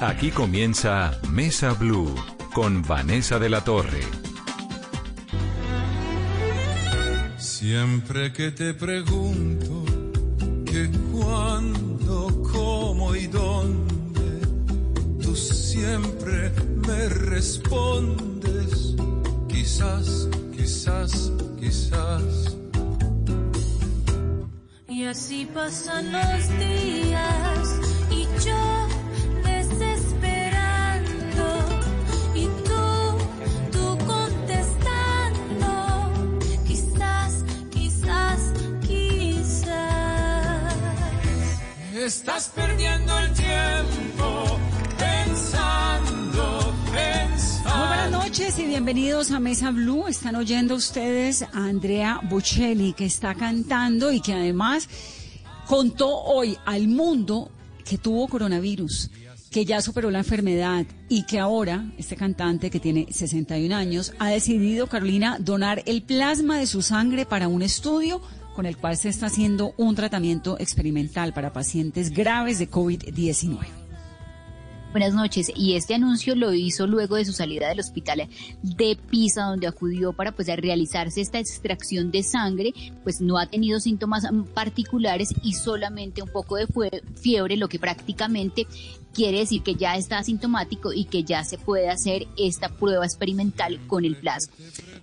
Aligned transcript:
Aquí 0.00 0.30
comienza 0.32 1.18
Mesa 1.30 1.72
Blue 1.72 2.12
con 2.52 2.82
Vanessa 2.82 3.38
de 3.38 3.48
la 3.48 3.62
Torre. 3.62 4.00
Siempre 7.38 8.32
que 8.32 8.50
te 8.50 8.74
pregunto 8.74 9.84
que 10.66 10.90
cuándo, 11.12 12.42
cómo 12.52 13.14
y 13.14 13.28
dónde, 13.28 14.40
tú 15.22 15.34
siempre 15.36 16.52
me 16.86 17.08
respondes, 17.08 18.96
quizás, 19.48 20.28
quizás, 20.56 21.32
quizás. 21.58 22.56
Y 24.88 25.04
así 25.04 25.46
pasan 25.46 26.12
los 26.12 26.58
días 26.58 27.83
Estás 42.04 42.50
perdiendo 42.54 43.18
el 43.18 43.32
tiempo 43.32 44.58
pensando, 44.98 46.74
pensando. 46.92 47.78
Muy 47.78 47.86
buenas 47.86 48.10
noches 48.10 48.58
y 48.58 48.66
bienvenidos 48.66 49.30
a 49.30 49.40
Mesa 49.40 49.70
Blue. 49.70 50.06
Están 50.06 50.36
oyendo 50.36 50.74
ustedes 50.74 51.40
a 51.40 51.48
Andrea 51.54 52.20
Bocelli 52.28 52.92
que 52.92 53.06
está 53.06 53.34
cantando 53.34 54.12
y 54.12 54.20
que 54.20 54.34
además 54.34 54.86
contó 55.66 56.14
hoy 56.14 56.58
al 56.66 56.88
mundo 56.88 57.50
que 57.86 57.96
tuvo 57.96 58.28
coronavirus, 58.28 59.10
que 59.50 59.64
ya 59.64 59.80
superó 59.80 60.10
la 60.10 60.18
enfermedad 60.18 60.84
y 61.08 61.24
que 61.24 61.40
ahora 61.40 61.90
este 61.96 62.16
cantante 62.16 62.68
que 62.68 62.80
tiene 62.80 63.06
61 63.10 63.74
años 63.74 64.12
ha 64.18 64.28
decidido, 64.28 64.88
Carolina, 64.88 65.38
donar 65.40 65.82
el 65.86 66.02
plasma 66.02 66.58
de 66.58 66.66
su 66.66 66.82
sangre 66.82 67.24
para 67.24 67.48
un 67.48 67.62
estudio 67.62 68.20
con 68.54 68.66
el 68.66 68.76
cual 68.76 68.96
se 68.96 69.10
está 69.10 69.26
haciendo 69.26 69.74
un 69.76 69.94
tratamiento 69.94 70.56
experimental 70.58 71.34
para 71.34 71.52
pacientes 71.52 72.10
graves 72.10 72.58
de 72.58 72.70
COVID-19. 72.70 73.83
Buenas 74.94 75.12
noches. 75.12 75.50
Y 75.56 75.74
este 75.74 75.96
anuncio 75.96 76.36
lo 76.36 76.54
hizo 76.54 76.86
luego 76.86 77.16
de 77.16 77.24
su 77.24 77.32
salida 77.32 77.68
del 77.68 77.80
hospital 77.80 78.28
de 78.62 78.96
Pisa, 79.10 79.42
donde 79.42 79.66
acudió 79.66 80.12
para 80.12 80.30
pues 80.30 80.46
realizarse 80.46 81.20
esta 81.20 81.40
extracción 81.40 82.12
de 82.12 82.22
sangre. 82.22 82.72
Pues 83.02 83.20
no 83.20 83.36
ha 83.36 83.46
tenido 83.46 83.80
síntomas 83.80 84.22
mm, 84.30 84.44
particulares 84.54 85.34
y 85.42 85.54
solamente 85.54 86.22
un 86.22 86.28
poco 86.28 86.54
de 86.54 86.68
fiebre, 87.20 87.56
lo 87.56 87.68
que 87.68 87.80
prácticamente 87.80 88.68
quiere 89.12 89.40
decir 89.40 89.64
que 89.64 89.74
ya 89.74 89.96
está 89.96 90.18
asintomático 90.18 90.92
y 90.92 91.06
que 91.06 91.24
ya 91.24 91.42
se 91.42 91.58
puede 91.58 91.90
hacer 91.90 92.28
esta 92.36 92.68
prueba 92.68 93.04
experimental 93.04 93.80
con 93.88 94.04
el 94.04 94.14
plasma. 94.14 94.54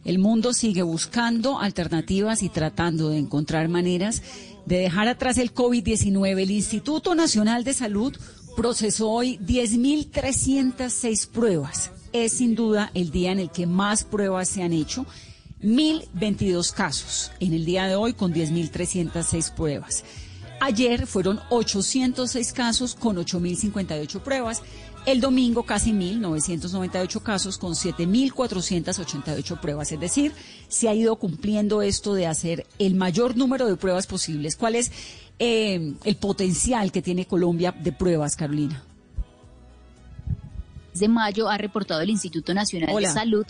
El 0.06 0.19
mundo 0.19 0.53
sigue 0.53 0.84
buscando 0.84 1.59
alternativas 1.59 2.44
y 2.44 2.50
tratando 2.50 3.09
de 3.09 3.17
encontrar 3.17 3.67
maneras 3.67 4.23
de 4.66 4.78
dejar 4.78 5.08
atrás 5.08 5.38
el 5.38 5.53
COVID-19. 5.53 6.42
El 6.42 6.52
Instituto 6.52 7.16
Nacional 7.16 7.64
de 7.64 7.73
Salud 7.73 8.16
procesó 8.55 9.09
hoy 9.09 9.38
10.306 9.39 11.27
pruebas. 11.27 11.91
Es 12.13 12.33
sin 12.33 12.55
duda 12.55 12.91
el 12.94 13.11
día 13.11 13.31
en 13.31 13.39
el 13.39 13.52
que 13.52 13.66
más 13.66 14.03
pruebas 14.03 14.49
se 14.49 14.63
han 14.63 14.73
hecho. 14.73 15.05
1.022 15.61 16.73
casos 16.73 17.31
en 17.39 17.53
el 17.53 17.66
día 17.66 17.85
de 17.85 17.95
hoy 17.95 18.13
con 18.13 18.33
10.306 18.33 19.53
pruebas. 19.53 20.03
Ayer 20.59 21.07
fueron 21.07 21.39
806 21.49 22.53
casos 22.53 22.95
con 22.95 23.17
8.058 23.17 24.19
pruebas. 24.22 24.61
El 25.07 25.19
domingo 25.19 25.63
casi 25.63 25.91
1.998 25.91 27.23
casos 27.23 27.57
con 27.57 27.73
7.488 27.73 29.59
pruebas. 29.59 29.91
Es 29.91 29.99
decir, 29.99 30.33
se 30.67 30.88
ha 30.88 30.94
ido 30.94 31.16
cumpliendo 31.16 31.81
esto 31.81 32.13
de 32.13 32.27
hacer 32.27 32.67
el 32.78 32.94
mayor 32.94 33.35
número 33.35 33.66
de 33.66 33.75
pruebas 33.75 34.06
posibles. 34.06 34.56
¿Cuál 34.56 34.75
es 34.75 34.91
eh, 35.40 35.94
el 36.03 36.16
potencial 36.16 36.92
que 36.92 37.02
tiene 37.02 37.25
Colombia 37.25 37.72
de 37.72 37.92
pruebas, 37.92 38.36
Carolina? 38.36 38.84
de 40.94 41.08
mayo 41.08 41.50
ha 41.50 41.58
reportado 41.58 42.02
el 42.02 42.09
Instituto 42.09 42.53
Nacional 42.53 42.90
Hola. 42.94 43.08
de 43.08 43.14
Salud. 43.14 43.46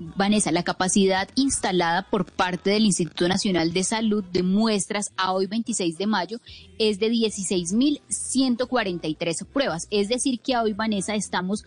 Vanessa, 0.00 0.52
la 0.52 0.62
capacidad 0.62 1.28
instalada 1.34 2.08
por 2.08 2.24
parte 2.24 2.70
del 2.70 2.84
Instituto 2.84 3.26
Nacional 3.26 3.72
de 3.72 3.82
Salud 3.82 4.22
de 4.22 4.44
muestras 4.44 5.10
a 5.16 5.32
hoy 5.32 5.48
26 5.48 5.98
de 5.98 6.06
mayo 6.06 6.38
es 6.78 7.00
de 7.00 7.10
16.143 7.10 9.44
pruebas. 9.46 9.88
Es 9.90 10.08
decir, 10.08 10.38
que 10.38 10.56
hoy, 10.56 10.72
Vanessa, 10.72 11.16
estamos 11.16 11.64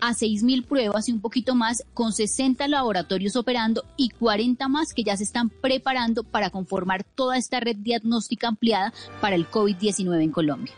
a 0.00 0.12
6.000 0.12 0.64
pruebas 0.64 1.08
y 1.08 1.12
un 1.12 1.20
poquito 1.20 1.54
más, 1.54 1.84
con 1.94 2.12
60 2.12 2.66
laboratorios 2.68 3.36
operando 3.36 3.84
y 3.96 4.10
40 4.10 4.68
más 4.68 4.92
que 4.92 5.04
ya 5.04 5.16
se 5.16 5.24
están 5.24 5.50
preparando 5.50 6.22
para 6.22 6.50
conformar 6.50 7.04
toda 7.04 7.36
esta 7.36 7.60
red 7.60 7.76
diagnóstica 7.76 8.48
ampliada 8.48 8.92
para 9.20 9.36
el 9.36 9.50
COVID-19 9.50 10.22
en 10.22 10.30
Colombia. 10.30 10.74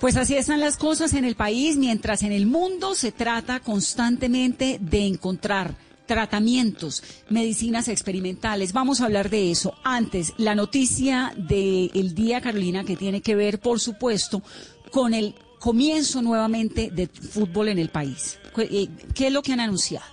Pues 0.00 0.16
así 0.16 0.36
están 0.36 0.60
las 0.60 0.76
cosas 0.76 1.14
en 1.14 1.24
el 1.24 1.34
país, 1.34 1.76
mientras 1.76 2.22
en 2.22 2.32
el 2.32 2.46
mundo 2.46 2.94
se 2.94 3.12
trata 3.12 3.60
constantemente 3.60 4.78
de 4.80 5.06
encontrar 5.06 5.76
tratamientos, 6.06 7.02
medicinas 7.30 7.88
experimentales. 7.88 8.72
Vamos 8.72 9.00
a 9.00 9.06
hablar 9.06 9.30
de 9.30 9.50
eso. 9.50 9.74
Antes, 9.82 10.34
la 10.36 10.54
noticia 10.54 11.32
del 11.36 12.14
día, 12.14 12.40
Carolina, 12.40 12.84
que 12.84 12.96
tiene 12.96 13.22
que 13.22 13.34
ver, 13.34 13.60
por 13.60 13.80
supuesto, 13.80 14.42
con 14.90 15.14
el 15.14 15.34
comienzo 15.64 16.20
nuevamente 16.20 16.90
de 16.90 17.06
fútbol 17.06 17.68
en 17.70 17.78
el 17.78 17.88
país. 17.88 18.38
¿Qué 18.54 18.90
qué 19.14 19.28
es 19.28 19.32
lo 19.32 19.40
que 19.40 19.54
han 19.54 19.60
anunciado? 19.60 20.04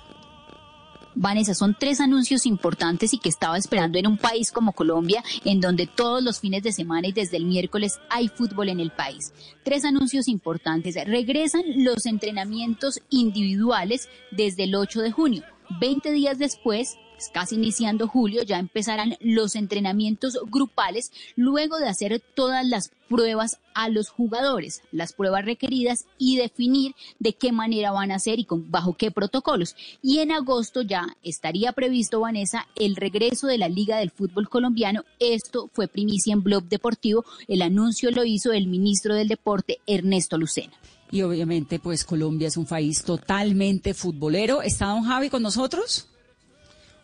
Vanessa, 1.14 1.54
son 1.54 1.76
tres 1.78 2.00
anuncios 2.00 2.46
importantes 2.46 3.14
y 3.14 3.18
que 3.18 3.28
estaba 3.28 3.58
esperando 3.58 4.00
en 4.00 4.08
un 4.08 4.18
país 4.18 4.50
como 4.50 4.72
Colombia, 4.72 5.22
en 5.44 5.60
donde 5.60 5.88
todos 5.88 6.24
los 6.24 6.40
fines 6.40 6.64
de 6.64 6.72
semana 6.72 7.10
y 7.10 7.12
desde 7.12 7.36
el 7.36 7.44
miércoles 7.44 8.00
hay 8.10 8.30
fútbol 8.30 8.70
en 8.70 8.80
el 8.80 8.92
país. 8.92 9.34
Tres 9.66 9.84
anuncios 9.84 10.30
importantes. 10.30 10.96
Regresan 11.06 11.64
los 11.84 12.06
entrenamientos 12.06 13.02
individuales 13.10 14.08
desde 14.32 14.64
el 14.64 14.76
8 14.76 15.02
de 15.02 15.12
junio. 15.12 15.44
20 15.82 16.14
días 16.14 16.38
después, 16.38 16.96
pues, 17.22 17.30
casi 17.32 17.54
iniciando 17.54 18.08
julio, 18.08 18.42
ya 18.42 18.58
empezarán 18.58 19.16
los 19.20 19.56
entrenamientos 19.56 20.40
grupales 20.50 21.12
luego 21.36 21.78
de 21.78 21.88
hacer 21.88 22.20
todas 22.34 22.66
las 22.66 22.90
pruebas 23.10 23.60
a 23.76 23.90
los 23.90 24.10
jugadores, 24.10 24.82
las 24.92 25.14
pruebas 25.14 25.46
requeridas 25.46 26.06
y 26.18 26.38
definir 26.38 26.96
de 27.20 27.34
qué 27.34 27.52
manera 27.52 27.92
van 27.92 28.10
a 28.10 28.16
hacer 28.16 28.40
y 28.40 28.46
con, 28.46 28.72
bajo 28.72 28.98
qué 28.98 29.12
protocolos. 29.12 29.76
Y 30.02 30.18
en 30.18 30.32
agosto 30.32 30.82
ya 30.82 31.16
estaría 31.22 31.74
previsto, 31.74 32.22
Vanessa, 32.22 32.68
el 32.76 32.96
regreso 32.96 33.46
de 33.46 33.60
la 33.60 33.70
Liga 33.70 33.98
del 33.98 34.10
Fútbol 34.10 34.50
Colombiano. 34.50 35.04
Esto 35.20 35.70
fue 35.74 35.88
primicia 35.88 36.34
en 36.34 36.42
Blog 36.42 36.64
Deportivo. 36.64 37.24
El 37.48 37.62
anuncio 37.62 38.10
lo 38.10 38.26
hizo 38.26 38.52
el 38.52 38.66
ministro 38.66 39.14
del 39.14 39.28
Deporte, 39.28 39.78
Ernesto 39.86 40.40
Lucena. 40.40 40.74
Y 41.12 41.22
obviamente, 41.22 41.78
pues 41.78 42.04
Colombia 42.04 42.48
es 42.48 42.58
un 42.58 42.66
país 42.66 43.04
totalmente 43.04 43.94
futbolero. 43.94 44.64
¿Está 44.64 44.88
don 44.88 45.04
Javi 45.04 45.30
con 45.30 45.44
nosotros? 45.44 46.08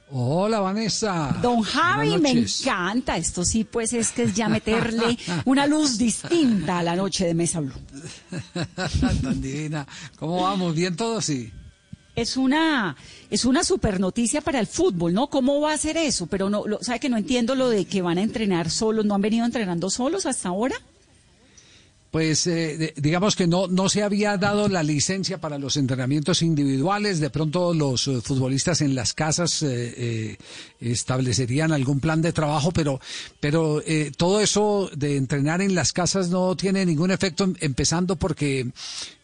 Hola 0.09 0.62
Vanessa. 0.62 1.38
Don 1.41 1.62
Javi, 1.62 2.18
me 2.18 2.31
encanta. 2.31 3.18
Esto 3.18 3.44
sí, 3.44 3.66
pues 3.66 3.91
es 3.91 4.12
que 4.12 4.23
es 4.23 4.34
ya 4.34 4.47
meterle 4.47 5.18
una 5.45 5.68
luz 5.68 5.97
distinta 5.97 6.79
a 6.79 6.84
la 6.84 6.95
noche 6.95 7.25
de 7.25 7.34
Mesa 7.34 7.59
Blue. 7.59 7.73
Tan 9.22 9.41
divina. 9.41 9.85
¿Cómo 10.18 10.44
vamos? 10.44 10.73
¿Bien 10.75 10.95
todos? 10.95 11.25
Sí. 11.25 11.51
Es 12.16 12.38
una, 12.38 12.95
es 13.29 13.45
una 13.45 13.63
super 13.63 14.00
noticia 14.00 14.41
para 14.41 14.59
el 14.59 14.66
fútbol, 14.66 15.13
¿no? 15.13 15.28
¿Cómo 15.28 15.59
va 15.59 15.73
a 15.73 15.78
ser 15.78 15.97
eso? 15.97 16.25
Pero 16.25 16.50
no, 16.50 16.66
lo, 16.66 16.81
sabe 16.81 17.00
que 17.00 17.09
no 17.09 17.18
entiendo 17.18 17.53
lo 17.53 17.69
de 17.69 17.85
que 17.85 18.01
van 18.01 18.18
a 18.18 18.24
entrenar 18.24 18.72
solos, 18.72 19.06
¿no 19.06 19.13
han 19.13 19.22
venido 19.22 19.45
entrenando 19.45 19.89
solos 19.89 20.25
hasta 20.25 20.50
ahora? 20.50 20.75
Pues 22.12 22.47
eh, 22.47 22.94
digamos 22.95 23.35
que 23.35 23.47
no, 23.47 23.68
no 23.68 23.90
se 23.90 24.01
había 24.01 24.38
dado 24.38 24.69
la 24.69 24.81
licencia 24.81 25.39
para 25.39 25.57
los 25.59 25.75
entrenamientos 25.75 26.42
individuales. 26.42 27.19
De 27.19 27.30
pronto 27.30 27.74
los 27.74 28.07
eh, 28.07 28.21
futbolistas 28.21 28.81
en 28.81 28.95
las 28.95 29.13
casas 29.13 29.62
eh, 29.62 29.94
eh, 29.98 30.38
establecerían 30.80 31.71
algún 31.74 32.00
plan 32.00 32.21
de 32.21 32.31
trabajo, 32.33 32.71
pero, 32.71 33.00
pero 33.39 33.81
eh, 33.86 34.12
todo 34.15 34.39
eso 34.42 34.89
de 34.95 35.18
entrenar 35.18 35.62
en 35.62 35.75
las 35.75 35.92
casas 35.94 36.30
no 36.30 36.56
tiene 36.56 36.86
ningún 36.86 37.12
efecto, 37.12 37.44
em- 37.44 37.56
empezando 37.59 38.15
porque 38.15 38.68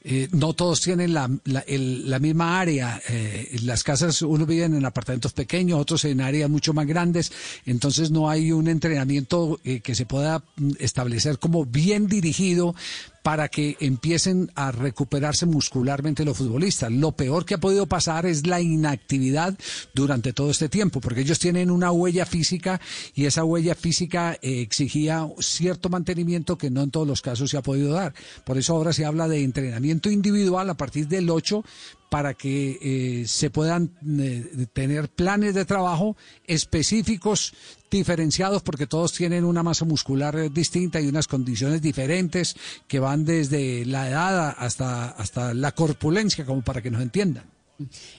eh, 0.06 0.28
no 0.32 0.54
todos 0.54 0.82
tienen 0.82 1.14
la, 1.14 1.30
la, 1.46 1.64
la 1.68 2.20
misma 2.20 2.60
área. 2.60 3.02
Eh, 3.08 3.58
las 3.64 3.84
casas 3.84 4.22
uno 4.22 4.46
vive 4.46 4.66
en 4.66 4.86
apartamentos 4.86 5.32
pequeños, 5.34 5.80
otros 5.80 6.04
en 6.06 6.22
áreas 6.22 6.50
mucho 6.50 6.74
más 6.74 6.86
grandes, 6.86 7.32
entonces 7.66 8.12
no 8.12 8.30
hay 8.30 8.52
un 8.52 8.68
entrenamiento 8.68 9.60
eh, 9.64 9.80
que 9.80 9.96
se 9.96 10.06
pueda 10.06 10.44
mm, 10.58 10.72
establecer 10.80 11.40
como 11.40 11.66
bien 11.66 12.08
dirigido 12.08 12.76
para 13.24 13.48
que 13.48 13.78
empiecen 13.80 14.52
a 14.54 14.72
recuperarse 14.72 15.46
muscularmente 15.46 16.26
los 16.26 16.38
futbolistas. 16.38 16.92
Lo 16.92 17.14
peor 17.14 17.46
que 17.46 17.56
ha 17.56 17.60
podido 17.60 17.88
pasar 17.88 18.26
es 18.26 18.46
la 18.46 18.62
inactividad 18.62 19.58
durante 19.94 20.34
todo 20.34 20.52
este 20.52 20.70
tiempo, 20.70 21.00
porque 21.00 21.22
ellos 21.22 21.40
tienen 21.40 21.72
una 21.72 21.92
huella 21.92 22.26
física 22.26 22.82
y 23.16 23.26
esa 23.26 23.46
huella 23.46 23.76
física 23.76 24.38
eh, 24.42 24.62
exigía 24.62 25.28
cierto 25.40 25.90
mantenimiento 25.90 26.58
que 26.58 26.70
no 26.70 26.82
en 26.82 26.92
todos 26.92 27.08
los 27.08 27.22
casos 27.22 27.50
se 27.50 27.58
ha 27.58 27.62
podido 27.62 27.94
dar. 27.94 28.14
Por 28.46 28.58
eso 28.58 28.76
ahora 28.76 28.92
se 28.92 29.06
habla 29.06 29.30
de 29.30 29.44
entrenamiento 29.44 30.12
individual 30.12 30.70
a 30.70 30.76
partir 30.76 31.08
del 31.08 31.30
8 31.30 31.64
para 32.14 32.36
que 32.36 32.78
eh, 32.80 33.28
se 33.28 33.50
puedan 33.50 33.90
eh, 34.20 34.68
tener 34.72 35.10
planes 35.10 35.56
de 35.56 35.66
trabajo 35.66 36.16
específicos, 36.46 37.56
diferenciados, 37.90 38.62
porque 38.62 38.86
todos 38.86 39.14
tienen 39.14 39.44
una 39.44 39.64
masa 39.64 39.84
muscular 39.84 40.38
eh, 40.38 40.52
distinta 40.52 41.02
y 41.02 41.08
unas 41.08 41.28
condiciones 41.28 41.82
diferentes 41.82 42.56
que 42.88 43.00
van 43.00 43.26
desde 43.26 43.84
la 43.88 44.08
edad 44.10 44.54
hasta, 44.60 45.10
hasta 45.10 45.56
la 45.56 45.72
corpulencia, 45.72 46.46
como 46.46 46.62
para 46.62 46.84
que 46.84 46.92
nos 46.92 47.02
entiendan. 47.02 47.46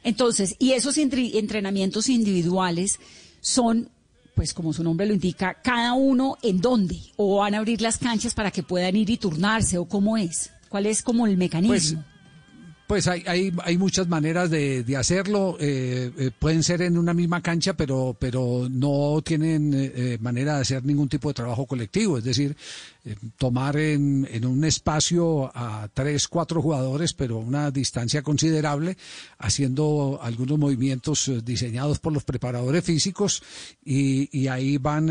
Entonces, 0.02 0.56
y 0.58 0.72
esos 0.72 0.98
entre- 0.98 1.38
entrenamientos 1.38 2.08
individuales 2.08 2.98
son, 3.40 3.90
pues 4.34 4.54
como 4.54 4.72
su 4.72 4.82
nombre 4.82 5.06
lo 5.06 5.14
indica, 5.14 5.62
cada 5.62 5.92
uno 5.92 6.36
en 6.42 6.60
dónde, 6.60 6.98
o 7.14 7.36
van 7.36 7.54
a 7.54 7.58
abrir 7.58 7.80
las 7.80 7.98
canchas 7.98 8.34
para 8.34 8.50
que 8.50 8.64
puedan 8.64 8.96
ir 8.96 9.08
y 9.08 9.18
turnarse, 9.18 9.78
o 9.78 9.84
cómo 9.84 10.16
es, 10.16 10.50
cuál 10.68 10.86
es 10.86 11.00
como 11.00 11.28
el 11.28 11.36
mecanismo. 11.36 12.02
Pues 12.02 12.13
hay, 13.06 13.24
hay, 13.26 13.52
hay 13.64 13.78
muchas 13.78 14.08
maneras 14.08 14.50
de, 14.50 14.82
de 14.84 14.96
hacerlo. 14.96 15.56
eh, 15.58 16.10
eh, 16.18 16.30
pueden 16.38 16.62
ser 16.62 16.82
en 16.82 16.98
una 16.98 17.14
misma 17.14 17.40
cancha, 17.40 17.74
pero, 17.74 18.14
pero 18.18 18.68
no 18.70 19.22
tienen 19.24 19.72
eh, 19.72 19.92
eh, 19.94 20.18
manera 20.20 20.56
de 20.56 20.60
hacer 20.62 20.84
ningún 20.84 21.08
tipo 21.08 21.28
de 21.28 21.34
trabajo 21.34 21.66
colectivo. 21.66 22.18
Es 22.18 22.24
decir, 22.24 22.54
eh, 23.06 23.16
tomar 23.38 23.76
en, 23.76 24.28
en 24.30 24.44
un 24.44 24.64
espacio 24.64 25.50
a 25.54 25.88
tres, 25.94 26.28
cuatro 26.28 26.60
jugadores, 26.60 27.14
pero 27.14 27.36
a 27.36 27.40
una 27.40 27.70
distancia 27.70 28.22
considerable, 28.22 28.96
haciendo 29.38 30.18
algunos 30.22 30.58
movimientos 30.58 31.30
diseñados 31.44 31.98
por 32.00 32.12
los 32.12 32.24
preparadores 32.24 32.84
físicos 32.84 33.42
y, 33.84 34.28
y 34.38 34.48
ahí 34.48 34.76
van, 34.78 35.06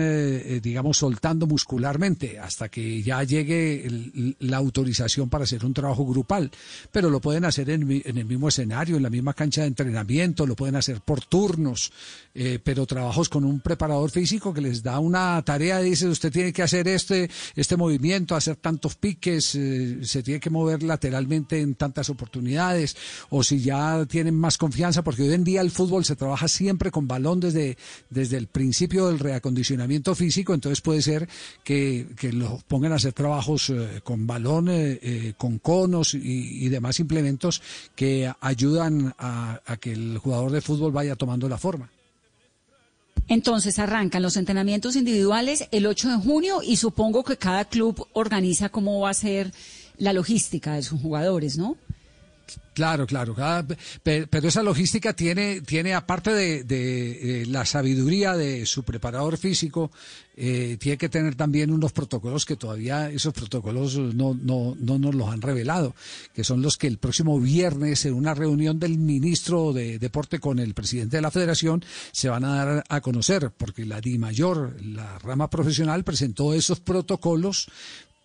digamos, 0.61 0.97
soltando 0.97 1.47
muscularmente 1.47 2.39
hasta 2.39 2.69
que 2.69 3.01
ya 3.01 3.23
llegue 3.23 3.85
el- 3.85 4.35
la 4.39 4.57
autorización 4.57 5.29
para 5.29 5.43
hacer 5.45 5.65
un 5.65 5.73
trabajo 5.73 6.05
grupal. 6.05 6.51
Pero 6.91 7.09
lo 7.09 7.19
pueden 7.19 7.45
hacer 7.45 7.62
en, 7.69 7.87
mi- 7.87 8.01
en 8.05 8.17
el 8.17 8.25
mismo 8.25 8.47
escenario, 8.49 8.97
en 8.97 9.03
la 9.03 9.09
misma 9.09 9.33
cancha 9.33 9.61
de 9.61 9.67
entrenamiento, 9.67 10.45
lo 10.45 10.55
pueden 10.55 10.75
hacer 10.75 11.01
por 11.01 11.21
turnos, 11.25 11.91
eh, 12.35 12.59
pero 12.63 12.85
trabajos 12.85 13.29
con 13.29 13.43
un 13.45 13.59
preparador 13.59 14.09
físico 14.09 14.53
que 14.53 14.61
les 14.61 14.81
da 14.83 14.99
una 14.99 15.41
tarea, 15.43 15.79
dice, 15.79 16.07
usted 16.07 16.31
tiene 16.31 16.51
que 16.53 16.63
hacer 16.63 16.87
este, 16.87 17.29
este 17.55 17.77
movimiento, 17.77 18.35
hacer 18.35 18.55
tantos 18.55 18.95
piques, 18.95 19.55
eh, 19.55 19.99
se 20.03 20.23
tiene 20.23 20.39
que 20.39 20.49
mover 20.49 20.83
lateralmente 20.83 21.59
en 21.61 21.75
tantas 21.75 22.09
oportunidades, 22.09 22.95
o 23.29 23.43
si 23.43 23.59
ya 23.61 24.05
tienen 24.05 24.35
más 24.35 24.57
confianza, 24.57 25.03
porque 25.03 25.23
hoy 25.23 25.33
en 25.33 25.43
día 25.43 25.61
el 25.61 25.71
fútbol 25.71 26.05
se 26.05 26.15
trabaja 26.15 26.47
siempre 26.47 26.91
con 26.91 27.07
balón 27.07 27.39
desde, 27.39 27.77
desde 28.09 28.37
el 28.37 28.47
principio 28.47 29.07
del 29.07 29.19
reacondicionamiento 29.19 30.15
físico, 30.15 30.53
entonces 30.53 30.81
puede 30.81 31.01
ser 31.01 31.27
que, 31.63 32.07
que 32.17 32.33
lo 32.33 32.61
pongan 32.67 32.93
a 32.93 32.95
hacer 32.95 33.13
trabajos 33.13 33.69
eh, 33.69 34.01
con 34.03 34.25
balón, 34.25 34.69
con 35.37 35.59
conos 35.59 36.13
y 36.13 36.69
demás 36.69 36.99
implementos 36.99 37.52
que 37.95 38.31
ayudan 38.41 39.13
a, 39.17 39.61
a 39.65 39.77
que 39.77 39.93
el 39.93 40.17
jugador 40.17 40.51
de 40.51 40.61
fútbol 40.61 40.91
vaya 40.91 41.15
tomando 41.15 41.47
la 41.49 41.57
forma. 41.57 41.89
Entonces 43.27 43.79
arrancan 43.79 44.21
los 44.21 44.37
entrenamientos 44.37 44.95
individuales 44.95 45.67
el 45.71 45.85
8 45.85 46.09
de 46.09 46.17
junio 46.17 46.61
y 46.61 46.75
supongo 46.75 47.23
que 47.23 47.37
cada 47.37 47.65
club 47.65 48.07
organiza 48.13 48.69
cómo 48.69 48.99
va 48.99 49.11
a 49.11 49.13
ser 49.13 49.53
la 49.97 50.13
logística 50.13 50.73
de 50.73 50.83
sus 50.83 51.01
jugadores, 51.01 51.57
¿no? 51.57 51.77
Claro, 52.73 53.05
claro. 53.05 53.35
pe- 54.01 54.25
pero 54.27 54.47
esa 54.47 54.63
logística 54.63 55.13
tiene, 55.13 55.61
tiene 55.61 55.93
aparte 55.93 56.31
de, 56.33 56.63
eh, 57.41 57.45
la 57.45 57.65
sabiduría 57.65 58.35
de 58.35 58.65
su 58.65 58.81
preparador 58.81 59.37
físico, 59.37 59.91
eh, 60.35 60.77
tiene 60.79 60.97
que 60.97 61.07
tener 61.09 61.35
también 61.35 61.69
unos 61.71 61.91
protocolos 61.91 62.45
que 62.45 62.55
todavía 62.55 63.11
esos 63.11 63.31
protocolos 63.31 63.95
no, 63.97 64.33
no, 64.33 64.75
no 64.79 64.97
nos 64.97 65.13
los 65.13 65.29
han 65.29 65.41
revelado, 65.43 65.93
que 66.33 66.43
son 66.43 66.63
los 66.63 66.77
que 66.77 66.87
el 66.87 66.97
próximo 66.97 67.39
viernes 67.39 68.05
en 68.05 68.15
una 68.15 68.33
reunión 68.33 68.79
del 68.79 68.97
ministro 68.97 69.71
de 69.71 69.99
Deporte 69.99 70.39
con 70.39 70.57
el 70.57 70.73
presidente 70.73 71.17
de 71.17 71.21
la 71.21 71.29
Federación 71.29 71.85
se 72.11 72.29
van 72.29 72.43
a 72.43 72.55
dar 72.65 72.83
a 72.89 73.01
conocer, 73.01 73.51
porque 73.55 73.85
la 73.85 74.01
Di 74.01 74.17
Mayor, 74.17 74.75
la 74.83 75.19
rama 75.19 75.47
profesional, 75.47 76.03
presentó 76.03 76.55
esos 76.55 76.79
protocolos 76.79 77.67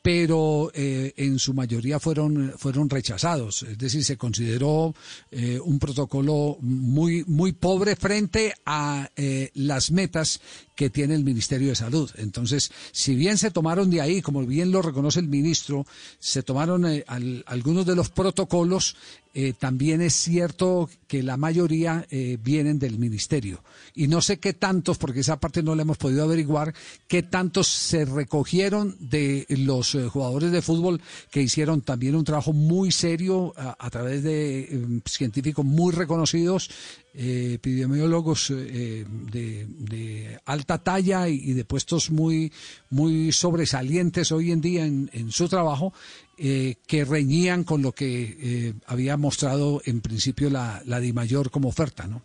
pero 0.09 0.71
eh, 0.73 1.13
en 1.19 1.39
su 1.39 1.53
mayoría 1.53 2.01
fueron, 2.01 2.55
fueron 2.57 2.89
rechazados. 2.89 3.63
Es 3.65 3.77
decir, 3.77 4.03
se 4.03 4.17
consideró 4.17 4.95
eh, 5.31 5.61
un 5.63 5.79
protocolo 5.79 6.57
muy, 6.63 7.25
muy 7.27 7.53
pobre 7.53 7.95
frente 7.95 8.55
a 8.65 9.11
eh, 9.17 9.51
las 9.53 9.91
metas 9.91 10.41
que 10.75 10.89
tiene 10.89 11.15
el 11.15 11.25
Ministerio 11.25 11.69
de 11.69 11.75
Salud. 11.75 12.11
Entonces, 12.17 12.71
si 12.91 13.17
bien 13.17 13.37
se 13.37 13.51
tomaron 13.51 13.91
de 13.91 14.01
ahí, 14.01 14.23
como 14.23 14.47
bien 14.47 14.71
lo 14.73 14.81
reconoce 14.81 15.21
el 15.21 15.29
ministro, 15.29 15.85
se 16.19 16.43
tomaron 16.43 16.87
al- 16.87 17.45
algunos 17.47 17.85
de 17.85 17.95
los 17.95 18.09
protocolos, 18.09 18.97
eh, 19.41 19.53
también 19.53 20.01
es 20.01 20.15
cierto 20.15 20.91
que 21.07 21.23
la 21.23 21.37
mayoría 21.37 22.05
eh, 22.11 22.39
vienen 22.43 22.81
del 22.81 22.99
ministerio. 22.99 23.63
Y 23.95 24.09
no 24.09 24.21
sé 24.21 24.41
qué 24.41 24.53
tantos, 24.53 24.99
porque 24.99 25.21
esa 25.21 25.39
parte 25.39 25.63
no 25.63 25.77
la 25.77 25.83
hemos 25.83 25.97
podido 25.97 26.25
averiguar, 26.25 26.75
qué 27.07 27.23
tantos 27.23 27.69
se 27.69 28.05
recogieron 28.05 28.97
de 28.99 29.47
los 29.51 29.95
eh, 29.95 30.09
jugadores 30.09 30.51
de 30.51 30.61
fútbol 30.61 31.01
que 31.31 31.41
hicieron 31.41 31.83
también 31.83 32.17
un 32.17 32.25
trabajo 32.25 32.53
muy 32.53 32.91
serio 32.91 33.55
a, 33.57 33.91
través 33.91 34.25
de 34.25 34.59
eh, 34.59 35.01
científicos 35.07 35.65
muy 35.65 35.93
reconocidos, 35.93 36.69
epidemiólogos 37.15 38.53
de, 38.53 40.39
alta 40.45 40.79
talla 40.79 41.29
y, 41.29 41.53
de 41.53 41.65
puestos 41.65 42.11
muy, 42.11 42.53
muy 42.91 43.33
sobresalientes 43.33 44.31
hoy 44.31 44.53
en 44.53 44.61
día 44.61 44.85
en 44.85 45.33
su 45.33 45.49
trabajo, 45.49 45.93
eh, 46.39 46.77
que 46.87 47.05
reñían 47.05 47.65
con 47.65 47.83
lo 47.83 47.93
que 47.93 48.37
eh, 48.41 48.75
había 48.87 49.17
mostrado 49.17 49.83
en 49.85 50.01
principio 50.01 50.51
la, 50.51 50.83
la 50.87 51.01
DIMAYOR 51.01 51.51
como 51.51 51.69
oferta, 51.69 52.07
¿no? 52.07 52.23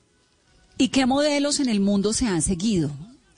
¿Y 0.77 0.89
qué 0.89 1.05
modelos 1.05 1.59
en 1.59 1.69
el 1.69 1.79
mundo 1.79 2.13
se 2.13 2.27
han 2.27 2.41
seguido? 2.41 2.91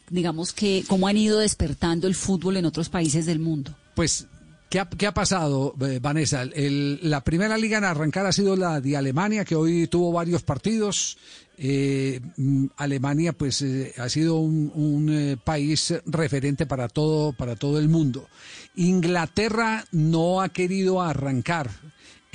Digamos 0.09 0.53
que 0.53 0.83
cómo 0.87 1.07
han 1.07 1.17
ido 1.17 1.39
despertando 1.39 2.07
el 2.07 2.15
fútbol 2.15 2.57
en 2.57 2.65
otros 2.65 2.89
países 2.89 3.25
del 3.25 3.39
mundo. 3.39 3.75
Pues, 3.95 4.27
¿qué 4.69 4.79
ha, 4.79 4.87
qué 4.89 5.07
ha 5.07 5.13
pasado, 5.13 5.73
eh, 5.81 5.99
Vanessa? 6.01 6.43
El- 6.43 6.99
la 7.01 7.23
primera 7.23 7.57
liga 7.57 7.77
en 7.77 7.83
arrancar 7.85 8.25
ha 8.25 8.31
sido 8.31 8.55
la 8.55 8.79
de 8.81 8.95
Alemania, 8.95 9.43
que 9.45 9.55
hoy 9.55 9.87
tuvo 9.87 10.11
varios 10.11 10.43
partidos. 10.43 11.17
Eh, 11.57 12.19
mm, 12.37 12.65
Alemania, 12.77 13.33
pues, 13.33 13.61
eh, 13.61 13.93
ha 13.97 14.09
sido 14.09 14.37
un, 14.37 15.07
eh, 15.09 15.37
país 15.41 15.93
referente 16.05 16.65
para 16.65 16.89
todo, 16.89 17.33
para 17.33 17.55
todo 17.55 17.79
el 17.79 17.87
mundo. 17.87 18.27
Inglaterra 18.75 19.85
no 19.91 20.41
ha 20.41 20.49
querido 20.49 21.01
arrancar. 21.01 21.69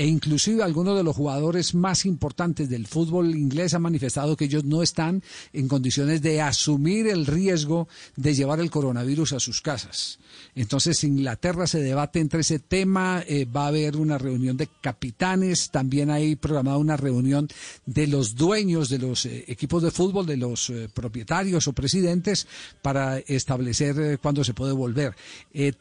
E 0.01 0.07
inclusive 0.07 0.63
algunos 0.63 0.97
de 0.97 1.03
los 1.03 1.15
jugadores 1.15 1.75
más 1.75 2.07
importantes 2.07 2.71
del 2.71 2.87
fútbol 2.87 3.37
inglés 3.37 3.75
han 3.75 3.83
manifestado 3.83 4.35
que 4.35 4.47
ellos 4.47 4.65
no 4.65 4.83
están 4.83 5.23
en 5.53 5.69
condiciones 5.69 6.23
de 6.23 6.41
asumir 6.41 7.07
el 7.07 7.27
riesgo 7.27 7.87
de 8.17 8.33
llevar 8.33 8.61
el 8.61 8.71
coronavirus 8.71 9.35
a 9.35 9.41
sus 9.41 9.61
casas. 9.61 10.19
Entonces 10.55 11.05
Inglaterra 11.05 11.67
se 11.67 11.83
debate 11.83 12.19
entre 12.19 12.41
ese 12.41 12.61
tema, 12.61 13.23
eh, 13.29 13.45
va 13.45 13.65
a 13.65 13.69
haber 13.69 13.99
una 13.99 14.17
reunión 14.17 14.57
de 14.57 14.71
capitanes, 14.81 15.69
también 15.69 16.09
hay 16.09 16.35
programada 16.35 16.79
una 16.79 16.97
reunión 16.97 17.49
de 17.85 18.07
los 18.07 18.37
dueños 18.37 18.89
de 18.89 19.01
los 19.01 19.27
eh, 19.27 19.45
equipos 19.49 19.83
de 19.83 19.91
fútbol, 19.91 20.25
de 20.25 20.39
los 20.39 20.71
eh, 20.71 20.89
propietarios 20.93 21.69
o 21.69 21.75
presidentes, 21.75 22.47
para 22.81 23.19
establecer 23.19 24.19
cuándo 24.19 24.45
se 24.45 24.55
puede 24.55 24.73
volver. 24.73 25.15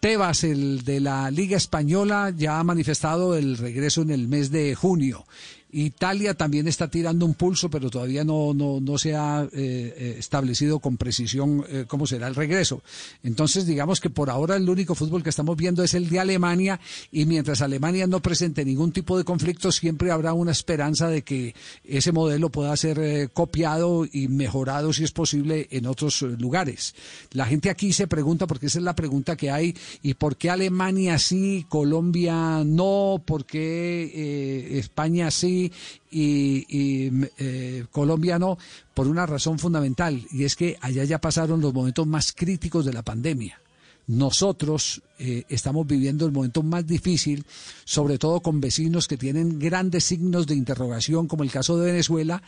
Tebas, 0.01 0.43
el 0.43 0.83
de 0.83 0.99
la 0.99 1.31
Liga 1.31 1.55
Española, 1.55 2.33
ya 2.35 2.59
ha 2.59 2.63
manifestado 2.65 3.37
el 3.37 3.57
regreso 3.57 4.03
en 4.09 4.19
el 4.19 4.27
mes 4.27 4.51
de 4.51 4.75
junio. 4.75 5.25
Italia 5.71 6.33
también 6.33 6.67
está 6.67 6.87
tirando 6.87 7.25
un 7.25 7.35
pulso, 7.35 7.69
pero 7.69 7.89
todavía 7.89 8.23
no, 8.23 8.53
no, 8.53 8.79
no 8.79 8.97
se 8.97 9.15
ha 9.15 9.43
eh, 9.43 9.49
eh, 9.53 10.15
establecido 10.17 10.79
con 10.79 10.97
precisión 10.97 11.63
eh, 11.69 11.85
cómo 11.87 12.07
será 12.07 12.27
el 12.27 12.35
regreso. 12.35 12.81
Entonces, 13.23 13.67
digamos 13.67 13.99
que 14.01 14.09
por 14.09 14.29
ahora 14.29 14.55
el 14.55 14.67
único 14.67 14.95
fútbol 14.95 15.21
que 15.21 15.29
estamos 15.29 15.55
viendo 15.55 15.83
es 15.83 15.93
el 15.93 16.09
de 16.09 16.19
Alemania 16.19 16.79
y 17.11 17.25
mientras 17.25 17.61
Alemania 17.61 18.07
no 18.07 18.19
presente 18.19 18.65
ningún 18.65 18.91
tipo 18.91 19.17
de 19.17 19.23
conflicto, 19.23 19.71
siempre 19.71 20.11
habrá 20.11 20.33
una 20.33 20.51
esperanza 20.51 21.07
de 21.07 21.21
que 21.21 21.53
ese 21.83 22.11
modelo 22.11 22.49
pueda 22.49 22.75
ser 22.75 22.97
eh, 22.99 23.29
copiado 23.31 24.07
y 24.11 24.27
mejorado, 24.27 24.91
si 24.91 25.03
es 25.03 25.11
posible, 25.11 25.67
en 25.69 25.85
otros 25.85 26.21
lugares. 26.21 26.95
La 27.31 27.45
gente 27.45 27.69
aquí 27.69 27.93
se 27.93 28.07
pregunta, 28.07 28.47
porque 28.47 28.67
esa 28.67 28.79
es 28.79 28.85
la 28.85 28.95
pregunta 28.95 29.35
que 29.35 29.51
hay, 29.51 29.75
¿y 30.01 30.15
por 30.15 30.35
qué 30.35 30.49
Alemania 30.49 31.19
sí, 31.19 31.65
Colombia 31.69 32.63
no? 32.65 33.21
¿Por 33.23 33.45
qué 33.45 34.79
España 34.79 35.29
sí? 35.29 35.58
Y, 35.65 35.71
y, 36.11 37.11
eh, 37.37 37.85
Colombia 37.91 38.39
no, 38.39 38.57
por 38.93 39.07
una 39.07 39.25
razón 39.25 39.59
fundamental, 39.59 40.25
y 40.31 40.43
es 40.43 40.55
que 40.55 40.77
allá 40.81 41.03
ya 41.03 41.19
pasaron 41.19 41.61
los 41.61 41.73
momentos 41.73 42.07
más 42.07 42.33
críticos 42.33 42.85
de 42.85 42.93
la 42.93 43.03
pandemia. 43.03 43.59
Nosotros 44.07 45.03
eh, 45.19 45.43
estamos 45.49 45.85
viviendo 45.85 46.25
el 46.25 46.31
momento 46.31 46.63
más 46.63 46.87
difícil, 46.87 47.45
sobre 47.85 48.17
todo 48.17 48.39
con 48.39 48.59
vecinos 48.59 49.07
que 49.07 49.17
tienen 49.17 49.59
grandes 49.59 50.05
signos 50.05 50.47
de 50.47 50.55
interrogación, 50.55 51.27
como 51.27 51.43
el 51.43 51.51
caso 51.51 51.77
de 51.77 51.91
Venezuela, 51.91 52.41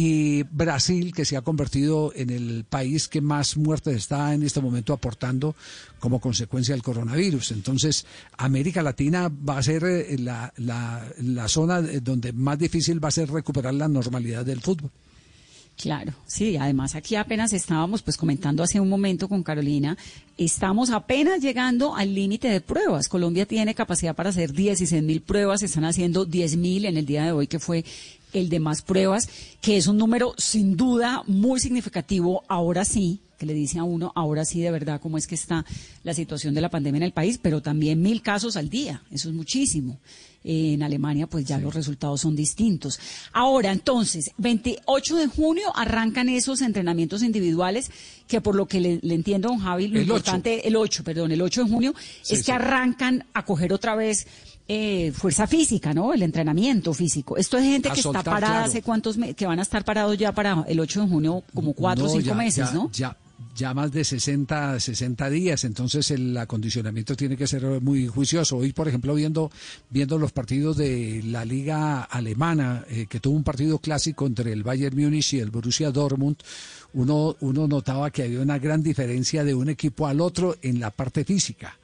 y 0.00 0.44
Brasil, 0.44 1.12
que 1.12 1.24
se 1.24 1.36
ha 1.36 1.40
convertido 1.40 2.12
en 2.14 2.30
el 2.30 2.62
país 2.62 3.08
que 3.08 3.20
más 3.20 3.56
muertes 3.56 3.96
está 3.96 4.32
en 4.32 4.44
este 4.44 4.60
momento 4.60 4.92
aportando 4.92 5.56
como 5.98 6.20
consecuencia 6.20 6.72
del 6.72 6.84
coronavirus. 6.84 7.50
Entonces, 7.50 8.06
América 8.36 8.80
Latina 8.80 9.28
va 9.28 9.58
a 9.58 9.62
ser 9.64 9.82
eh, 9.82 10.16
la, 10.16 10.52
la, 10.58 11.04
la 11.20 11.48
zona 11.48 11.82
donde 11.82 12.32
más 12.32 12.60
difícil 12.60 13.02
va 13.02 13.08
a 13.08 13.10
ser 13.10 13.28
recuperar 13.28 13.74
la 13.74 13.88
normalidad 13.88 14.46
del 14.46 14.60
fútbol. 14.60 14.92
Claro, 15.80 16.12
sí, 16.26 16.56
además 16.56 16.96
aquí 16.96 17.14
apenas 17.14 17.52
estábamos 17.52 18.02
pues 18.02 18.16
comentando 18.16 18.64
hace 18.64 18.80
un 18.80 18.88
momento 18.88 19.28
con 19.28 19.44
Carolina, 19.44 19.96
estamos 20.36 20.90
apenas 20.90 21.40
llegando 21.40 21.94
al 21.94 22.16
límite 22.16 22.48
de 22.48 22.60
pruebas. 22.60 23.08
Colombia 23.08 23.46
tiene 23.46 23.76
capacidad 23.76 24.16
para 24.16 24.30
hacer 24.30 24.52
16 24.52 25.04
mil 25.04 25.20
pruebas, 25.20 25.62
están 25.62 25.84
haciendo 25.84 26.24
10 26.24 26.56
mil 26.56 26.84
en 26.84 26.96
el 26.96 27.06
día 27.06 27.24
de 27.24 27.30
hoy 27.30 27.46
que 27.46 27.60
fue 27.60 27.84
el 28.32 28.48
de 28.48 28.60
más 28.60 28.82
pruebas, 28.82 29.28
que 29.60 29.76
es 29.76 29.86
un 29.86 29.96
número 29.98 30.34
sin 30.38 30.76
duda 30.76 31.22
muy 31.26 31.60
significativo, 31.60 32.42
ahora 32.48 32.84
sí, 32.84 33.20
que 33.38 33.46
le 33.46 33.54
dice 33.54 33.78
a 33.78 33.84
uno, 33.84 34.12
ahora 34.16 34.44
sí 34.44 34.60
de 34.60 34.70
verdad 34.72 35.00
cómo 35.00 35.16
es 35.16 35.26
que 35.28 35.36
está 35.36 35.64
la 36.02 36.12
situación 36.12 36.54
de 36.54 36.60
la 36.60 36.70
pandemia 36.70 36.98
en 36.98 37.02
el 37.04 37.12
país, 37.12 37.38
pero 37.40 37.62
también 37.62 38.02
mil 38.02 38.20
casos 38.20 38.56
al 38.56 38.68
día, 38.68 39.02
eso 39.10 39.28
es 39.28 39.34
muchísimo. 39.34 39.98
En 40.44 40.82
Alemania, 40.82 41.26
pues 41.26 41.44
ya 41.44 41.58
los 41.58 41.74
resultados 41.74 42.20
son 42.20 42.34
distintos. 42.36 42.98
Ahora, 43.32 43.72
entonces, 43.72 44.30
28 44.38 45.16
de 45.16 45.26
junio 45.26 45.64
arrancan 45.74 46.28
esos 46.28 46.62
entrenamientos 46.62 47.22
individuales, 47.22 47.90
que 48.28 48.40
por 48.40 48.54
lo 48.54 48.66
que 48.66 48.80
le, 48.80 48.98
le 49.02 49.14
entiendo, 49.14 49.48
don 49.48 49.58
Javi, 49.58 49.88
lo 49.88 49.96
El 49.96 50.02
importante, 50.04 50.66
el 50.66 50.76
8, 50.76 51.02
perdón, 51.04 51.32
el 51.32 51.42
8 51.42 51.64
de 51.64 51.70
junio, 51.70 51.94
Sí, 52.22 52.34
es 52.34 52.40
sí. 52.40 52.46
que 52.46 52.52
arrancan 52.52 53.26
a 53.34 53.44
coger 53.44 53.72
otra 53.72 53.94
vez 53.96 54.26
eh, 54.68 55.12
fuerza 55.12 55.46
física, 55.46 55.94
¿no? 55.94 56.12
El 56.12 56.22
entrenamiento 56.22 56.92
físico. 56.92 57.36
Esto 57.38 57.56
es 57.56 57.64
gente 57.64 57.88
A 57.88 57.94
que 57.94 58.02
soltar, 58.02 58.20
está 58.20 58.30
parada 58.30 58.52
claro. 58.54 58.66
hace 58.66 58.82
cuántos 58.82 59.16
meses, 59.16 59.34
que 59.34 59.46
van 59.46 59.58
a 59.58 59.62
estar 59.62 59.84
parados 59.84 60.16
ya 60.18 60.32
para 60.32 60.64
el 60.68 60.78
8 60.78 61.02
de 61.02 61.08
junio, 61.08 61.42
como 61.54 61.72
cuatro 61.72 62.04
o 62.04 62.08
No, 62.08 62.12
cinco 62.12 62.26
ya- 62.26 62.34
meses, 62.34 62.68
ya- 62.68 62.74
¿no? 62.74 62.90
Ya, 62.92 63.16
ya 63.56 63.72
más 63.72 63.90
de 63.92 64.04
60, 64.04 64.78
60 64.78 65.30
días, 65.30 65.64
entonces 65.64 66.10
el 66.10 66.36
acondicionamiento 66.36 67.16
tiene 67.16 67.36
que 67.36 67.46
ser 67.46 67.64
muy 67.80 68.06
juicioso. 68.08 68.58
Hoy, 68.58 68.72
por 68.72 68.88
ejemplo, 68.88 69.14
viendo, 69.14 69.50
viendo 69.90 70.18
los 70.18 70.32
partidos 70.32 70.76
de 70.76 71.22
la 71.24 71.44
liga 71.46 72.02
alemana, 72.02 72.84
eh, 72.90 73.06
que 73.08 73.20
tuvo 73.20 73.36
un 73.36 73.44
partido 73.44 73.78
clásico 73.78 74.26
entre 74.26 74.52
el 74.52 74.64
Bayern 74.64 75.00
Múnich 75.00 75.32
y 75.34 75.38
el 75.40 75.50
Borussia 75.50 75.90
Dortmund, 75.90 76.36
uno, 76.92 77.36
uno 77.40 77.66
notaba 77.68 78.10
que 78.10 78.24
había 78.24 78.40
una 78.40 78.58
gran 78.58 78.82
diferencia 78.82 79.44
de 79.44 79.54
un 79.54 79.68
equipo 79.70 80.06
al 80.06 80.20
otro 80.20 80.56
en 80.62 80.78
la 80.80 80.90
parte 80.90 81.24
física. 81.24 81.77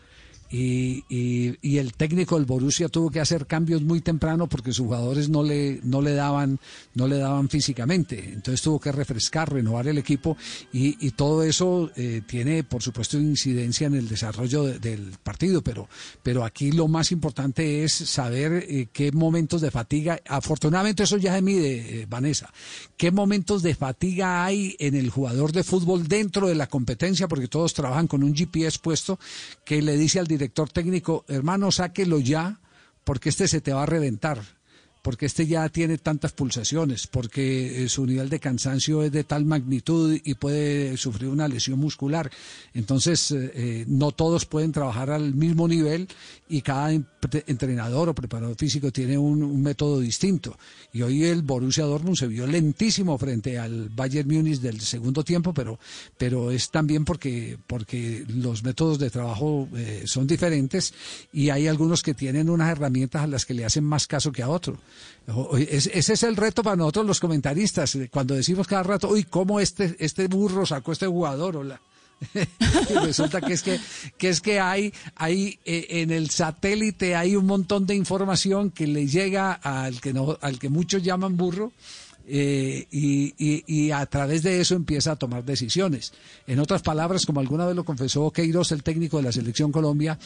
Y, 0.56 1.02
y- 1.08 1.78
el 1.78 1.92
técnico 1.94 2.36
del 2.36 2.44
Borussia 2.44 2.88
tuvo 2.88 3.10
que 3.10 3.18
hacer 3.18 3.46
cambios 3.46 3.82
muy 3.82 4.00
temprano 4.00 4.46
porque 4.48 4.72
sus 4.72 4.84
jugadores 4.86 5.28
no 5.28 5.42
le 5.42 5.80
no 5.82 6.00
le 6.00 6.14
daban 6.14 6.60
no 6.94 7.08
le 7.08 7.18
daban 7.18 7.48
físicamente. 7.48 8.30
Entonces 8.32 8.62
tuvo 8.62 8.78
que 8.78 8.92
refrescar 8.92 9.52
renovar 9.52 9.88
el 9.88 9.98
equipo 9.98 10.36
y, 10.72 10.96
y 11.04 11.10
todo 11.10 11.42
eso 11.42 11.90
eh, 11.96 12.22
tiene 12.28 12.62
por 12.62 12.82
supuesto 12.82 13.18
incidencia 13.18 13.88
en 13.88 13.94
el 13.94 14.08
desarrollo 14.08 14.62
de- 14.62 14.78
del 14.78 15.14
partido 15.24 15.60
pero 15.62 15.88
pero 16.22 16.44
aquí 16.44 16.70
lo 16.70 16.86
más 16.86 17.10
importante 17.10 17.82
es 17.82 17.92
saber 17.92 18.64
eh, 18.68 18.86
qué 18.92 19.10
momentos 19.10 19.60
de 19.60 19.72
fatiga 19.72 20.20
afortunadamente 20.28 21.02
eso 21.02 21.16
ya 21.16 21.34
se 21.34 21.42
mide 21.42 22.02
eh, 22.02 22.06
Vanessa 22.08 22.52
qué 22.96 23.10
momentos 23.10 23.62
de 23.64 23.74
fatiga 23.74 24.44
hay 24.44 24.76
en 24.78 24.94
el 24.94 25.10
jugador 25.10 25.50
de 25.50 25.64
fútbol 25.64 26.06
dentro 26.06 26.46
de 26.46 26.54
la 26.54 26.68
competencia 26.68 27.26
porque 27.26 27.48
todos 27.48 27.74
trabajan 27.74 28.06
con 28.06 28.22
un 28.22 28.34
GPS 28.36 28.78
puesto 28.80 29.18
que 29.64 29.82
le 29.82 29.96
dice 29.96 30.20
al 30.20 30.28
director 30.28 30.43
técnico, 30.72 31.24
hermano, 31.28 31.70
sáquelo 31.70 32.18
ya, 32.18 32.60
porque 33.04 33.28
este 33.28 33.48
se 33.48 33.60
te 33.60 33.72
va 33.72 33.82
a 33.82 33.86
reventar, 33.86 34.40
porque 35.04 35.26
este 35.26 35.46
ya 35.46 35.68
tiene 35.68 35.98
tantas 35.98 36.32
pulsaciones, 36.32 37.06
porque 37.06 37.84
eh, 37.84 37.88
su 37.90 38.06
nivel 38.06 38.30
de 38.30 38.40
cansancio 38.40 39.02
es 39.02 39.12
de 39.12 39.22
tal 39.22 39.44
magnitud 39.44 40.18
y 40.24 40.32
puede 40.32 40.96
sufrir 40.96 41.28
una 41.28 41.46
lesión 41.46 41.78
muscular. 41.78 42.30
Entonces, 42.72 43.30
eh, 43.30 43.52
eh, 43.54 43.84
no 43.86 44.12
todos 44.12 44.46
pueden 44.46 44.72
trabajar 44.72 45.10
al 45.10 45.34
mismo 45.34 45.68
nivel 45.68 46.08
y 46.48 46.62
cada 46.62 46.90
entrenador 46.90 48.08
o 48.08 48.14
preparador 48.14 48.56
físico 48.56 48.90
tiene 48.90 49.18
un, 49.18 49.42
un 49.42 49.62
método 49.62 50.00
distinto. 50.00 50.56
Y 50.94 51.02
hoy 51.02 51.24
el 51.24 51.42
Borussia 51.42 51.84
Dortmund 51.84 52.16
se 52.16 52.26
vio 52.26 52.46
lentísimo 52.46 53.18
frente 53.18 53.58
al 53.58 53.90
Bayern 53.90 54.28
Múnich 54.28 54.60
del 54.60 54.80
segundo 54.80 55.22
tiempo, 55.22 55.52
pero, 55.52 55.78
pero 56.16 56.50
es 56.50 56.70
también 56.70 57.04
porque, 57.04 57.58
porque 57.66 58.24
los 58.28 58.62
métodos 58.62 58.98
de 58.98 59.10
trabajo 59.10 59.68
eh, 59.74 60.04
son 60.06 60.26
diferentes 60.26 60.94
y 61.32 61.50
hay 61.50 61.66
algunos 61.66 62.02
que 62.02 62.14
tienen 62.14 62.48
unas 62.48 62.70
herramientas 62.70 63.22
a 63.22 63.26
las 63.26 63.44
que 63.44 63.54
le 63.54 63.64
hacen 63.64 63.84
más 63.84 64.06
caso 64.06 64.32
que 64.32 64.42
a 64.42 64.48
otro. 64.48 64.78
Ese 65.56 66.12
es 66.12 66.22
el 66.22 66.36
reto 66.36 66.62
para 66.62 66.76
nosotros 66.76 67.06
los 67.06 67.20
comentaristas, 67.20 67.94
eh, 67.94 68.08
cuando 68.12 68.34
decimos 68.34 68.66
cada 68.66 68.82
rato, 68.82 69.08
uy, 69.08 69.24
¿cómo 69.24 69.58
este, 69.58 69.96
este 69.98 70.26
burro 70.28 70.66
sacó 70.66 70.92
este 70.92 71.06
jugador? 71.06 71.78
Resulta 73.02 73.40
que 73.40 73.54
es 73.54 73.62
que, 73.62 73.80
que 74.18 74.28
es 74.28 74.40
que 74.40 74.60
hay, 74.60 74.92
hay 75.16 75.58
eh, 75.64 75.86
en 75.90 76.10
el 76.10 76.30
satélite 76.30 77.16
hay 77.16 77.36
un 77.36 77.46
montón 77.46 77.86
de 77.86 77.94
información 77.94 78.70
que 78.70 78.86
le 78.86 79.06
llega 79.06 79.52
al 79.52 80.00
que 80.00 80.12
no, 80.12 80.38
al 80.40 80.58
que 80.58 80.68
muchos 80.68 81.02
llaman 81.02 81.36
burro. 81.36 81.72
Eh, 82.26 82.86
y, 82.90 83.34
y- 83.38 83.64
y 83.66 83.90
a 83.90 84.04
través 84.06 84.42
de 84.42 84.60
eso 84.60 84.74
empieza 84.74 85.12
a 85.12 85.16
tomar 85.16 85.44
decisiones. 85.44 86.12
En 86.46 86.58
otras 86.58 86.82
palabras, 86.82 87.26
como 87.26 87.40
alguna 87.40 87.66
vez 87.66 87.76
lo 87.76 87.84
confesó 87.84 88.30
Queiroz, 88.30 88.72
el 88.72 88.82
técnico 88.82 89.18
de 89.18 89.24
la 89.24 89.32
selección 89.32 89.70
Colombia, 89.72 90.18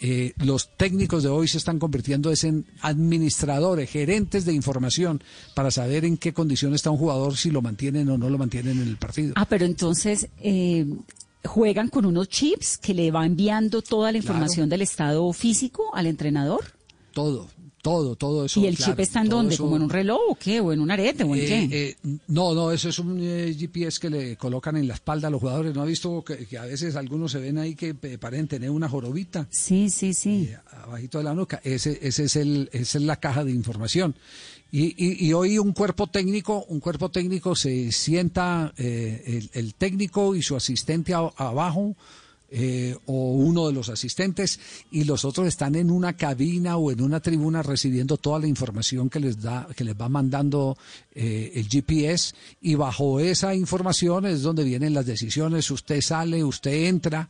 eh, 0.00 0.32
los 0.38 0.70
técnicos 0.76 1.22
de 1.22 1.28
hoy 1.28 1.46
se 1.48 1.58
están 1.58 1.78
convirtiendo 1.78 2.32
en 2.42 2.64
administradores, 2.80 3.90
gerentes 3.90 4.44
de 4.44 4.52
información 4.52 5.22
para 5.54 5.70
saber 5.70 6.04
en 6.04 6.16
qué 6.16 6.32
condición 6.32 6.74
está 6.74 6.90
un 6.90 6.98
jugador, 6.98 7.36
si 7.36 7.50
lo 7.50 7.62
mantienen 7.62 8.08
o 8.08 8.18
no 8.18 8.28
lo 8.28 8.38
mantienen 8.38 8.80
en 8.80 8.88
el 8.88 8.96
partido. 8.96 9.34
Ah, 9.36 9.46
pero 9.48 9.64
entonces 9.64 10.28
eh, 10.40 10.86
juegan 11.44 11.88
con 11.88 12.04
unos 12.06 12.28
chips 12.28 12.78
que 12.78 12.94
le 12.94 13.10
va 13.10 13.24
enviando 13.26 13.82
toda 13.82 14.10
la 14.10 14.18
información 14.18 14.68
del 14.68 14.82
estado 14.82 15.32
físico 15.32 15.94
al 15.94 16.06
entrenador. 16.06 16.64
Todo, 17.12 17.48
todo, 17.82 18.16
todo 18.16 18.44
eso. 18.46 18.60
¿Y 18.60 18.66
el 18.68 18.76
claro, 18.76 18.92
chip 18.92 19.00
está 19.00 19.20
en 19.20 19.28
dónde? 19.28 19.54
eso- 19.54 19.64
¿Como 19.64 19.76
en 19.76 19.82
un 19.82 19.90
reloj 19.90 20.20
o 20.28 20.34
qué? 20.36 20.60
¿O 20.60 20.72
en 20.72 20.80
un 20.80 20.90
arete? 20.90 21.24
¿O 21.24 21.34
en 21.34 21.40
Eh, 21.42 21.46
qué? 21.46 21.68
eh, 21.88 21.96
no, 22.28 22.54
no, 22.54 22.70
eso 22.70 22.88
es 22.88 22.98
un 23.00 23.18
eh, 23.20 23.54
GPS 23.58 23.98
que 24.00 24.08
le 24.08 24.36
colocan 24.36 24.76
en 24.76 24.86
la 24.88 24.94
espalda 24.94 25.28
a 25.28 25.30
los 25.30 25.40
jugadores. 25.40 25.74
¿No 25.74 25.82
ha 25.82 25.84
visto 25.84 26.22
que, 26.24 26.46
que 26.46 26.56
a 26.56 26.64
veces 26.64 26.94
algunos 26.96 27.32
se 27.32 27.40
ven 27.40 27.58
ahí 27.58 27.74
que 27.74 27.94
eh, 28.02 28.18
parecen 28.18 28.46
tener 28.48 28.70
una 28.70 28.88
jorobita 28.88 29.46
Sí, 29.50 29.90
sí, 29.90 30.14
sí. 30.14 30.48
eh, 30.50 30.58
abajito 30.84 31.18
de 31.18 31.24
la 31.24 31.34
nuca? 31.34 31.60
Ese, 31.64 31.98
ese 32.00 32.24
es 32.24 32.36
el, 32.36 32.70
esa 32.72 32.98
es 32.98 33.04
la 33.04 33.16
caja 33.16 33.44
de 33.44 33.50
información. 33.50 34.14
Y, 34.70 34.94
y, 34.96 35.26
y 35.26 35.32
hoy 35.34 35.58
un 35.58 35.72
cuerpo 35.72 36.06
técnico, 36.06 36.64
un 36.68 36.80
cuerpo 36.80 37.10
técnico 37.10 37.54
se 37.54 37.92
sienta 37.92 38.72
eh, 38.78 39.22
el, 39.26 39.50
el 39.52 39.74
técnico 39.74 40.34
y 40.34 40.40
su 40.42 40.56
asistente 40.56 41.12
a- 41.12 41.30
abajo 41.36 41.94
eh, 42.54 42.94
o 43.06 43.32
uno 43.32 43.66
de 43.66 43.72
los 43.72 43.88
asistentes 43.88 44.60
y 44.90 45.04
los 45.04 45.24
otros 45.24 45.46
están 45.48 45.74
en 45.74 45.90
una 45.90 46.12
cabina 46.12 46.76
o 46.76 46.90
en 46.92 47.00
una 47.00 47.20
tribuna 47.20 47.62
recibiendo 47.62 48.18
toda 48.18 48.38
la 48.40 48.46
información 48.46 49.08
que 49.08 49.20
les 49.20 49.40
da 49.40 49.66
que 49.74 49.84
les 49.84 49.94
va 49.98 50.08
mandando 50.10 50.76
eh, 51.14 51.50
el 51.54 51.66
GPS 51.68 52.34
y 52.60 52.74
bajo 52.74 53.20
esa 53.20 53.54
información 53.54 54.26
es 54.26 54.42
donde 54.42 54.64
vienen 54.64 54.92
las 54.92 55.06
decisiones 55.06 55.70
usted 55.70 56.02
sale 56.02 56.44
usted 56.44 56.84
entra 56.88 57.28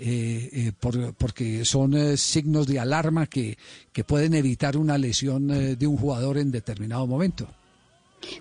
eh, 0.00 0.48
eh, 0.52 0.72
por- 0.78 1.14
porque 1.14 1.64
son 1.64 1.94
eh, 1.94 2.16
signos 2.16 2.66
de 2.66 2.78
alarma 2.78 3.26
que, 3.26 3.56
que 3.92 4.04
pueden 4.04 4.34
evitar 4.34 4.76
una 4.76 4.96
lesión 4.98 5.50
eh, 5.50 5.76
de 5.76 5.86
un 5.86 5.96
jugador 5.96 6.38
en 6.38 6.52
determinado 6.52 7.06
momento. 7.06 7.48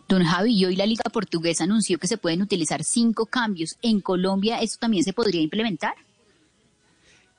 Don 0.09 0.23
Javi, 0.23 0.65
hoy 0.65 0.75
la 0.75 0.85
Liga 0.85 1.03
Portuguesa 1.11 1.63
anunció 1.63 1.97
que 1.99 2.07
se 2.07 2.17
pueden 2.17 2.41
utilizar 2.41 2.83
cinco 2.83 3.25
cambios. 3.27 3.77
¿En 3.81 4.01
Colombia 4.01 4.59
esto 4.59 4.77
también 4.79 5.03
se 5.03 5.13
podría 5.13 5.41
implementar? 5.41 5.93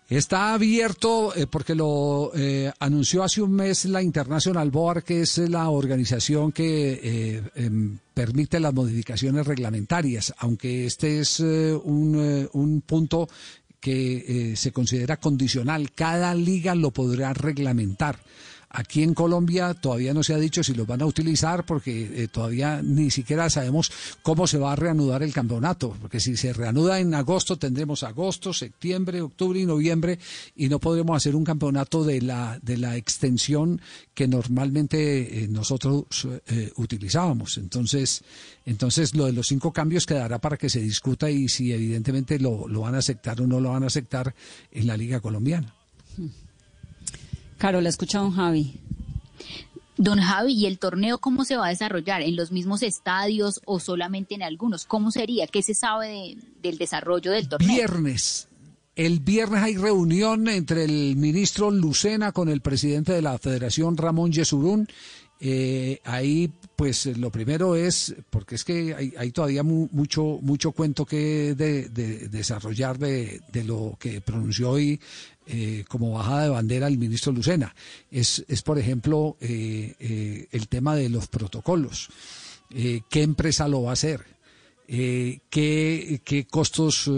Está 0.09 0.55
abierto 0.55 1.37
eh, 1.37 1.47
porque 1.47 1.75
lo 1.75 2.33
eh, 2.35 2.73
anunció 2.79 3.23
hace 3.23 3.43
un 3.43 3.53
mes 3.53 3.85
la 3.85 4.03
International 4.03 4.71
Board, 4.71 5.05
que 5.05 5.21
es 5.21 5.37
la 5.37 5.69
organización 5.69 6.51
que 6.51 7.01
eh, 7.03 7.43
em, 7.57 7.99
permite 8.15 8.59
las 8.59 8.73
modificaciones 8.73 9.47
reglamentarias, 9.47 10.33
aunque 10.39 10.87
este 10.87 11.21
es 11.21 11.41
eh, 11.41 11.75
un, 11.75 12.17
eh, 12.19 12.49
un 12.55 12.81
punto 12.81 13.29
que 13.81 14.53
eh, 14.53 14.57
se 14.57 14.73
considera 14.73 15.19
condicional. 15.19 15.93
Cada 15.93 16.35
liga 16.35 16.75
lo 16.75 16.91
podrá 16.91 17.33
reglamentar. 17.35 18.19
Aquí 18.71 19.03
en 19.03 19.15
Colombia 19.15 19.73
todavía 19.73 20.13
no 20.13 20.23
se 20.23 20.35
ha 20.35 20.39
dicho 20.39 20.63
si 20.63 20.75
los 20.75 20.87
van 20.87 21.01
a 21.01 21.07
utilizar 21.07 21.65
porque 21.65 22.25
eh, 22.25 22.29
todavía 22.29 22.83
ni 22.83 23.11
siquiera 23.11 23.49
sabemos 23.49 23.91
cómo 24.23 24.47
se 24.47 24.59
va 24.59 24.73
a 24.73 24.77
reanudar 24.77 25.23
el 25.23 25.33
campeonato, 25.33 25.97
porque 26.01 26.21
si 26.21 26.37
se 26.37 26.53
reanuda 26.53 27.01
en 27.01 27.15
agosto 27.15 27.57
tendremos 27.57 28.03
agosto, 28.03 28.53
septiembre, 28.53 29.23
octubre 29.23 29.59
y 29.59 29.65
noviembre 29.65 30.19
y 30.55 30.69
no 30.69 30.81
podremos 30.81 31.17
hacer 31.17 31.35
un 31.35 31.45
campeonato 31.45 32.05
de 32.05 32.21
la 32.21 32.59
de 32.61 32.77
la 32.77 32.97
extensión 32.97 33.81
que 34.13 34.29
normalmente 34.29 35.45
eh, 35.45 35.49
nosotros 35.49 36.29
eh, 36.47 36.71
utilizábamos. 36.77 37.57
Entonces, 37.57 38.23
entonces 38.67 39.15
lo 39.15 39.25
de 39.27 39.33
los 39.33 39.47
cinco 39.47 39.73
cambios 39.73 40.05
quedará 40.05 40.39
para 40.41 40.59
que 40.59 40.69
se 40.69 40.81
discuta 40.81 41.31
y 41.31 41.49
si 41.49 41.73
evidentemente 41.73 42.39
lo, 42.39 42.69
lo 42.69 42.83
van 42.83 42.97
a 42.97 42.99
aceptar 42.99 43.41
o 43.41 43.47
no 43.47 43.61
lo 43.61 43.71
van 43.71 43.85
a 43.85 43.87
aceptar 43.87 44.35
en 44.73 44.87
la 44.87 44.97
Liga 44.97 45.21
Colombiana. 45.21 45.73
Carol, 47.59 47.87
escucha 47.87 48.19
don 48.21 48.33
Javi. 48.33 48.75
Don 49.97 50.21
Javi, 50.21 50.53
¿y 50.55 50.67
el 50.67 50.79
torneo 50.79 51.19
cómo 51.19 51.45
se 51.45 51.57
va 51.57 51.67
a 51.67 51.71
desarrollar? 51.71 52.23
¿En 52.23 52.37
los 52.37 52.53
mismos 52.53 52.83
estadios 52.83 53.61
o 53.65 53.81
solamente 53.81 54.35
en 54.37 54.43
algunos? 54.45 54.85
¿Cómo 54.85 55.11
sería? 55.11 55.47
¿Qué 55.49 55.63
se 55.63 55.75
sabe 55.75 56.07
de- 56.09 56.37
del 56.63 56.79
desarrollo 56.79 57.33
del 57.33 57.49
torneo? 57.49 57.69
Viernes. 57.75 58.47
El 58.95 59.21
viernes 59.21 59.63
hay 59.63 59.77
reunión 59.77 60.49
entre 60.49 60.85
el 60.85 61.17
ministro 61.17 61.71
Lucena 61.71 62.31
con 62.33 62.49
el 62.49 62.61
presidente 62.61 63.13
de 63.13 63.23
la 63.23 63.39
Federación 63.39 63.97
Ramón 63.97 64.33
Yesurún. 64.33 64.89
Eh, 65.41 66.01
ahí, 66.05 66.51
pues 66.75 67.07
lo 67.17 67.31
primero 67.31 67.77
es, 67.77 68.13
porque 68.31 68.57
es 68.57 68.65
que 68.65 68.93
hay, 68.97 69.13
hay 69.17 69.31
todavía 69.31 69.63
mu- 69.63 69.89
mucho, 69.93 70.39
mucho 70.43 70.73
cuento 70.73 71.07
que 71.07 71.55
de- 71.55 71.89
de- 71.91 72.29
desarrollar 72.29 72.99
de, 72.99 73.41
de 73.53 73.63
lo 73.65 73.97
que 74.01 74.21
pronunció 74.21 74.71
hoy 74.71 75.01
eh, 75.49 75.85
como 75.89 76.13
bajada 76.13 76.45
de 76.45 76.49
bandera 76.51 76.87
el 76.87 76.99
ministro 76.99 77.33
Lucena. 77.33 77.75
Es, 78.11 78.45
es 78.49 78.63
por 78.63 78.79
ejemplo, 78.79 79.37
eh, 79.41 79.95
eh, 79.99 80.47
el 80.53 80.69
tema 80.69 80.95
de 80.95 81.09
los 81.09 81.27
protocolos. 81.27 82.09
Eh, 82.71 83.01
¿Qué 83.09 83.23
empresa 83.23 83.67
lo 83.67 83.83
va 83.83 83.91
a 83.91 83.93
hacer? 83.95 84.25
qué, 84.91 86.23
qué 86.25 86.47
costos 86.51 87.11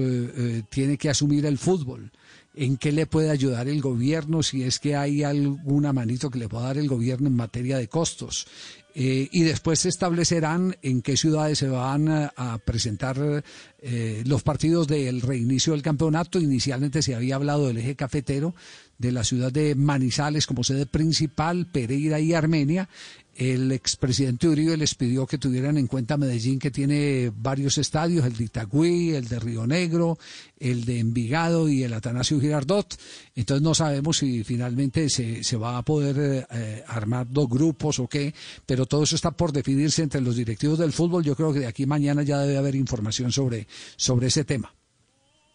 tiene 0.70 0.98
que 0.98 1.08
asumir 1.08 1.46
el 1.46 1.56
fútbol, 1.56 2.10
en 2.56 2.76
qué 2.76 2.90
le 2.90 3.06
puede 3.06 3.30
ayudar 3.30 3.68
el 3.68 3.80
gobierno, 3.80 4.42
si 4.42 4.64
es 4.64 4.80
que 4.80 4.96
hay 4.96 5.22
alguna 5.22 5.92
manito 5.92 6.30
que 6.30 6.40
le 6.40 6.48
pueda 6.48 6.64
dar 6.64 6.78
el 6.78 6.88
gobierno 6.88 7.28
en 7.28 7.36
materia 7.36 7.78
de 7.78 7.86
costos. 7.86 8.48
Eh, 8.94 9.28
y 9.30 9.42
después 9.42 9.80
se 9.80 9.88
establecerán 9.88 10.76
en 10.82 11.02
qué 11.02 11.16
ciudades 11.16 11.58
se 11.58 11.68
van 11.68 12.08
a, 12.08 12.58
presentar 12.64 13.44
eh, 13.80 14.22
los 14.26 14.42
partidos 14.42 14.88
del 14.88 15.20
reinicio 15.20 15.72
del 15.72 15.82
campeonato. 15.82 16.38
Inicialmente 16.38 17.02
se 17.02 17.14
había 17.14 17.36
hablado 17.36 17.68
del 17.68 17.78
eje 17.78 17.94
cafetero, 17.94 18.54
de 19.00 19.12
la 19.12 19.24
ciudad 19.24 19.50
de 19.50 19.74
Manizales 19.74 20.46
como 20.46 20.62
sede 20.62 20.84
principal, 20.84 21.66
Pereira 21.66 22.20
y 22.20 22.34
Armenia. 22.34 22.88
El 23.34 23.72
expresidente 23.72 24.46
Uribe 24.46 24.76
les 24.76 24.94
pidió 24.94 25.26
que 25.26 25.38
tuvieran 25.38 25.78
en 25.78 25.86
cuenta 25.86 26.18
Medellín, 26.18 26.58
que 26.58 26.70
tiene 26.70 27.32
varios 27.34 27.78
estadios, 27.78 28.26
el 28.26 28.36
de 28.36 28.44
Itagüí, 28.44 29.14
el 29.14 29.26
de 29.26 29.38
Río 29.38 29.66
Negro, 29.66 30.18
el 30.58 30.84
de 30.84 30.98
Envigado 30.98 31.66
y 31.66 31.82
el 31.82 31.94
Atanasio 31.94 32.38
Girardot. 32.38 32.94
Entonces 33.34 33.62
no 33.62 33.74
sabemos 33.74 34.18
si 34.18 34.44
finalmente 34.44 35.08
se, 35.08 35.42
se 35.42 35.56
va 35.56 35.78
a 35.78 35.82
poder 35.82 36.46
eh, 36.50 36.84
armar 36.86 37.26
dos 37.30 37.48
grupos 37.48 37.98
o 38.00 38.06
qué, 38.06 38.34
pero 38.66 38.84
todo 38.84 39.04
eso 39.04 39.16
está 39.16 39.30
por 39.30 39.52
definirse 39.52 40.02
entre 40.02 40.20
los 40.20 40.36
directivos 40.36 40.78
del 40.78 40.92
fútbol. 40.92 41.24
Yo 41.24 41.34
creo 41.34 41.54
que 41.54 41.60
de 41.60 41.66
aquí 41.66 41.86
mañana 41.86 42.22
ya 42.22 42.38
debe 42.40 42.58
haber 42.58 42.74
información 42.74 43.32
sobre, 43.32 43.66
sobre 43.96 44.26
ese 44.26 44.44
tema. 44.44 44.74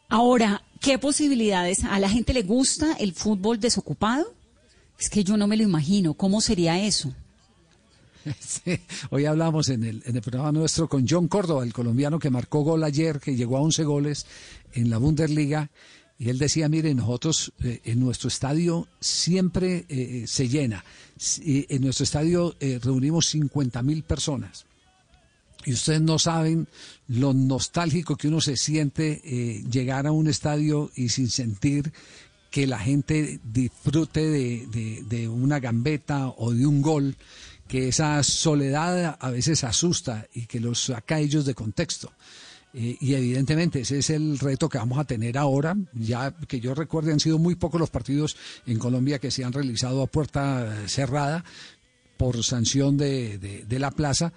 Ahora, 0.10 0.64
¿qué 0.82 1.00
posibilidades? 1.00 1.84
¿A 1.84 2.00
la 2.00 2.10
gente 2.10 2.34
le 2.34 2.44
gusta 2.44 2.94
el 2.94 3.14
fútbol 3.14 3.60
desocupado? 3.60 4.34
Es 5.00 5.10
que 5.10 5.24
yo 5.24 5.36
no 5.36 5.48
me 5.48 5.58
lo 5.58 5.64
imagino. 5.64 6.14
¿Cómo 6.14 6.42
sería 6.42 6.80
eso? 6.80 7.14
Hoy 9.10 9.26
hablamos 9.26 9.70
en 9.70 9.84
el, 9.84 10.22
programa 10.22 10.52
nuestro 10.52 10.88
con 10.88 11.06
John 11.08 11.28
Córdoba, 11.28 11.64
el 11.64 11.74
colombiano 11.74 12.20
que 12.20 12.30
marcó 12.30 12.62
gol 12.62 12.84
ayer, 12.84 13.20
que 13.20 13.36
llegó 13.36 13.58
a 13.58 13.62
11 13.62 13.84
goles 13.84 14.26
en 14.74 14.90
la 14.90 14.98
Bundesliga. 14.98 15.70
Y 16.18 16.30
él 16.30 16.38
decía, 16.38 16.70
mire, 16.70 16.94
nosotros 16.94 17.52
eh, 17.62 17.82
en 17.84 18.00
nuestro 18.00 18.30
estadio 18.30 18.88
siempre 19.02 19.86
eh, 19.90 20.24
se 20.28 20.48
llena. 20.48 20.86
En 21.46 21.82
nuestro 21.82 22.04
estadio 22.04 22.56
eh, 22.60 22.80
reunimos 22.82 23.28
50 23.28 23.82
mil 23.84 24.04
personas. 24.04 24.66
Y 25.66 25.74
ustedes 25.74 26.02
no 26.02 26.20
saben 26.20 26.68
lo 27.08 27.34
nostálgico 27.34 28.16
que 28.16 28.28
uno 28.28 28.40
se 28.42 28.56
siente 28.56 29.22
eh, 29.24 29.64
llegar 29.70 30.06
a 30.08 30.12
un 30.12 30.28
estadio 30.28 30.92
y 30.96 31.10
sin 31.10 31.30
sentir 31.30 31.92
que 32.52 32.68
la 32.68 32.80
gente 32.80 33.40
disfrute 33.44 34.22
de, 34.30 35.04
de- 35.10 35.28
una 35.28 35.60
gambeta 35.60 36.28
o 36.30 36.54
de 36.54 36.66
un 36.66 36.82
gol, 36.82 37.16
que 37.68 37.88
esa 37.90 38.22
soledad 38.24 39.18
a 39.20 39.30
veces 39.32 39.64
asusta 39.64 40.28
y 40.34 40.46
que 40.46 40.60
los 40.60 40.84
saca 40.86 41.20
ellos 41.20 41.46
de 41.46 41.56
contexto. 41.56 42.12
Eh, 42.74 42.98
y 43.02 43.14
evidentemente 43.14 43.82
ese 43.82 44.00
es 44.00 44.10
el 44.10 44.38
reto 44.38 44.70
que 44.70 44.78
vamos 44.78 45.00
a 45.00 45.04
tener 45.06 45.38
ahora. 45.38 45.76
Ya 45.94 46.32
que 46.48 46.60
yo 46.60 46.76
recuerde 46.76 47.12
han 47.12 47.20
sido 47.20 47.40
muy 47.40 47.56
pocos 47.56 47.80
los 47.80 47.90
partidos 47.90 48.38
en 48.68 48.78
Colombia 48.80 49.20
que 49.20 49.32
se 49.32 49.44
han 49.44 49.52
realizado 49.54 50.02
a 50.04 50.08
puerta 50.08 50.84
eh, 50.84 50.88
cerrada 50.88 51.44
por 52.18 52.42
sanción 52.44 52.96
de- 52.98 53.38
de 53.68 53.80
la 53.80 53.92
plaza, 53.92 54.32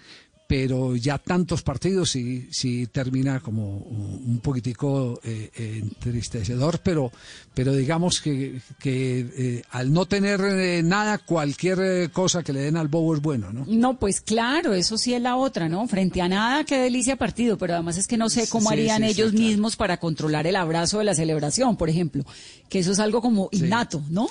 pero 0.49 0.97
ya 0.97 1.19
tantos 1.19 1.63
partidos 1.63 2.11
sí, 2.11 2.49
sí 2.51 2.87
termina 2.87 3.39
como 3.41 3.77
un 3.77 4.41
poquitico 4.43 5.21
eh, 5.23 5.51
eh, 5.55 5.81
entristecedor, 5.83 6.81
pero, 6.83 7.13
pero 7.53 7.75
digamos 7.75 8.23
que, 8.23 8.59
que 8.79 9.27
eh, 9.37 9.63
al 9.73 9.93
no 9.93 10.07
tener 10.07 10.41
eh, 10.41 10.83
nada, 10.83 11.19
cualquier 11.19 11.79
eh, 11.81 12.09
cosa 12.11 12.43
que 12.43 12.55
le 12.55 12.61
den 12.61 12.79
al 12.79 12.89
bobo 12.89 13.15
es 13.15 13.21
bueno, 13.21 13.53
¿no? 13.53 13.67
No, 13.69 13.99
pues 13.99 14.23
claro, 14.23 14.73
eso 14.73 14.97
sí 14.97 15.13
es 15.13 15.21
la 15.21 15.37
otra, 15.37 15.69
¿no? 15.69 15.87
Frente 15.87 16.23
a 16.23 16.29
nada, 16.29 16.65
qué 16.65 16.79
delicia 16.79 17.17
partido, 17.17 17.59
pero 17.59 17.75
además 17.75 17.99
es 17.99 18.09
que 18.09 18.17
no 18.17 18.31
sé 18.31 18.49
cómo 18.49 18.71
Sí, 18.71 18.73
harían 18.75 19.03
sí, 19.03 19.09
ellos 19.09 19.33
claro. 19.33 19.47
mismos 19.47 19.77
para 19.77 19.99
controlar 19.99 20.47
el 20.47 20.57
abrazo 20.57 20.99
de 20.99 21.05
la 21.05 21.15
celebración, 21.15 21.77
por 21.77 21.91
ejemplo, 21.91 22.25
que 22.71 22.79
eso 22.79 22.93
es 22.93 23.01
algo 23.01 23.21
como 23.21 23.51
innato, 23.53 24.03
¿no? 24.09 24.29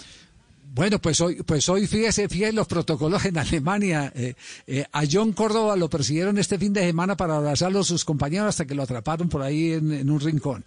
Bueno, 0.78 1.00
pues 1.00 1.20
hoy, 1.22 1.42
pues 1.42 1.68
hoy 1.70 1.88
fíjese, 1.88 2.30
fíjese 2.30 2.54
los 2.54 2.68
protocolos 2.68 3.26
en 3.26 3.36
Alemania. 3.40 4.13
Eh, 4.16 4.36
eh, 4.68 4.86
a 4.92 5.02
John 5.12 5.34
Córdoba 5.34 5.76
lo 5.76 5.90
persiguieron 5.90 6.38
este 6.38 6.60
fin 6.60 6.72
de 6.72 6.82
semana 6.82 7.18
para 7.18 7.36
abrazarlo 7.36 7.80
a 7.80 7.84
sus 7.84 8.06
compañeros 8.06 8.50
hasta 8.50 8.66
que 8.66 8.76
lo 8.76 8.84
atraparon 8.84 9.28
por 9.28 9.42
ahí 9.42 9.72
en, 9.72 10.08
un 10.08 10.20
rincón. 10.20 10.63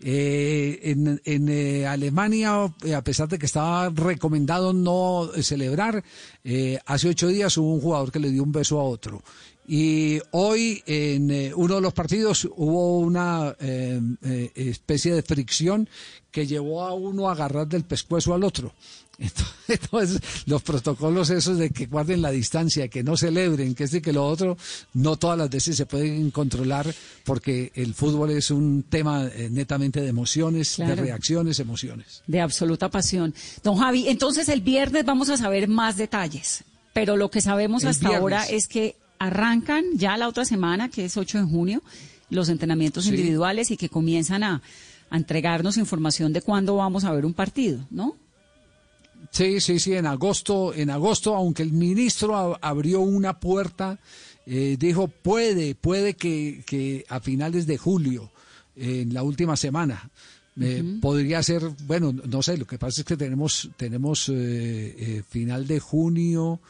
Eh, 0.00 0.80
en 0.82 1.18
en, 1.24 1.86
Alemania, 1.86 2.74
a 2.94 3.02
pesar 3.02 3.26
de 3.26 3.38
que 3.38 3.46
estaba 3.46 3.88
recomendado 3.88 4.74
no 4.74 5.30
celebrar, 5.40 6.04
hace 6.84 7.08
ocho 7.08 7.28
días 7.28 7.56
hubo 7.56 7.72
un 7.72 7.80
jugador 7.80 8.12
que 8.12 8.20
le 8.20 8.30
dio 8.30 8.42
un 8.42 8.52
beso 8.52 8.78
a 8.78 8.84
otro. 8.84 9.22
Y 9.66 10.20
hoy 10.32 10.82
en 10.84 11.54
uno 11.56 11.76
de 11.76 11.80
los 11.80 11.94
partidos 11.94 12.46
hubo 12.54 12.98
una 12.98 13.56
especie 14.54 15.14
de 15.14 15.22
fricción 15.22 15.88
que 16.30 16.46
llevó 16.46 16.82
a 16.82 16.92
uno 16.92 17.30
a 17.30 17.32
agarrar 17.32 17.66
del 17.66 17.84
pescuezo 17.84 18.34
al 18.34 18.44
otro. 18.44 18.74
Entonces, 19.18 20.20
los 20.46 20.62
protocolos 20.62 21.30
esos 21.30 21.58
de 21.58 21.70
que 21.70 21.86
guarden 21.86 22.20
la 22.22 22.30
distancia, 22.30 22.88
que 22.88 23.02
no 23.02 23.16
celebren, 23.16 23.74
que 23.74 23.84
este 23.84 24.02
que 24.02 24.12
lo 24.12 24.26
otro, 24.26 24.56
no 24.92 25.16
todas 25.16 25.38
las 25.38 25.50
veces 25.50 25.76
se 25.76 25.86
pueden 25.86 26.30
controlar 26.30 26.92
porque 27.24 27.72
el 27.74 27.94
fútbol 27.94 28.30
es 28.30 28.50
un 28.50 28.82
tema 28.82 29.24
eh, 29.26 29.48
netamente 29.50 30.00
de 30.00 30.08
emociones, 30.08 30.76
de 30.76 30.94
reacciones, 30.94 31.60
emociones. 31.60 32.22
De 32.26 32.40
absoluta 32.40 32.90
pasión. 32.90 33.34
Don 33.62 33.76
Javi, 33.76 34.08
entonces 34.08 34.48
el 34.48 34.60
viernes 34.60 35.04
vamos 35.04 35.28
a 35.30 35.36
saber 35.36 35.68
más 35.68 35.96
detalles, 35.96 36.64
pero 36.92 37.16
lo 37.16 37.30
que 37.30 37.40
sabemos 37.40 37.82
El 37.84 37.90
hasta 37.90 38.08
viernes. 38.08 38.20
ahora 38.20 38.44
es 38.44 38.68
que 38.68 38.96
arrancan 39.18 39.84
ya 39.94 40.16
la 40.16 40.28
otra 40.28 40.44
semana, 40.44 40.90
que 40.90 41.04
es 41.06 41.16
8 41.16 41.38
de 41.38 41.44
junio, 41.44 41.82
los 42.30 42.48
entrenamientos 42.48 43.04
Sí. 43.04 43.10
individuales 43.10 43.70
y 43.70 43.76
que 43.76 43.88
comienzan 43.88 44.42
a, 44.42 44.60
a 45.10 45.16
entregarnos 45.16 45.76
información 45.76 46.32
de 46.32 46.42
cuándo 46.42 46.76
vamos 46.76 47.04
a 47.04 47.12
ver 47.12 47.24
un 47.24 47.32
partido, 47.32 47.86
¿no? 47.90 48.16
Sí, 49.30 49.60
sí, 49.60 49.78
sí, 49.78 49.94
en 49.94 50.06
agosto, 50.06 50.72
en 50.74 50.90
agosto, 50.90 51.34
aunque 51.34 51.62
el 51.62 51.72
ministro 51.72 52.58
abrió 52.62 53.00
una 53.00 53.38
puerta, 53.40 53.98
eh, 54.46 54.76
dijo 54.78 55.08
puede, 55.08 55.74
puede 55.74 56.14
que, 56.14 56.62
que 56.66 57.04
a 57.08 57.20
finales 57.20 57.66
de 57.66 57.78
julio, 57.78 58.30
eh, 58.76 59.00
en 59.02 59.14
la 59.14 59.22
última 59.22 59.56
semana, 59.56 60.10
eh, 60.60 60.82
podría 61.00 61.42
ser, 61.42 61.62
bueno, 61.86 62.12
no 62.12 62.42
sé, 62.42 62.56
lo 62.56 62.66
que 62.66 62.78
pasa 62.78 63.00
es 63.00 63.04
que 63.04 63.16
tenemos, 63.16 63.70
tenemos 63.76 64.30
eh, 64.32 65.22
final 65.28 65.66
de 65.66 65.80
junio, 65.80 66.60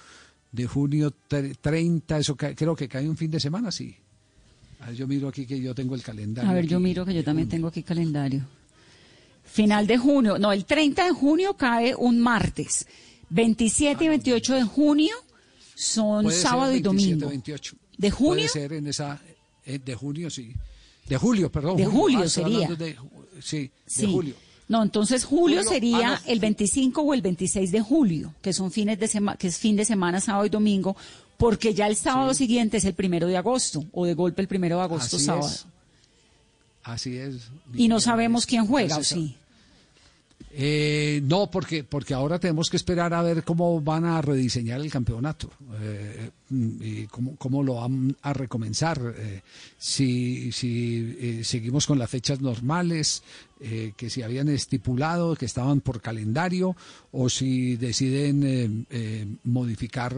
de 0.52 0.66
junio 0.66 1.12
tre- 1.28 1.54
30, 1.60 2.18
eso 2.18 2.36
creo 2.36 2.74
que 2.76 2.88
cae 2.88 3.08
un 3.08 3.16
fin 3.16 3.30
de 3.30 3.40
semana, 3.40 3.70
sí. 3.72 3.94
A 4.80 4.86
ver, 4.86 4.96
yo 4.96 5.06
miro 5.08 5.28
aquí 5.28 5.46
que 5.46 5.60
yo 5.60 5.74
tengo 5.74 5.94
el 5.94 6.02
calendario. 6.02 6.50
A 6.50 6.54
ver, 6.54 6.66
yo 6.66 6.78
miro 6.80 7.04
que 7.04 7.12
yo 7.14 7.24
también 7.24 7.46
junio. 7.46 7.56
tengo 7.56 7.68
aquí 7.68 7.82
calendario. 7.82 8.46
Final 9.44 9.86
de 9.86 9.98
junio, 9.98 10.38
no, 10.38 10.52
el 10.52 10.64
30 10.64 11.04
de 11.04 11.10
junio 11.12 11.54
cae 11.54 11.94
un 11.94 12.18
martes. 12.18 12.86
27 13.30 14.04
y 14.04 14.08
28 14.08 14.54
de 14.54 14.62
junio 14.64 15.14
son 15.74 16.24
Puede 16.24 16.36
ser 16.36 16.48
sábado 16.48 16.70
y 16.72 16.80
27, 16.82 17.10
domingo. 17.10 17.28
28. 17.28 17.76
¿De 17.98 18.10
junio? 18.10 18.34
Puede 18.34 18.48
ser 18.48 18.72
en 18.72 18.86
esa, 18.86 19.20
eh, 19.64 19.78
de 19.84 19.94
junio, 19.94 20.30
sí. 20.30 20.52
De 21.08 21.16
julio, 21.16 21.50
perdón. 21.52 21.76
De 21.76 21.86
julio 21.86 22.20
Ah, 22.24 22.28
sería. 22.28 22.68
de 22.68 22.96
sí, 23.40 23.70
Sí. 23.86 24.06
de 24.06 24.12
julio. 24.12 24.34
No, 24.66 24.82
entonces 24.82 25.24
julio, 25.24 25.58
Julio, 25.58 25.70
sería 25.70 26.14
ah, 26.14 26.20
no. 26.24 26.32
el 26.32 26.40
25 26.40 27.02
o 27.02 27.12
el 27.12 27.20
26 27.20 27.70
de 27.70 27.80
julio, 27.82 28.34
que 28.40 28.54
son 28.54 28.70
fines 28.72 28.98
de 28.98 29.08
semana, 29.08 29.36
que 29.36 29.48
es 29.48 29.58
fin 29.58 29.76
de 29.76 29.84
semana, 29.84 30.20
sábado 30.22 30.46
y 30.46 30.48
domingo, 30.48 30.96
porque 31.36 31.74
ya 31.74 31.86
el 31.86 31.96
sábado 31.96 32.32
siguiente 32.32 32.78
es 32.78 32.84
el 32.86 32.94
primero 32.94 33.26
de 33.26 33.36
agosto, 33.36 33.84
o 33.92 34.06
de 34.06 34.14
golpe 34.14 34.40
el 34.40 34.48
primero 34.48 34.76
de 34.78 34.82
agosto, 34.84 35.16
Así 35.16 35.26
sábado. 35.26 35.46
es. 35.48 35.66
Así 36.84 37.16
es. 37.16 37.48
Y 37.74 37.88
no 37.88 37.98
sabemos 37.98 38.46
quién 38.46 38.66
juega, 38.66 38.98
¿o 38.98 39.02
sí? 39.02 39.36
Eh, 40.56 41.20
no, 41.24 41.50
porque, 41.50 41.82
porque 41.82 42.14
ahora 42.14 42.38
tenemos 42.38 42.70
que 42.70 42.76
esperar 42.76 43.12
a 43.12 43.22
ver 43.22 43.42
cómo 43.42 43.80
van 43.80 44.04
a 44.04 44.22
rediseñar 44.22 44.80
el 44.80 44.90
campeonato 44.90 45.50
eh, 45.80 46.30
y 46.50 47.06
cómo, 47.06 47.34
cómo 47.34 47.64
lo 47.64 47.74
van 47.74 48.16
a 48.22 48.32
recomenzar. 48.32 49.00
eh, 49.16 49.42
si 49.76 50.52
si 50.52 51.16
eh, 51.18 51.40
seguimos 51.42 51.88
con 51.88 51.98
las 51.98 52.08
fechas 52.08 52.40
normales 52.40 53.22
que 53.96 54.10
se 54.10 54.22
habían 54.22 54.50
estipulado, 54.50 55.34
que 55.36 55.46
estaban 55.46 55.80
por 55.80 56.02
calendario, 56.02 56.76
o 57.12 57.30
si 57.30 57.76
deciden 57.76 58.86
modificar 59.42 60.14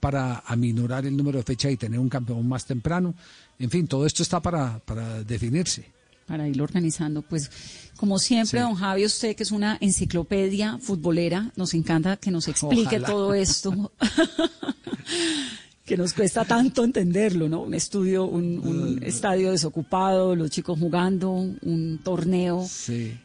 para 0.00 0.38
aminorar 0.46 1.04
el 1.04 1.14
número 1.14 1.36
de 1.36 1.44
fechas 1.44 1.70
y 1.70 1.76
tener 1.76 2.00
un 2.00 2.08
campeón 2.08 2.48
más 2.48 2.64
temprano. 2.64 3.14
En 3.58 3.68
fin, 3.68 3.86
todo 3.86 4.06
esto 4.06 4.22
está 4.22 4.40
para, 4.40 4.78
para 4.78 5.22
definirse. 5.22 5.97
Para 6.28 6.46
irlo 6.46 6.62
organizando. 6.64 7.22
Pues, 7.22 7.50
como 7.96 8.18
siempre, 8.20 8.60
Sí. 8.60 8.64
don 8.64 8.74
Javi, 8.76 9.04
usted 9.06 9.34
que 9.34 9.42
es 9.42 9.50
una 9.50 9.78
enciclopedia 9.80 10.78
futbolera, 10.78 11.50
nos 11.56 11.74
encanta 11.74 12.16
que 12.18 12.30
nos 12.30 12.46
explique 12.46 12.96
Ojalá. 12.98 13.06
todo 13.06 13.34
esto. 13.34 13.92
que 15.84 15.96
nos 15.96 16.12
cuesta 16.12 16.44
tanto 16.44 16.84
entenderlo, 16.84 17.48
¿no? 17.48 17.62
Un 17.62 17.72
estudio, 17.74 18.26
un, 18.26 18.58
un 18.58 19.02
estadio 19.02 19.50
desocupado, 19.52 20.36
los 20.36 20.50
chicos 20.50 20.78
jugando, 20.78 21.30
un 21.32 22.00
torneo. 22.04 22.64
Sí. 22.68 23.16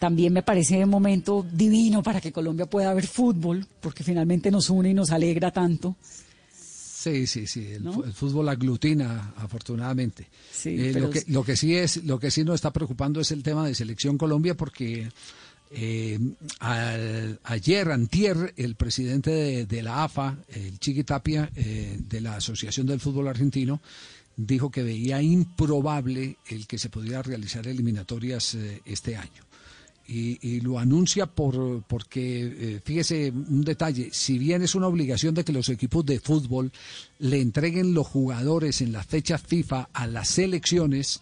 También 0.00 0.32
me 0.32 0.42
parece 0.42 0.82
un 0.82 0.90
momento 0.90 1.46
divino 1.52 2.02
para 2.02 2.20
que 2.20 2.32
Colombia 2.32 2.66
pueda 2.66 2.92
ver 2.94 3.06
fútbol, 3.06 3.66
porque 3.80 4.02
finalmente 4.02 4.50
nos 4.50 4.70
une 4.70 4.90
y 4.90 4.94
nos 4.94 5.10
alegra 5.10 5.50
tanto. 5.50 5.96
Sí, 7.04 7.26
sí, 7.26 7.46
sí. 7.46 7.66
El, 7.72 7.84
¿No? 7.84 7.92
fu- 7.92 8.04
el 8.04 8.12
fútbol 8.12 8.48
aglutina, 8.48 9.34
afortunadamente. 9.36 10.26
Sí, 10.52 10.70
Eh, 10.70 10.90
pero 10.92 11.06
lo, 11.06 11.10
que, 11.10 11.22
lo 11.28 11.44
que 11.44 11.56
sí 11.56 11.74
es, 11.76 12.04
lo 12.04 12.18
que 12.18 12.30
sí 12.30 12.44
nos 12.44 12.54
está 12.56 12.72
preocupando 12.72 13.20
es 13.20 13.30
el 13.30 13.42
tema 13.42 13.66
de 13.66 13.74
selección 13.74 14.16
Colombia, 14.16 14.56
porque 14.56 15.08
eh, 15.70 16.18
al- 16.60 17.40
ayer, 17.44 17.90
antier, 17.90 18.54
el 18.56 18.74
presidente 18.76 19.30
de, 19.30 19.66
de 19.66 19.82
la 19.82 20.04
AFA, 20.04 20.36
el 20.48 20.78
Chiqui 20.78 21.04
Tapia, 21.04 21.50
eh, 21.56 21.98
de 22.08 22.20
la 22.20 22.36
Asociación 22.36 22.86
del 22.86 23.00
Fútbol 23.00 23.28
Argentino, 23.28 23.80
dijo 24.36 24.70
que 24.70 24.82
veía 24.82 25.22
improbable 25.22 26.36
el 26.48 26.66
que 26.66 26.78
se 26.78 26.88
pudiera 26.90 27.22
realizar 27.22 27.66
eliminatorias 27.68 28.54
eh, 28.56 28.82
este 28.84 29.16
año 29.16 29.43
y, 30.06 30.38
y 30.46 30.60
lo 30.60 30.78
anuncia 30.78 31.26
por 31.26 31.82
porque 31.84 32.44
eh, 32.44 32.80
fíjese 32.84 33.30
un 33.30 33.64
detalle 33.64 34.10
si 34.12 34.38
bien 34.38 34.62
es 34.62 34.74
una 34.74 34.86
obligación 34.86 35.34
de 35.34 35.44
que 35.44 35.52
los 35.52 35.68
equipos 35.68 36.04
de 36.04 36.20
fútbol 36.20 36.72
le 37.18 37.40
entreguen 37.40 37.94
los 37.94 38.06
jugadores 38.06 38.82
en 38.82 38.92
las 38.92 39.06
fechas 39.06 39.42
FIFA 39.42 39.88
a 39.92 40.06
las 40.06 40.28
selecciones 40.28 41.20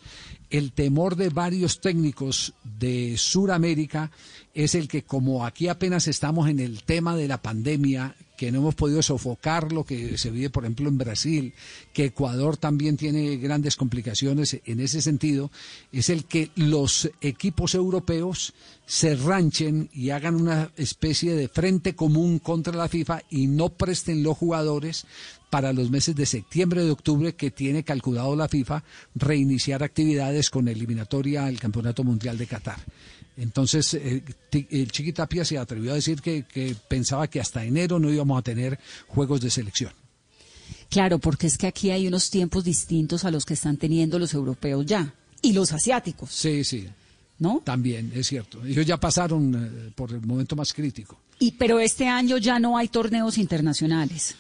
el 0.51 0.73
temor 0.73 1.17
de 1.17 1.31
varios 1.31 1.81
técnicos 1.81 2.55
de 2.79 3.17
Sudamérica 3.17 4.11
es 4.53 4.75
el 4.75 4.89
que 4.89 5.03
como 5.03 5.47
aquí 5.47 5.69
apenas 5.69 6.09
estamos 6.09 6.49
en 6.49 6.59
el 6.59 6.83
tema 6.83 7.17
de 7.17 7.29
la 7.29 7.41
pandemia 7.41 8.17
que 8.37 8.51
no 8.51 8.59
hemos 8.59 8.75
podido 8.75 9.03
sofocar 9.03 9.73
lo 9.73 9.85
que 9.85 10.19
se 10.19 10.31
vive, 10.31 10.51
por 10.51 10.65
ejemplo, 10.65 10.89
en 10.89 10.99
Brasil, 10.99 11.55
que 11.93 12.07
Ecuador 12.07 12.57
también 12.57 12.97
tiene 12.97 13.37
grandes 13.37 13.77
complicaciones 13.77 14.59
en 14.65 14.81
ese 14.81 15.03
sentido, 15.03 15.51
es 15.93 16.11
el 16.11 16.25
que 16.25 16.51
los 16.57 17.11
equipos 17.21 17.75
europeos 17.75 18.55
se 18.87 19.15
ranchen 19.17 19.89
y 19.93 20.11
hagan 20.11 20.35
una 20.35 20.71
especie 20.77 21.35
de 21.35 21.49
frente 21.49 21.95
común 21.95 22.39
contra 22.39 22.75
la 22.75 22.89
FIFA 22.89 23.23
y 23.31 23.47
no 23.47 23.71
presten 23.71 24.23
los 24.23 24.37
jugadores 24.37 25.07
para 25.51 25.73
los 25.73 25.91
meses 25.91 26.17
de 26.17 26.27
septiembre 26.27 26.83
y 26.83 26.87
de 26.87 26.93
octubre 26.93 27.35
que 27.35 27.51
tiene 27.51 27.85
calculado 27.85 28.35
la 28.35 28.49
FIFA 28.49 28.83
reiniciar 29.15 29.83
actividades 29.83 30.49
con 30.49 30.67
eliminatoria 30.67 31.45
al 31.45 31.61
Campeonato 31.61 32.05
Mundial 32.05 32.39
de 32.39 32.47
Qatar. 32.47 32.79
Entonces, 33.37 33.95
eh, 33.95 34.23
el 34.71 34.91
Chiqui 34.91 35.13
Tapia 35.13 35.45
se 35.45 35.57
atrevió 35.59 35.93
a 35.93 35.95
decir 35.95 36.21
que, 36.21 36.45
que 36.45 36.77
pensaba 36.89 37.29
que 37.29 37.41
hasta 37.41 37.65
enero 37.65 37.99
no 37.99 38.11
íbamos 38.11 38.39
a 38.39 38.43
tener 38.43 38.79
juegos 39.09 39.41
de 39.41 39.51
selección. 39.51 39.93
Claro, 40.91 41.19
porque 41.19 41.47
es 41.47 41.57
que 41.57 41.67
aquí 41.67 41.91
hay 41.91 42.07
unos 42.07 42.29
tiempos 42.29 42.65
distintos 42.65 43.25
a 43.25 43.31
los 43.31 43.47
que 43.47 43.55
están 43.55 43.79
teniendo 43.79 44.19
los 44.19 44.35
europeos 44.35 44.85
ya, 44.85 45.15
y 45.41 45.55
los 45.55 45.73
asiáticos, 45.73 46.31
Sí, 46.31 46.63
sí, 46.65 46.87
¿no? 47.39 47.63
también, 47.65 48.13
es 48.15 48.27
cierto. 48.27 48.63
Ellos 48.65 48.85
ya 48.85 48.99
pasaron 48.99 49.55
eh, 49.55 49.93
por 49.95 50.13
el 50.13 50.21
momento 50.21 50.55
más 50.55 50.73
crítico. 50.73 51.19
Y, 51.39 51.53
pero 51.53 51.81
este 51.81 52.07
año 52.07 52.37
ya 52.37 52.61
no 52.61 52.77
hay 52.77 52.89
torneos 52.89 53.39
internacionales. 53.39 54.37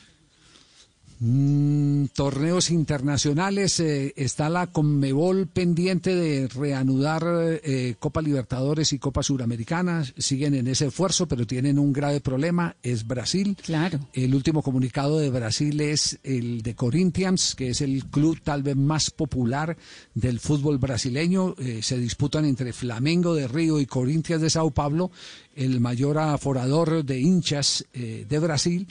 Mm, 1.24 2.06
torneos 2.16 2.72
internacionales, 2.72 3.78
eh, 3.78 4.12
está 4.16 4.48
la 4.48 4.66
Conmebol 4.66 5.46
pendiente 5.46 6.16
de 6.16 6.48
reanudar 6.48 7.22
eh, 7.62 7.94
Copa 8.00 8.20
Libertadores 8.20 8.92
y 8.92 8.98
Copa 8.98 9.22
Suramericana, 9.22 10.02
siguen 10.18 10.54
en 10.54 10.66
ese 10.66 10.86
esfuerzo, 10.86 11.28
pero 11.28 11.46
tienen 11.46 11.78
un 11.78 11.92
grave 11.92 12.20
problema, 12.20 12.74
es 12.82 13.06
Brasil. 13.06 13.56
Claro. 13.62 14.00
El 14.12 14.34
último 14.34 14.62
comunicado 14.62 15.20
de 15.20 15.30
Brasil 15.30 15.80
es 15.80 16.18
el 16.24 16.60
de 16.62 16.74
Corinthians, 16.74 17.54
que 17.54 17.68
es 17.68 17.82
el 17.82 18.06
club 18.06 18.40
tal 18.42 18.64
vez 18.64 18.74
más 18.74 19.12
popular 19.12 19.76
del 20.16 20.40
fútbol 20.40 20.78
brasileño. 20.78 21.54
Eh, 21.56 21.82
se 21.84 21.98
disputan 21.98 22.46
entre 22.46 22.72
Flamengo 22.72 23.36
de 23.36 23.46
Río 23.46 23.78
y 23.78 23.86
Corinthians 23.86 24.42
de 24.42 24.50
Sao 24.50 24.72
Paulo, 24.72 25.12
el 25.54 25.78
mayor 25.78 26.18
aforador 26.18 27.04
de 27.04 27.20
hinchas 27.20 27.84
eh, 27.92 28.26
de 28.28 28.38
Brasil. 28.40 28.88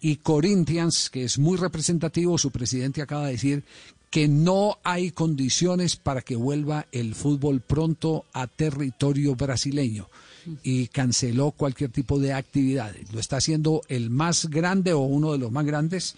Y 0.00 0.16
Corinthians, 0.16 1.10
que 1.10 1.24
es 1.24 1.38
muy 1.38 1.56
representativo, 1.56 2.38
su 2.38 2.50
presidente 2.50 3.02
acaba 3.02 3.26
de 3.26 3.32
decir 3.32 3.64
que 4.10 4.28
no 4.28 4.78
hay 4.84 5.10
condiciones 5.10 5.96
para 5.96 6.22
que 6.22 6.36
vuelva 6.36 6.86
el 6.92 7.14
fútbol 7.14 7.60
pronto 7.60 8.24
a 8.32 8.46
territorio 8.46 9.34
brasileño 9.34 10.08
y 10.62 10.86
canceló 10.88 11.50
cualquier 11.50 11.90
tipo 11.90 12.18
de 12.18 12.32
actividades. 12.32 13.12
Lo 13.12 13.20
está 13.20 13.38
haciendo 13.38 13.82
el 13.88 14.10
más 14.10 14.46
grande 14.46 14.92
o 14.92 15.00
uno 15.00 15.32
de 15.32 15.38
los 15.38 15.50
más 15.50 15.66
grandes 15.66 16.14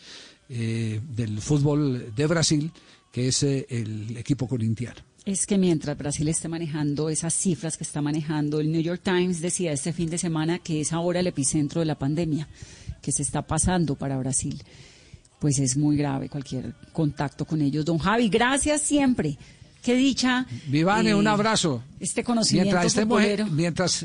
eh, 0.48 1.00
del 1.16 1.40
fútbol 1.40 2.14
de 2.14 2.26
Brasil, 2.26 2.70
que 3.10 3.28
es 3.28 3.42
eh, 3.42 3.66
el 3.70 4.16
equipo 4.16 4.46
corintiano. 4.46 5.00
Es 5.24 5.46
que 5.46 5.58
mientras 5.58 5.98
Brasil 5.98 6.28
esté 6.28 6.48
manejando 6.48 7.10
esas 7.10 7.34
cifras 7.34 7.76
que 7.76 7.84
está 7.84 8.00
manejando, 8.00 8.60
el 8.60 8.70
New 8.70 8.80
York 8.80 9.02
Times 9.02 9.40
decía 9.40 9.72
este 9.72 9.92
fin 9.92 10.08
de 10.08 10.18
semana 10.18 10.58
que 10.58 10.80
es 10.80 10.92
ahora 10.92 11.20
el 11.20 11.26
epicentro 11.26 11.80
de 11.80 11.86
la 11.86 11.98
pandemia 11.98 12.48
que 13.08 13.12
se 13.12 13.22
está 13.22 13.40
pasando 13.40 13.94
para 13.94 14.18
Brasil. 14.18 14.62
Pues 15.38 15.58
es 15.60 15.78
muy 15.78 15.96
grave 15.96 16.28
cualquier 16.28 16.74
contacto 16.92 17.46
con 17.46 17.62
ellos. 17.62 17.82
Don 17.86 17.96
Javi, 17.96 18.28
gracias 18.28 18.82
siempre. 18.82 19.38
Qué 19.82 19.94
dicha. 19.94 20.44
Vivane, 20.66 21.10
eh, 21.10 21.14
un 21.14 21.26
abrazo. 21.26 21.82
Este 22.00 22.22
conocimiento 22.22 22.66
Mientras 22.66 22.84
estemos, 22.84 23.22
mientras, 23.50 24.04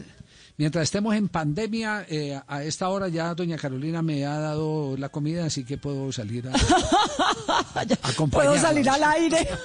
mientras 0.58 0.84
estemos 0.84 1.16
en 1.16 1.28
pandemia, 1.30 2.06
eh, 2.10 2.40
a 2.48 2.64
esta 2.64 2.90
hora 2.90 3.08
ya 3.08 3.34
doña 3.34 3.58
Carolina 3.58 4.02
me 4.02 4.26
ha 4.26 4.38
dado 4.40 4.96
la 4.98 5.10
comida, 5.10 5.46
así 5.46 5.64
que 5.64 5.78
puedo 5.78 6.12
salir 6.12 6.48
a, 6.48 6.54
a 7.76 7.86
Puedo 8.32 8.58
salir 8.58 8.90
al 8.90 9.04
aire. 9.04 9.48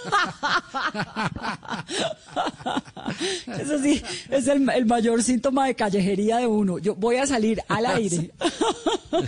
Eso 3.60 3.78
sí, 3.82 4.02
es 4.30 4.46
el, 4.48 4.68
el 4.70 4.86
mayor 4.86 5.22
síntoma 5.22 5.66
de 5.66 5.74
callejería 5.74 6.38
de 6.38 6.46
uno. 6.46 6.78
Yo 6.78 6.94
voy 6.94 7.16
a 7.16 7.26
salir 7.26 7.60
al 7.68 7.86
aire. 7.96 8.30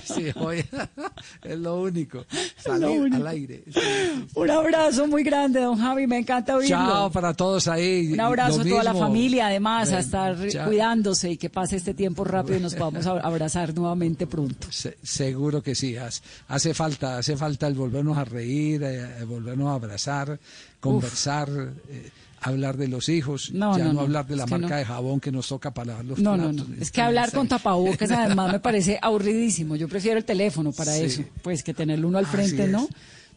Sí, 0.04 0.26
oye, 0.36 0.64
es 1.42 1.58
lo 1.58 1.80
único. 1.82 2.24
Salir 2.56 3.00
único. 3.00 3.16
al 3.16 3.26
aire. 3.28 3.62
Sí, 3.66 3.80
sí. 3.80 4.26
Un 4.34 4.50
abrazo 4.50 5.06
muy 5.06 5.22
grande, 5.22 5.60
don 5.60 5.78
Javi. 5.78 6.06
Me 6.06 6.18
encanta 6.18 6.56
oírlo. 6.56 6.76
Chao 6.76 7.10
para 7.10 7.34
todos 7.34 7.68
ahí. 7.68 8.12
Un 8.12 8.20
abrazo 8.20 8.60
a 8.60 8.64
toda 8.64 8.82
la 8.84 8.94
familia, 8.94 9.46
además, 9.48 9.92
a 9.92 9.98
estar 10.00 10.36
chao. 10.48 10.66
cuidándose 10.66 11.30
y 11.30 11.36
que 11.36 11.49
pase 11.50 11.76
este 11.76 11.94
tiempo 11.94 12.24
rápido 12.24 12.56
y 12.58 12.60
nos 12.60 12.74
podamos 12.74 13.06
a- 13.06 13.20
abrazar 13.20 13.74
nuevamente 13.74 14.26
pronto. 14.26 14.66
Se- 14.70 14.96
seguro 15.02 15.62
que 15.62 15.74
sí. 15.74 15.96
Hace, 16.48 16.74
falta, 16.74 17.18
hace 17.18 17.36
falta 17.36 17.66
el 17.66 17.74
volvernos 17.74 18.16
a 18.16 18.24
reír, 18.24 18.82
eh, 18.82 19.18
el 19.18 19.26
volvernos 19.26 19.68
a 19.68 19.74
abrazar, 19.74 20.38
conversar, 20.80 21.48
eh, 21.88 22.10
hablar 22.42 22.76
de 22.78 22.88
los 22.88 23.08
hijos, 23.10 23.50
No, 23.52 23.76
ya 23.76 23.92
no, 23.92 24.00
hablar 24.00 24.26
de 24.26 24.34
la 24.36 24.46
marca 24.46 24.76
de 24.76 24.84
jabón 24.86 25.20
que 25.20 25.30
nos 25.30 25.48
toca 25.48 25.72
para 25.74 25.88
lavar 25.88 26.04
los 26.06 26.18
No, 26.20 26.36
no, 26.38 26.48
platos. 26.50 26.68
no. 26.70 26.82
Es 26.82 26.90
que 26.90 27.02
hablar 27.02 27.30
con 27.32 27.46
tapabocas 27.48 28.10
además 28.10 28.50
me 28.52 28.60
parece 28.60 28.98
aburridísimo. 29.02 29.76
Yo 29.76 29.88
prefiero 29.88 30.16
el 30.18 30.24
teléfono 30.24 30.72
para 30.72 30.94
Sí. 30.94 31.02
eso, 31.04 31.24
pues 31.42 31.62
que 31.62 31.74
tenerlo 31.74 32.08
uno 32.08 32.16
al 32.18 32.24
Así 32.24 32.32
frente, 32.36 32.64
es. 32.64 32.70
¿no? 32.70 32.88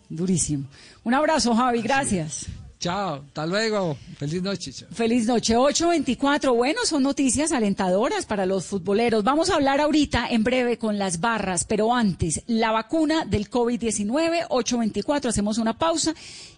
Durísimo. 0.10 0.65
Un 1.04 1.13
abrazo, 1.15 1.54
Javi. 1.54 1.82
Gracias. 1.82 2.45
Chao, 2.84 3.24
hasta 3.26 3.46
luego. 3.46 3.96
Feliz 4.17 4.43
noche. 4.43 4.74
chao. 4.74 4.89
Feliz 4.91 5.26
noche, 5.26 5.56
8.24. 5.56 6.54
Bueno, 6.54 6.82
son 6.84 7.02
noticias 7.02 7.54
alentadoras 7.54 8.26
para 8.26 8.46
los 8.46 8.65
futboleros. 8.65 9.24
Vamos 9.24 9.50
a 9.50 9.56
hablar 9.56 9.80
ahorita 9.80 10.28
en 10.30 10.43
breve 10.43 10.78
con 10.78 11.00
las 11.00 11.22
barras, 11.22 11.63
pero 11.63 11.96
antes, 11.96 12.43
la 12.46 12.72
vacuna 12.72 13.24
del 13.24 13.50
COVID-19, 13.50 14.50
8.24, 14.50 15.28
hacemos 15.28 15.60
una 15.60 15.78
pausa 15.78 16.13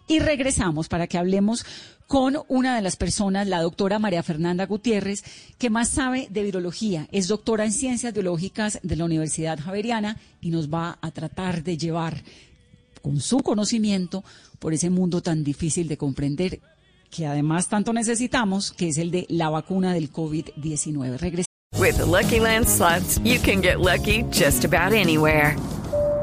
y 0.08 0.18
regresamos 0.18 0.88
para 0.88 1.06
que 1.06 1.20
hablemos 1.20 1.64
con 2.08 2.40
una 2.48 2.76
de 2.76 2.82
las 2.82 2.96
personas, 2.96 3.46
la 3.46 3.62
doctora 3.62 4.00
María 4.00 4.24
Fernanda 4.24 4.66
Gutiérrez, 4.66 5.24
que 5.60 5.70
más 5.70 5.90
sabe 5.90 6.28
de 6.32 6.42
virología. 6.42 7.08
Es 7.12 7.28
doctora 7.28 7.66
en 7.66 7.72
ciencias 7.72 8.14
biológicas 8.14 8.80
de 8.82 8.96
la 8.96 9.06
Universidad 9.06 9.60
Javeriana 9.60 10.18
y 10.42 10.50
nos 10.50 10.74
va 10.74 10.98
a 11.04 11.12
tratar 11.12 11.64
de 11.64 11.78
llevar 11.78 12.24
con 13.06 13.22
su 13.22 13.38
conocimiento 13.42 14.24
por 14.60 14.74
ese 14.74 14.90
mundo 14.90 15.22
tan 15.22 15.44
difícil 15.44 15.88
de 15.88 15.98
comprender 15.98 16.62
que 17.10 17.26
además 17.26 17.70
tanto 17.70 17.94
necesitamos, 17.94 18.72
que 18.72 18.90
es 18.90 18.98
el 18.98 19.12
de 19.12 19.26
la 19.30 19.50
vacuna 19.50 19.94
del 19.94 20.12
COVID-19. 20.12 21.18
Regresamos. 21.18 21.46
With 21.78 21.98
the 21.98 22.06
Lucky 22.06 22.40
you 23.24 23.40
can 23.40 23.62
get 23.62 23.80
lucky 23.80 24.24
just 24.32 24.64
about 24.66 24.94
anywhere. 24.94 25.56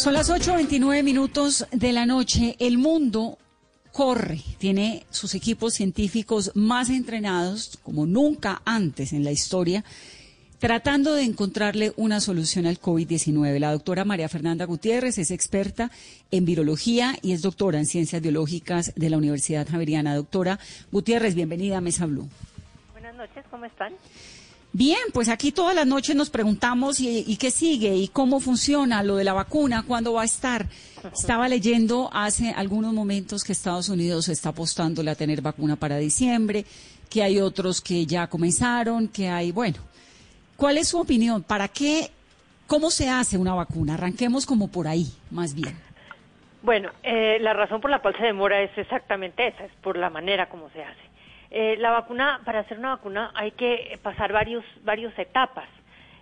Son 0.00 0.14
las 0.14 0.30
8.29 0.30 1.02
minutos 1.02 1.66
de 1.72 1.92
la 1.92 2.06
noche. 2.06 2.56
El 2.58 2.78
mundo 2.78 3.36
corre, 3.92 4.40
tiene 4.56 5.04
sus 5.10 5.34
equipos 5.34 5.74
científicos 5.74 6.52
más 6.54 6.88
entrenados 6.88 7.78
como 7.82 8.06
nunca 8.06 8.62
antes 8.64 9.12
en 9.12 9.24
la 9.24 9.30
historia, 9.30 9.84
tratando 10.58 11.12
de 11.12 11.24
encontrarle 11.24 11.92
una 11.98 12.20
solución 12.20 12.64
al 12.64 12.80
COVID-19. 12.80 13.58
La 13.58 13.72
doctora 13.72 14.06
María 14.06 14.30
Fernanda 14.30 14.64
Gutiérrez 14.64 15.18
es 15.18 15.30
experta 15.30 15.90
en 16.30 16.46
virología 16.46 17.14
y 17.20 17.32
es 17.32 17.42
doctora 17.42 17.78
en 17.78 17.84
ciencias 17.84 18.22
biológicas 18.22 18.94
de 18.96 19.10
la 19.10 19.18
Universidad 19.18 19.68
Javeriana. 19.68 20.16
Doctora 20.16 20.58
Gutiérrez, 20.90 21.34
bienvenida 21.34 21.76
a 21.76 21.82
Mesa 21.82 22.06
Blue. 22.06 22.26
Buenas 22.92 23.16
noches, 23.16 23.44
¿cómo 23.50 23.66
están? 23.66 23.92
Bien, 24.72 25.00
pues 25.12 25.28
aquí 25.28 25.50
todas 25.50 25.74
las 25.74 25.86
noches 25.86 26.14
nos 26.14 26.30
preguntamos 26.30 27.00
y, 27.00 27.24
y, 27.26 27.36
qué 27.38 27.50
sigue 27.50 27.96
y 27.96 28.06
cómo 28.06 28.38
funciona 28.38 29.02
lo 29.02 29.16
de 29.16 29.24
la 29.24 29.32
vacuna, 29.32 29.82
cuándo 29.84 30.12
va 30.12 30.22
a 30.22 30.26
estar. 30.26 30.66
Estaba 31.12 31.48
leyendo 31.48 32.08
hace 32.12 32.50
algunos 32.50 32.92
momentos 32.92 33.42
que 33.42 33.52
Estados 33.52 33.88
Unidos 33.88 34.28
está 34.28 34.50
apostándole 34.50 35.10
a 35.10 35.16
tener 35.16 35.42
vacuna 35.42 35.74
para 35.74 35.96
diciembre, 35.96 36.64
que 37.08 37.22
hay 37.24 37.40
otros 37.40 37.80
que 37.80 38.06
ya 38.06 38.28
comenzaron, 38.28 39.08
que 39.08 39.28
hay, 39.28 39.50
bueno, 39.50 39.78
¿cuál 40.56 40.78
es 40.78 40.88
su 40.88 41.00
opinión? 41.00 41.42
¿Para 41.42 41.66
qué, 41.66 42.10
cómo 42.68 42.90
se 42.90 43.08
hace 43.08 43.38
una 43.38 43.54
vacuna? 43.54 43.94
Arranquemos 43.94 44.46
como 44.46 44.68
por 44.68 44.86
ahí, 44.86 45.06
más 45.32 45.52
bien. 45.52 45.76
Bueno, 46.62 46.90
eh, 47.02 47.38
la 47.40 47.54
razón 47.54 47.80
por 47.80 47.90
la 47.90 48.00
cual 48.00 48.14
se 48.16 48.24
demora 48.24 48.62
es 48.62 48.70
exactamente 48.76 49.48
esa, 49.48 49.64
es 49.64 49.72
por 49.82 49.96
la 49.96 50.10
manera 50.10 50.48
como 50.48 50.70
se 50.70 50.84
hace. 50.84 51.09
Eh, 51.50 51.76
la 51.78 51.90
vacuna, 51.90 52.40
para 52.44 52.60
hacer 52.60 52.78
una 52.78 52.90
vacuna 52.90 53.32
hay 53.34 53.50
que 53.52 53.98
pasar 54.02 54.32
varios, 54.32 54.64
varios 54.82 55.16
etapas. 55.18 55.68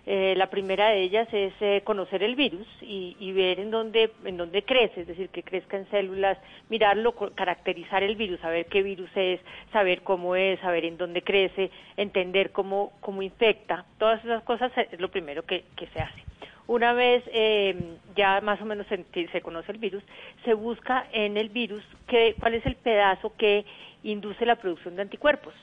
Eh, 0.05 0.33
la 0.35 0.49
primera 0.49 0.89
de 0.89 1.03
ellas 1.03 1.27
es 1.31 1.53
eh, 1.59 1.81
conocer 1.83 2.23
el 2.23 2.35
virus 2.35 2.65
y, 2.81 3.15
y, 3.19 3.31
ver 3.31 3.59
en 3.59 3.69
dónde, 3.69 4.11
en 4.25 4.37
dónde 4.37 4.63
crece, 4.63 5.01
es 5.01 5.07
decir, 5.07 5.29
que 5.29 5.43
crezca 5.43 5.77
en 5.77 5.87
células, 5.91 6.39
mirarlo, 6.69 7.13
caracterizar 7.35 8.01
el 8.01 8.15
virus, 8.15 8.39
saber 8.39 8.65
qué 8.65 8.81
virus 8.81 9.11
es, 9.13 9.39
saber 9.71 10.01
cómo 10.01 10.35
es, 10.35 10.59
saber 10.61 10.85
en 10.85 10.97
dónde 10.97 11.21
crece, 11.21 11.69
entender 11.95 12.51
cómo, 12.51 12.93
cómo 13.01 13.21
infecta. 13.21 13.85
Todas 13.99 14.23
esas 14.25 14.41
cosas 14.43 14.71
es 14.75 14.99
lo 14.99 15.11
primero 15.11 15.43
que, 15.43 15.65
que 15.75 15.85
se 15.87 15.99
hace. 15.99 16.23
Una 16.69 16.93
vez 16.93 17.23
eh, 17.33 17.75
ya 18.15 18.41
más 18.41 18.61
o 18.61 18.65
menos 18.65 18.85
se, 18.87 19.03
se, 19.31 19.41
conoce 19.41 19.71
el 19.71 19.79
virus, 19.79 20.03
se 20.45 20.53
busca 20.53 21.07
en 21.11 21.35
el 21.35 21.49
virus 21.49 21.83
que, 22.07 22.35
cuál 22.39 22.53
es 22.53 22.65
el 22.65 22.75
pedazo 22.75 23.35
que 23.37 23.65
induce 24.03 24.45
la 24.45 24.55
producción 24.55 24.95
de 24.95 25.03
anticuerpos. 25.03 25.53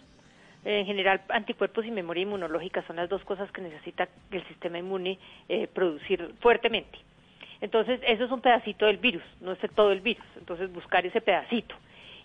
En 0.65 0.85
general, 0.85 1.23
anticuerpos 1.29 1.87
y 1.87 1.93
memoria 1.93 2.23
inmunológica 2.23 2.83
son 2.87 2.97
las 2.97 3.09
dos 3.09 3.23
cosas 3.25 3.51
que 3.53 3.61
necesita 3.61 4.09
el 4.33 4.45
sistema 4.49 4.79
inmune 4.79 5.19
eh, 5.49 5.69
producir 5.69 6.35
fuertemente. 6.41 6.99
Entonces, 7.61 8.01
eso 8.07 8.25
es 8.25 8.31
un 8.31 8.41
pedacito 8.41 8.87
del 8.87 8.99
virus, 8.99 9.23
no 9.41 9.53
es 9.53 9.59
todo 9.75 9.93
el 9.93 10.01
virus. 10.01 10.27
Entonces, 10.37 10.73
buscar 10.73 11.07
ese 11.07 11.21
pedacito. 11.21 11.75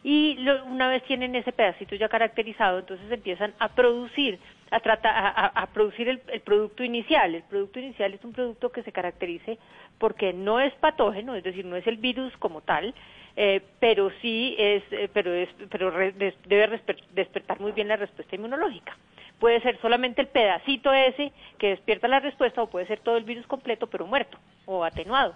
Y 0.04 0.36
lo, 0.40 0.66
una 0.66 0.88
vez 0.88 1.04
tienen 1.04 1.36
ese 1.36 1.52
pedacito 1.52 1.96
ya 1.96 2.10
caracterizado, 2.10 2.80
entonces 2.80 3.12
empiezan 3.12 3.54
a 3.60 3.70
producir, 3.70 4.40
a, 4.72 5.62
a 5.62 5.68
producir 5.68 6.10
el, 6.10 6.22
el, 6.30 6.42
producto 6.42 6.84
inicial. 6.84 7.36
El 7.36 7.44
producto 7.44 7.80
inicial 7.80 8.14
es 8.14 8.24
un 8.26 8.34
producto 8.34 8.72
que 8.72 8.82
se 8.82 8.92
caracterice 8.92 9.60
porque 10.00 10.34
no 10.34 10.60
es 10.60 10.74
patógeno, 10.76 11.36
es 11.36 11.44
decir, 11.44 11.66
no 11.66 11.76
es 11.76 11.86
el 11.86 11.98
virus 11.98 12.36
como 12.38 12.62
tal, 12.62 12.96
eh, 13.44 13.60
pero 13.80 14.12
sí 14.22 14.56
es, 14.60 14.84
eh, 14.92 15.10
pero 15.12 15.34
es, 15.34 15.50
pero 15.72 15.92
debe 16.46 16.80
despertar 17.16 17.60
muy 17.60 17.72
bien 17.72 17.88
la 17.88 17.96
respuesta 17.96 18.36
inmunológica. 18.36 18.96
Puede 19.40 19.60
ser 19.62 19.82
solamente 19.82 20.22
el 20.22 20.28
pedacito 20.28 20.94
ese 20.94 21.32
que 21.58 21.70
despierta 21.70 22.08
la 22.08 22.20
respuesta 22.20 22.62
o 22.62 22.70
puede 22.70 22.86
ser 22.86 23.00
todo 23.00 23.18
el 23.18 23.24
virus 23.24 23.48
completo 23.48 23.88
pero 23.88 24.06
muerto 24.06 24.38
o 24.68 24.84
atenuado. 24.84 25.34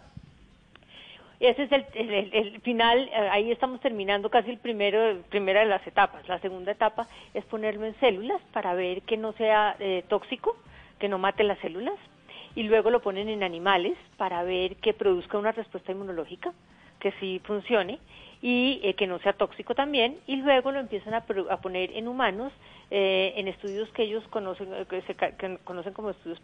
Ese 1.39 1.63
es 1.63 1.71
el, 1.71 1.85
el, 1.95 2.29
el 2.31 2.61
final, 2.61 3.09
eh, 3.11 3.29
ahí 3.31 3.51
estamos 3.51 3.81
terminando 3.81 4.29
casi 4.29 4.51
el 4.51 4.59
primero, 4.59 5.23
primera 5.29 5.61
de 5.61 5.65
las 5.65 5.85
etapas. 5.87 6.27
La 6.27 6.37
segunda 6.41 6.73
etapa 6.73 7.07
es 7.33 7.43
ponerlo 7.45 7.87
en 7.87 7.99
células 7.99 8.39
para 8.53 8.75
ver 8.75 9.01
que 9.01 9.17
no 9.17 9.33
sea 9.33 9.77
eh, 9.79 10.03
tóxico, 10.07 10.55
que 10.99 11.09
no 11.09 11.17
mate 11.17 11.43
las 11.43 11.57
células, 11.57 11.95
y 12.53 12.61
luego 12.61 12.91
lo 12.91 13.01
ponen 13.01 13.29
en 13.29 13.41
animales 13.41 13.97
para 14.15 14.43
ver 14.43 14.75
que 14.75 14.93
produzca 14.93 15.39
una 15.39 15.53
respuesta 15.53 15.91
inmunológica 15.91 16.53
que 16.99 17.11
sí 17.19 17.41
funcione 17.43 17.99
y 18.41 18.79
eh, 18.83 18.93
que 18.93 19.07
no 19.07 19.19
sea 19.19 19.33
tóxico 19.33 19.73
también 19.75 20.17
y 20.27 20.37
luego 20.37 20.71
lo 20.71 20.79
empiezan 20.79 21.13
a, 21.13 21.25
a 21.49 21.61
poner 21.61 21.91
en 21.91 22.07
humanos 22.07 22.53
eh, 22.91 23.33
en 23.37 23.47
estudios 23.47 23.89
que 23.93 24.03
ellos 24.03 24.23
conocen 24.29 24.69
que 24.87 25.01
se 25.03 25.15
que 25.15 25.57
conocen 25.63 25.93
como 25.93 26.11
estudios 26.11 26.39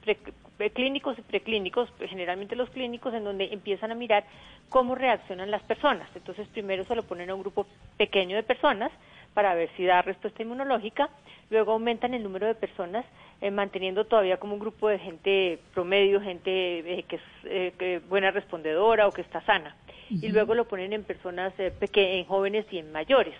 clínicos 0.74 1.20
y 1.20 1.22
preclínicos 1.22 1.94
generalmente 2.10 2.56
los 2.56 2.70
clínicos 2.72 3.14
en 3.14 3.24
donde 3.24 3.54
empiezan 3.54 3.92
a 3.92 3.96
mirar 3.96 4.24
cómo 4.70 4.96
reaccionan 4.96 5.52
las 5.52 5.62
personas. 5.64 6.10
Entonces 6.16 6.48
primero 6.48 6.84
se 6.86 6.96
lo 6.96 7.04
ponen 7.04 7.30
a 7.30 7.36
un 7.36 7.42
grupo 7.42 7.68
pequeño 7.98 8.36
de 8.36 8.44
personas 8.44 8.92
para 9.34 9.54
ver 9.54 9.70
si 9.78 9.86
da 9.86 10.02
respuesta 10.02 10.42
inmunológica, 10.42 11.10
luego 11.50 11.74
aumentan 11.74 12.14
el 12.14 12.24
número 12.24 12.48
de 12.48 12.56
personas, 12.56 13.06
eh, 13.40 13.52
manteniendo 13.52 14.06
todavía 14.06 14.38
como 14.38 14.54
un 14.54 14.60
grupo 14.60 14.90
de 14.90 15.00
gente 15.00 15.60
promedio, 15.74 16.22
gente 16.22 16.52
eh, 16.80 17.04
que 17.08 17.16
es 17.16 17.22
eh, 17.46 18.02
buena 18.10 18.32
respondedora 18.32 19.08
o 19.08 19.12
que 19.12 19.22
está 19.22 19.42
sana, 19.42 19.76
uh 20.12 20.16
-huh. 20.16 20.24
y 20.24 20.30
luego 20.30 20.56
lo 20.56 20.68
ponen 20.68 20.94
en 20.94 21.04
personas 21.04 21.54
eh, 21.58 21.74
en 21.94 22.26
jóvenes 22.26 22.66
y 22.72 22.78
en 22.78 22.92
mayores. 22.92 23.36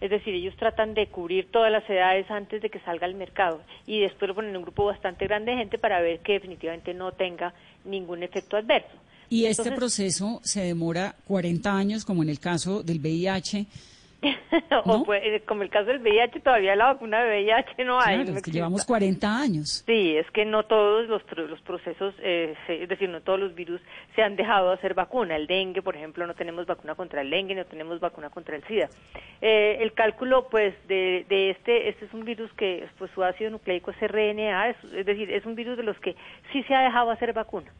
Es 0.00 0.10
decir, 0.10 0.34
ellos 0.34 0.56
tratan 0.56 0.94
de 0.94 1.08
cubrir 1.08 1.50
todas 1.50 1.70
las 1.70 1.88
edades 1.88 2.30
antes 2.30 2.62
de 2.62 2.70
que 2.70 2.80
salga 2.80 3.06
al 3.06 3.14
mercado 3.14 3.60
y 3.86 4.00
después 4.00 4.28
lo 4.28 4.34
ponen 4.34 4.50
en 4.50 4.56
un 4.56 4.62
grupo 4.62 4.86
bastante 4.86 5.26
grande 5.26 5.52
de 5.52 5.58
gente 5.58 5.78
para 5.78 6.00
ver 6.00 6.20
que 6.20 6.34
definitivamente 6.34 6.94
no 6.94 7.12
tenga 7.12 7.52
ningún 7.84 8.22
efecto 8.22 8.56
adverso. 8.56 8.96
Y 9.28 9.44
este 9.44 9.70
proceso 9.72 10.40
se 10.42 10.62
demora 10.62 11.14
40 11.26 11.76
años, 11.76 12.04
como 12.04 12.22
en 12.22 12.30
el 12.30 12.40
caso 12.40 12.82
del 12.82 12.98
VIH, 12.98 13.66
o 14.84 14.98
¿No? 14.98 15.04
pues, 15.04 15.42
como 15.46 15.62
el 15.62 15.70
caso 15.70 15.86
del 15.86 16.00
VIH, 16.00 16.40
todavía 16.40 16.76
la 16.76 16.92
vacuna 16.92 17.22
de 17.22 17.42
VIH 17.42 17.84
no 17.84 17.98
hay. 18.00 18.16
Claro, 18.16 18.36
es 18.38 18.42
que 18.42 18.50
llevamos 18.50 18.84
40 18.84 19.38
años. 19.38 19.82
Sí, 19.86 20.16
es 20.16 20.30
que 20.30 20.44
no 20.44 20.64
todos 20.64 21.08
los, 21.08 21.22
los 21.36 21.60
procesos, 21.62 22.14
eh, 22.20 22.54
se, 22.66 22.82
es 22.82 22.88
decir, 22.88 23.08
no 23.08 23.22
todos 23.22 23.40
los 23.40 23.54
virus 23.54 23.80
se 24.14 24.22
han 24.22 24.36
dejado 24.36 24.68
de 24.68 24.74
hacer 24.74 24.94
vacuna. 24.94 25.36
El 25.36 25.46
dengue, 25.46 25.80
por 25.82 25.96
ejemplo, 25.96 26.26
no 26.26 26.34
tenemos 26.34 26.66
vacuna 26.66 26.94
contra 26.94 27.22
el 27.22 27.30
dengue, 27.30 27.54
no 27.54 27.64
tenemos 27.64 27.98
vacuna 28.00 28.28
contra 28.28 28.56
el 28.56 28.64
SIDA. 28.64 28.90
Eh, 29.40 29.78
el 29.80 29.92
cálculo, 29.94 30.48
pues, 30.50 30.74
de, 30.86 31.24
de, 31.28 31.50
este, 31.50 31.88
este 31.88 32.04
es 32.04 32.12
un 32.12 32.24
virus 32.24 32.52
que, 32.54 32.86
pues, 32.98 33.10
su 33.12 33.24
ácido 33.24 33.50
nucleico 33.50 33.90
es 33.90 34.00
RNA, 34.00 34.70
es, 34.70 34.76
es 34.92 35.06
decir, 35.06 35.30
es 35.30 35.46
un 35.46 35.54
virus 35.54 35.76
de 35.76 35.82
los 35.82 35.98
que 36.00 36.14
sí 36.52 36.62
se 36.64 36.74
ha 36.74 36.82
dejado 36.82 37.10
hacer 37.10 37.32
vacuna. 37.32 37.72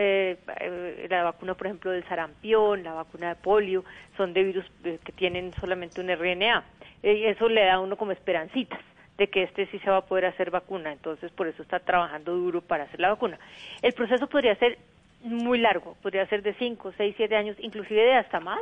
Eh, 0.00 1.06
la 1.10 1.24
vacuna, 1.24 1.54
por 1.54 1.66
ejemplo, 1.66 1.90
del 1.90 2.04
sarampión, 2.04 2.84
la 2.84 2.92
vacuna 2.92 3.30
de 3.30 3.34
polio, 3.34 3.84
son 4.16 4.32
de 4.32 4.44
virus 4.44 4.64
eh, 4.84 5.00
que 5.04 5.10
tienen 5.10 5.52
solamente 5.60 6.00
un 6.00 6.08
RNA. 6.08 6.62
Eh, 7.02 7.30
eso 7.30 7.48
le 7.48 7.64
da 7.64 7.74
a 7.74 7.80
uno 7.80 7.96
como 7.96 8.12
esperancitas 8.12 8.78
de 9.16 9.26
que 9.26 9.42
este 9.42 9.66
sí 9.66 9.80
se 9.80 9.90
va 9.90 9.96
a 9.96 10.06
poder 10.06 10.26
hacer 10.26 10.52
vacuna, 10.52 10.92
entonces 10.92 11.32
por 11.32 11.48
eso 11.48 11.62
está 11.62 11.80
trabajando 11.80 12.36
duro 12.36 12.60
para 12.60 12.84
hacer 12.84 13.00
la 13.00 13.08
vacuna. 13.08 13.40
El 13.82 13.92
proceso 13.92 14.28
podría 14.28 14.54
ser 14.54 14.78
muy 15.24 15.58
largo, 15.58 15.96
podría 16.00 16.24
ser 16.28 16.42
de 16.44 16.54
5, 16.54 16.92
6, 16.96 17.14
7 17.16 17.34
años, 17.34 17.56
inclusive 17.58 18.00
de 18.00 18.14
hasta 18.14 18.38
más, 18.38 18.60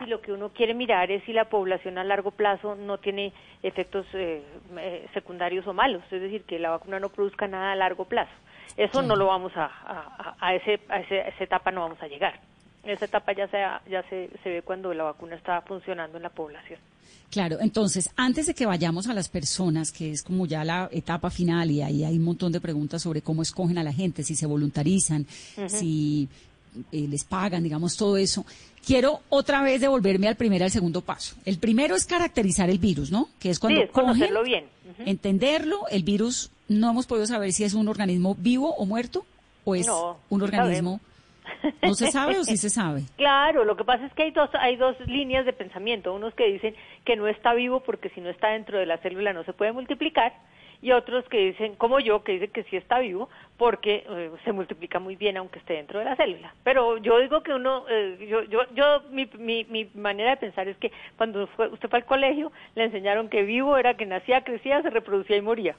si 0.00 0.06
lo 0.06 0.20
que 0.20 0.32
uno 0.32 0.48
quiere 0.48 0.74
mirar 0.74 1.12
es 1.12 1.22
si 1.22 1.32
la 1.32 1.44
población 1.44 1.98
a 1.98 2.02
largo 2.02 2.32
plazo 2.32 2.74
no 2.74 2.98
tiene 2.98 3.32
efectos 3.62 4.04
eh, 4.14 4.42
eh, 4.76 5.06
secundarios 5.14 5.68
o 5.68 5.72
malos, 5.72 6.02
es 6.10 6.20
decir, 6.20 6.42
que 6.42 6.58
la 6.58 6.70
vacuna 6.70 6.98
no 6.98 7.10
produzca 7.10 7.46
nada 7.46 7.70
a 7.70 7.76
largo 7.76 8.06
plazo. 8.06 8.32
Eso 8.76 9.02
no 9.02 9.16
lo 9.16 9.26
vamos 9.26 9.52
a, 9.56 9.66
a, 9.66 10.36
a, 10.40 10.54
ese, 10.54 10.80
a, 10.88 11.00
ese, 11.00 11.20
a 11.20 11.28
esa 11.28 11.44
etapa 11.44 11.70
no 11.70 11.82
vamos 11.82 12.02
a 12.02 12.08
llegar. 12.08 12.40
Esa 12.82 13.06
etapa 13.06 13.32
ya, 13.32 13.48
se, 13.48 13.58
ya 13.90 14.02
se, 14.10 14.30
se 14.42 14.48
ve 14.50 14.62
cuando 14.62 14.92
la 14.92 15.04
vacuna 15.04 15.36
está 15.36 15.62
funcionando 15.62 16.18
en 16.18 16.22
la 16.22 16.28
población. 16.28 16.78
Claro, 17.30 17.56
entonces, 17.60 18.10
antes 18.16 18.46
de 18.46 18.54
que 18.54 18.66
vayamos 18.66 19.08
a 19.08 19.14
las 19.14 19.28
personas, 19.28 19.90
que 19.90 20.10
es 20.10 20.22
como 20.22 20.46
ya 20.46 20.64
la 20.64 20.88
etapa 20.92 21.30
final, 21.30 21.70
y 21.70 21.82
ahí 21.82 22.04
hay 22.04 22.16
un 22.16 22.24
montón 22.24 22.52
de 22.52 22.60
preguntas 22.60 23.02
sobre 23.02 23.22
cómo 23.22 23.42
escogen 23.42 23.78
a 23.78 23.82
la 23.82 23.92
gente, 23.92 24.22
si 24.22 24.36
se 24.36 24.46
voluntarizan, 24.46 25.26
si 25.66 26.28
eh, 26.92 27.06
les 27.08 27.24
pagan, 27.24 27.62
digamos, 27.62 27.96
todo 27.96 28.16
eso. 28.16 28.44
Quiero 28.86 29.20
otra 29.30 29.62
vez 29.62 29.80
devolverme 29.80 30.28
al 30.28 30.36
primer 30.36 30.62
al 30.62 30.70
segundo 30.70 31.00
paso. 31.00 31.36
El 31.44 31.58
primero 31.58 31.94
es 31.96 32.04
caracterizar 32.04 32.68
el 32.70 32.78
virus, 32.78 33.10
¿no? 33.10 33.28
Que 33.40 33.50
es 33.50 33.58
cuando 33.58 33.78
Sí, 33.80 33.84
es 33.86 33.90
cogen, 33.90 34.06
conocerlo 34.08 34.42
bien. 34.42 34.66
entenderlo. 35.06 35.86
El 35.90 36.02
virus 36.02 36.50
no 36.68 36.90
hemos 36.90 37.06
podido 37.06 37.26
saber 37.26 37.52
si 37.52 37.64
es 37.64 37.74
un 37.74 37.88
organismo 37.88 38.34
vivo 38.38 38.74
o 38.74 38.84
muerto, 38.86 39.24
o 39.64 39.74
es 39.74 39.86
No, 39.86 40.18
un 40.28 40.42
organismo. 40.42 41.00
¿No 41.82 41.94
se 41.94 42.10
sabe 42.10 42.38
o 42.38 42.44
sí 42.44 42.56
se 42.56 42.70
sabe? 42.70 43.04
Claro, 43.16 43.64
lo 43.64 43.76
que 43.76 43.84
pasa 43.84 44.06
es 44.06 44.12
que 44.14 44.24
hay 44.24 44.30
dos, 44.32 44.50
hay 44.58 44.76
dos 44.76 44.96
líneas 45.06 45.44
de 45.46 45.52
pensamiento. 45.52 46.12
Unos 46.14 46.34
que 46.34 46.46
dicen 46.50 46.74
que 47.04 47.16
no 47.16 47.26
está 47.28 47.54
vivo 47.54 47.80
porque 47.80 48.10
si 48.10 48.20
no 48.20 48.28
está 48.30 48.48
dentro 48.50 48.78
de 48.78 48.86
la 48.86 48.98
célula 48.98 49.32
no 49.32 49.44
se 49.44 49.52
puede 49.52 49.72
multiplicar. 49.72 50.32
Y 50.84 50.92
otros 50.92 51.24
que 51.30 51.38
dicen, 51.38 51.76
como 51.76 51.98
yo, 51.98 52.22
que 52.22 52.32
dicen 52.32 52.50
que 52.50 52.62
sí 52.64 52.76
está 52.76 52.98
vivo 52.98 53.30
porque 53.56 54.04
eh, 54.06 54.30
se 54.44 54.52
multiplica 54.52 54.98
muy 54.98 55.16
bien 55.16 55.38
aunque 55.38 55.58
esté 55.58 55.72
dentro 55.74 55.98
de 55.98 56.04
la 56.04 56.14
célula. 56.14 56.52
Pero 56.62 56.98
yo 56.98 57.18
digo 57.20 57.42
que 57.42 57.54
uno, 57.54 57.86
eh, 57.88 58.26
yo, 58.28 58.42
yo, 58.44 58.60
yo 58.74 59.00
mi, 59.10 59.24
mi, 59.38 59.64
mi 59.64 59.88
manera 59.94 60.30
de 60.30 60.36
pensar 60.36 60.68
es 60.68 60.76
que 60.76 60.92
cuando 61.16 61.46
fue- 61.46 61.68
usted 61.68 61.88
fue 61.88 62.00
al 62.00 62.04
colegio 62.04 62.52
le 62.74 62.84
enseñaron 62.84 63.30
que 63.30 63.44
vivo 63.44 63.78
era 63.78 63.94
que 63.94 64.04
nacía, 64.04 64.44
crecía, 64.44 64.82
se 64.82 64.90
reproducía 64.90 65.36
y 65.38 65.40
moría. 65.42 65.74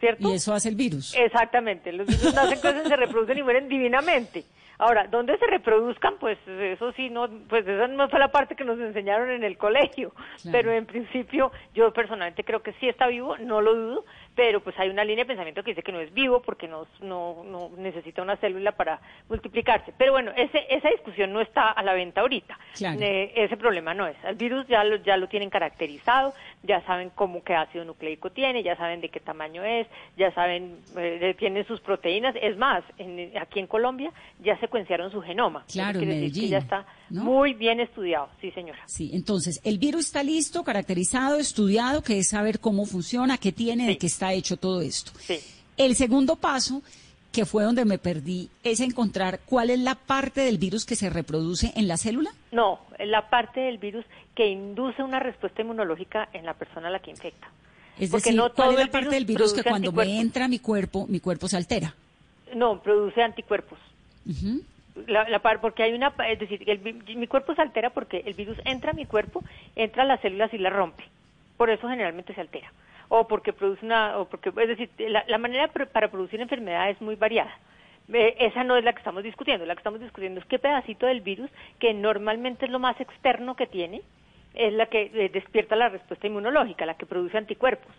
¿Cierto? 0.00 0.28
Y 0.28 0.34
eso 0.34 0.52
hace 0.52 0.68
el 0.70 0.74
virus. 0.76 1.14
Exactamente, 1.16 1.92
los 1.92 2.06
virus 2.08 2.34
nacen, 2.34 2.60
crecen, 2.60 2.86
se 2.88 2.96
reproducen 2.96 3.38
y 3.38 3.42
mueren 3.44 3.68
divinamente. 3.68 4.42
Ahora, 4.80 5.08
¿dónde 5.08 5.36
se 5.38 5.46
reproduzcan? 5.48 6.14
Pues 6.20 6.38
eso 6.46 6.92
sí, 6.92 7.10
no, 7.10 7.28
pues 7.48 7.66
esa 7.66 7.88
no 7.88 8.08
fue 8.08 8.20
la 8.20 8.28
parte 8.30 8.54
que 8.54 8.62
nos 8.64 8.78
enseñaron 8.78 9.28
en 9.28 9.42
el 9.42 9.58
colegio. 9.58 10.12
Pero 10.52 10.70
en 10.70 10.86
principio, 10.86 11.50
yo 11.74 11.92
personalmente 11.92 12.44
creo 12.44 12.62
que 12.62 12.72
sí 12.74 12.88
está 12.88 13.08
vivo, 13.08 13.36
no 13.38 13.60
lo 13.60 13.74
dudo, 13.74 14.04
pero 14.38 14.60
pues 14.60 14.78
hay 14.78 14.88
una 14.88 15.02
línea 15.02 15.24
de 15.24 15.26
pensamiento 15.26 15.64
que 15.64 15.72
dice 15.72 15.82
que 15.82 15.90
no 15.90 15.98
es 15.98 16.14
vivo 16.14 16.40
porque 16.40 16.68
no, 16.68 16.86
no, 17.00 17.42
no 17.42 17.70
necesita 17.76 18.22
una 18.22 18.36
célula 18.36 18.70
para 18.70 19.00
multiplicarse. 19.28 19.92
Pero 19.98 20.12
bueno, 20.12 20.30
ese, 20.36 20.64
esa 20.70 20.90
discusión 20.90 21.32
no 21.32 21.40
está 21.40 21.72
a 21.72 21.82
la 21.82 21.92
venta 21.92 22.20
ahorita. 22.20 22.56
Claro. 22.76 23.00
Eh, 23.00 23.32
ese 23.34 23.56
problema 23.56 23.94
no 23.94 24.06
es. 24.06 24.14
El 24.22 24.36
virus 24.36 24.64
ya 24.68 24.84
lo, 24.84 24.94
ya 25.02 25.16
lo 25.16 25.26
tienen 25.26 25.50
caracterizado, 25.50 26.34
ya 26.62 26.84
saben 26.86 27.10
cómo 27.14 27.42
qué 27.44 27.54
ácido 27.54 27.84
nucleico 27.84 28.30
tiene, 28.30 28.62
ya 28.62 28.76
saben 28.76 29.00
de 29.00 29.08
qué 29.10 29.20
tamaño 29.20 29.62
es, 29.64 29.86
ya 30.16 30.32
saben, 30.34 30.78
eh, 30.96 31.34
tienen 31.38 31.66
sus 31.66 31.80
proteínas. 31.80 32.34
Es 32.42 32.56
más, 32.58 32.82
en- 32.98 33.36
aquí 33.38 33.60
en 33.60 33.66
Colombia 33.66 34.12
ya 34.42 34.58
secuenciaron 34.58 35.10
su 35.12 35.20
genoma. 35.22 35.64
Claro, 35.70 36.00
en 36.00 36.08
decir 36.08 36.08
que 36.08 36.26
Medellín, 36.26 36.50
ya 36.50 36.58
está 36.58 36.86
¿no? 37.10 37.24
muy 37.24 37.54
bien 37.54 37.80
estudiado, 37.80 38.28
sí 38.40 38.50
señora. 38.50 38.80
Sí, 38.86 39.10
entonces, 39.14 39.60
el 39.64 39.78
virus 39.78 40.06
está 40.06 40.22
listo, 40.22 40.64
caracterizado, 40.64 41.36
estudiado, 41.36 42.02
que 42.02 42.18
es 42.18 42.28
saber 42.28 42.58
cómo 42.60 42.86
funciona, 42.86 43.38
qué 43.38 43.52
tiene, 43.52 43.86
de 43.86 43.96
qué 43.98 44.06
está 44.06 44.32
hecho 44.32 44.56
todo 44.56 44.80
esto. 44.80 45.12
Sí. 45.18 45.38
El 45.76 45.94
segundo 45.94 46.36
paso, 46.36 46.82
que 47.38 47.46
fue 47.46 47.62
donde 47.62 47.84
me 47.84 47.98
perdí, 47.98 48.50
es 48.64 48.80
encontrar 48.80 49.38
cuál 49.46 49.70
es 49.70 49.78
la 49.78 49.94
parte 49.94 50.40
del 50.40 50.58
virus 50.58 50.84
que 50.84 50.96
se 50.96 51.08
reproduce 51.08 51.72
en 51.76 51.86
la 51.86 51.96
célula. 51.96 52.30
No, 52.50 52.80
la 52.98 53.30
parte 53.30 53.60
del 53.60 53.78
virus 53.78 54.04
que 54.34 54.48
induce 54.48 55.04
una 55.04 55.20
respuesta 55.20 55.62
inmunológica 55.62 56.28
en 56.32 56.44
la 56.44 56.54
persona 56.54 56.88
a 56.88 56.90
la 56.90 56.98
que 56.98 57.12
infecta. 57.12 57.46
Es 57.96 58.10
Porque 58.10 58.30
decir, 58.30 58.36
no 58.40 58.52
cuál 58.52 58.70
es 58.72 58.78
la 58.80 58.86
parte 58.88 59.10
del 59.10 59.24
virus 59.24 59.52
que 59.52 59.62
cuando 59.62 59.92
me 59.92 60.18
entra 60.20 60.46
a 60.46 60.48
mi 60.48 60.58
cuerpo, 60.58 61.06
mi 61.08 61.20
cuerpo 61.20 61.46
se 61.46 61.56
altera. 61.56 61.94
No, 62.56 62.80
produce 62.82 63.22
anticuerpos. 63.22 63.78
La, 65.06 65.28
la 65.28 65.38
par- 65.38 65.60
porque 65.60 65.84
hay 65.84 65.92
una, 65.92 66.12
es 66.28 66.40
decir, 66.40 66.68
el 66.68 66.80
mi 67.16 67.28
cuerpo 67.28 67.54
se 67.54 67.62
altera 67.62 67.90
porque 67.90 68.24
el 68.26 68.34
virus 68.34 68.58
entra 68.64 68.90
a 68.90 68.94
mi 68.94 69.06
cuerpo, 69.06 69.44
entra 69.76 70.02
a 70.02 70.06
las 70.06 70.20
células 70.22 70.52
y 70.52 70.58
las 70.58 70.72
rompe. 70.72 71.04
Por 71.56 71.70
eso 71.70 71.88
generalmente 71.88 72.34
se 72.34 72.40
altera. 72.40 72.72
O 73.08 73.26
porque 73.26 73.52
produce 73.52 73.84
una, 73.84 74.18
o 74.18 74.28
porque, 74.28 74.50
es 74.50 74.68
decir, 74.68 74.90
la, 74.98 75.24
la 75.26 75.38
manera 75.38 75.68
para 75.68 76.10
producir 76.10 76.40
enfermedad 76.40 76.90
es 76.90 77.00
muy 77.00 77.14
variada. 77.14 77.56
Eh, 78.12 78.36
esa 78.40 78.64
no 78.64 78.76
es 78.76 78.84
la 78.84 78.92
que 78.92 78.98
estamos 78.98 79.22
discutiendo. 79.22 79.66
La 79.66 79.74
que 79.74 79.80
estamos 79.80 80.00
discutiendo 80.00 80.40
es 80.40 80.46
qué 80.46 80.58
pedacito 80.58 81.06
del 81.06 81.20
virus, 81.20 81.50
que 81.78 81.94
normalmente 81.94 82.66
es 82.66 82.70
lo 82.70 82.78
más 82.78 83.00
externo 83.00 83.56
que 83.56 83.66
tiene, 83.66 84.02
es 84.54 84.72
la 84.72 84.86
que 84.86 85.10
eh, 85.12 85.30
despierta 85.32 85.76
la 85.76 85.88
respuesta 85.88 86.26
inmunológica, 86.26 86.86
la 86.86 86.96
que 86.96 87.06
produce 87.06 87.38
anticuerpos 87.38 87.92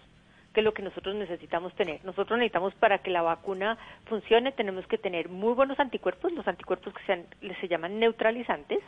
que 0.54 0.62
es 0.62 0.64
lo 0.64 0.74
que 0.74 0.82
nosotros 0.82 1.16
necesitamos 1.16 1.74
tener. 1.76 2.04
Nosotros 2.04 2.38
necesitamos 2.40 2.74
para 2.76 3.00
que 3.00 3.12
la 3.12 3.22
vacuna 3.22 3.78
funcione, 4.06 4.52
tenemos 4.52 4.86
que 4.88 4.98
tener 4.98 5.30
muy 5.30 5.54
buenos 5.54 5.80
anticuerpos, 5.80 6.32
los 6.32 6.48
anticuerpos 6.48 6.94
que 6.94 7.04
sean, 7.04 7.26
se 7.62 7.68
llaman 7.68 8.00
neutralizantes, 8.00 8.80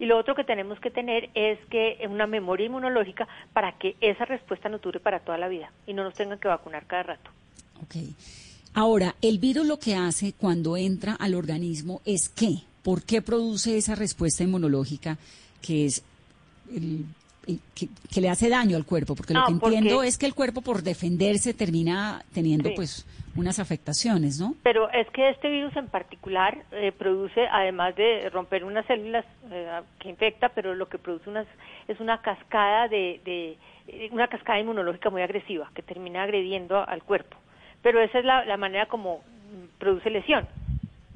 y 0.00 0.06
lo 0.06 0.18
otro 0.18 0.34
que 0.34 0.42
tenemos 0.42 0.80
que 0.80 0.90
tener 0.90 1.30
es 1.34 1.58
que 1.70 1.98
una 2.08 2.26
memoria 2.26 2.66
inmunológica 2.66 3.28
para 3.52 3.72
que 3.78 3.94
esa 4.00 4.24
respuesta 4.24 4.68
nos 4.68 4.80
dure 4.80 4.98
para 4.98 5.20
toda 5.20 5.38
la 5.38 5.46
vida 5.46 5.70
y 5.86 5.92
no 5.92 6.02
nos 6.02 6.14
tengan 6.14 6.38
que 6.40 6.48
vacunar 6.48 6.86
cada 6.86 7.02
rato. 7.04 7.30
Ok. 7.82 7.96
Ahora, 8.74 9.14
el 9.20 9.38
virus 9.38 9.66
lo 9.66 9.78
que 9.78 9.94
hace 9.94 10.32
cuando 10.32 10.76
entra 10.76 11.14
al 11.14 11.34
organismo 11.34 12.00
es 12.04 12.28
qué? 12.28 12.62
¿Por 12.82 13.02
qué 13.02 13.20
produce 13.20 13.76
esa 13.76 13.94
respuesta 13.94 14.42
inmunológica 14.42 15.18
que 15.60 15.86
es 15.86 16.02
el- 16.74 17.04
que, 17.46 17.88
que 18.12 18.20
le 18.20 18.28
hace 18.28 18.48
daño 18.48 18.76
al 18.76 18.84
cuerpo? 18.84 19.14
Porque 19.14 19.34
lo 19.34 19.40
Ah, 19.40 19.44
que 19.48 19.54
porque- 19.54 19.76
entiendo 19.76 20.02
es 20.02 20.18
que 20.18 20.26
el 20.26 20.34
cuerpo 20.34 20.60
por 20.62 20.82
defenderse 20.82 21.54
termina 21.54 22.22
teniendo 22.32 22.68
Sí. 22.68 22.74
pues 22.76 23.06
unas 23.36 23.58
afectaciones, 23.58 24.38
¿no? 24.40 24.54
Pero 24.62 24.90
es 24.90 25.08
que 25.10 25.30
este 25.30 25.48
virus 25.48 25.74
en 25.76 25.86
particular 25.88 26.58
eh, 26.72 26.92
produce, 26.92 27.46
además 27.50 27.94
de 27.96 28.28
romper 28.30 28.64
unas 28.64 28.84
células 28.86 29.24
eh, 29.50 29.80
que 30.00 30.08
infecta, 30.10 30.48
pero 30.50 30.74
lo 30.74 30.88
que 30.88 30.98
produce 30.98 31.30
unas, 31.30 31.46
es 31.88 31.98
una 32.00 32.20
cascada 32.22 32.88
de, 32.88 33.20
de- 33.24 33.56
eh, 33.88 34.08
una 34.12 34.28
cascada 34.28 34.58
inmunológica 34.60 35.10
muy 35.10 35.22
agresiva 35.22 35.70
que 35.74 35.82
termina 35.82 36.22
agrediendo 36.24 36.86
al 36.86 37.02
cuerpo. 37.02 37.36
Pero 37.82 38.00
esa 38.02 38.18
es 38.18 38.24
la, 38.24 38.44
la 38.44 38.56
manera 38.56 38.86
como 38.86 39.18
mm, 39.18 39.78
produce 39.78 40.10
lesión, 40.10 40.46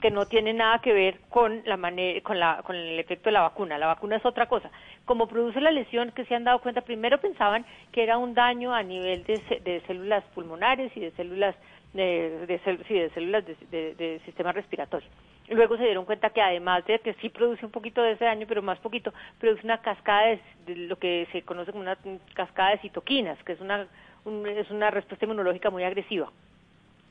que 0.05 0.11
no 0.11 0.27
tiene 0.27 0.53
nada 0.53 0.81
que 0.81 0.93
ver 0.93 1.19
con 1.31 1.63
la 1.65 1.79
mane- 1.79 2.21
con 2.21 2.39
la 2.39 2.61
con 2.63 2.77
el 2.77 2.99
efecto 2.99 3.31
de 3.31 3.33
la 3.33 3.41
vacuna. 3.41 3.79
La 3.79 3.87
vacuna 3.87 4.17
es 4.17 4.27
otra 4.27 4.45
cosa. 4.45 4.71
Como 5.07 5.27
produce 5.29 5.63
la 5.63 5.71
lesión, 5.71 6.11
que 6.13 6.27
se 6.27 6.35
han 6.35 6.45
dado 6.45 6.59
cuenta, 6.59 6.83
primero 6.83 7.17
pensaban 7.23 7.65
que 7.91 8.03
era 8.03 8.19
un 8.19 8.35
daño 8.35 8.75
a 8.75 8.83
nivel 8.83 9.25
de, 9.25 9.39
de 9.65 9.81
células 9.87 10.23
pulmonares 10.35 10.95
y 10.95 11.01
de 11.01 11.11
células 11.13 11.55
de, 11.95 12.45
de 12.47 12.61
sí, 12.87 12.93
de 12.99 13.09
células 13.15 13.47
de, 13.47 13.95
de- 13.95 14.21
sistema 14.27 14.53
respiratorio. 14.53 15.09
Luego 15.49 15.79
se 15.79 15.85
dieron 15.85 16.05
cuenta 16.05 16.29
que 16.29 16.43
además 16.43 16.85
de 16.85 16.99
que 16.99 17.15
sí 17.23 17.31
produce 17.31 17.65
un 17.65 17.73
poquito 17.73 18.03
de 18.03 18.13
ese 18.13 18.27
daño, 18.27 18.45
pero 18.47 18.61
más 18.61 18.79
poquito, 18.81 19.11
produce 19.41 19.65
una 19.65 19.79
cascada 19.81 20.37
de 20.67 20.77
lo 20.77 20.97
que 20.99 21.27
se 21.33 21.41
conoce 21.43 21.71
como 21.73 21.81
una 21.83 21.97
cascada 22.35 22.73
de 22.73 22.79
citoquinas, 22.81 23.43
que 23.45 23.53
es 23.53 23.61
una, 23.63 23.87
un- 24.27 24.47
es 24.47 24.71
una 24.71 24.91
respuesta 24.91 25.25
inmunológica 25.25 25.71
muy 25.71 25.83
agresiva 25.83 26.31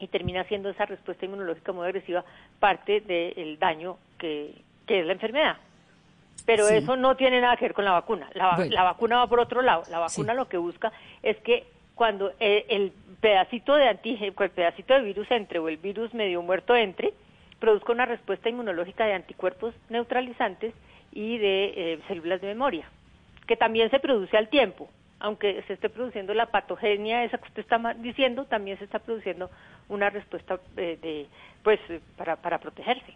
y 0.04 0.08
termina 0.08 0.44
siendo 0.46 0.70
esa 0.70 0.86
respuesta 0.86 1.26
inmunológica 1.26 1.72
muy 1.72 1.86
agresiva 1.86 2.24
parte 2.60 3.02
del 3.02 3.58
daño 3.58 3.98
que, 4.18 4.54
que 4.86 5.00
es 5.00 5.06
la 5.06 5.13
enfermedad. 5.13 5.58
Pero 6.46 6.68
Sí. 6.68 6.76
eso 6.76 6.98
no 6.98 7.16
tiene 7.16 7.39
nada 7.39 7.56
que 7.56 7.66
ver 7.66 7.74
con 7.74 7.86
la 7.86 7.92
vacuna. 7.92 8.30
La, 8.34 8.48
va- 8.48 8.56
Bueno. 8.58 8.72
la 8.74 8.84
vacuna 8.84 9.18
va 9.18 9.28
por 9.28 9.39
otro 9.39 9.62
lado. 9.62 9.84
La 9.89 10.00
vacuna 10.00 10.34
Sí. 10.34 10.38
lo 10.38 10.50
que 10.50 10.58
busca 10.58 10.92
es 11.22 11.38
que 11.38 11.63
cuando 11.96 12.34
eh, 12.39 12.66
el 12.70 12.92
pedacito 13.22 13.76
de 13.76 13.88
antígeno, 13.88 14.34
el 14.38 14.50
pedacito 14.50 14.94
de 14.94 15.02
virus 15.02 15.30
entre 15.32 15.60
o 15.60 15.70
el 15.70 15.78
virus 15.78 16.13
medio 16.13 16.42
muerto 16.42 16.76
entre, 16.76 17.13
produzca 17.60 17.94
una 17.94 18.06
respuesta 18.06 18.50
inmunológica 18.50 19.06
de 19.06 19.13
anticuerpos 19.13 19.74
neutralizantes 19.89 20.74
y 21.13 21.38
de 21.38 21.74
eh, 21.94 22.00
células 22.10 22.42
de 22.42 22.48
memoria, 22.48 22.89
que 23.48 23.56
también 23.56 23.89
se 23.89 24.00
produce 24.00 24.36
al 24.36 24.50
tiempo. 24.50 24.89
Aunque 25.20 25.62
se 25.68 25.74
esté 25.74 25.88
produciendo 25.88 26.34
la 26.34 26.48
patogenia 26.48 27.24
esa 27.24 27.38
que 27.38 27.48
usted 27.48 27.62
está 27.62 27.78
diciendo, 27.94 28.44
también 28.44 28.78
se 28.80 28.84
está 28.84 29.00
produciendo 29.00 29.50
una 29.89 30.10
respuesta 30.10 30.60
eh, 30.78 30.98
de, 31.02 31.28
pues, 31.63 31.80
para, 32.17 32.36
para 32.36 32.60
protegerse. 32.60 33.13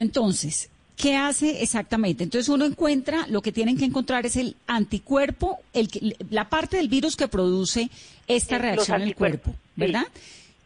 Entonces, 0.00 0.70
¿qué 0.96 1.16
hace 1.16 1.62
exactamente? 1.62 2.24
Entonces 2.24 2.48
uno 2.48 2.64
encuentra, 2.64 3.26
lo 3.28 3.42
que 3.42 3.52
tienen 3.52 3.76
que 3.76 3.84
encontrar 3.84 4.26
es 4.26 4.36
el 4.36 4.56
anticuerpo, 4.66 5.58
el 5.72 5.88
la 6.30 6.48
parte 6.48 6.76
del 6.76 6.88
virus 6.88 7.16
que 7.16 7.28
produce 7.28 7.90
esta 8.26 8.56
Eh, 8.56 8.58
reacción 8.60 9.02
en 9.02 9.08
el 9.08 9.14
cuerpo, 9.14 9.50
sí. 9.50 9.56
¿verdad? 9.76 10.06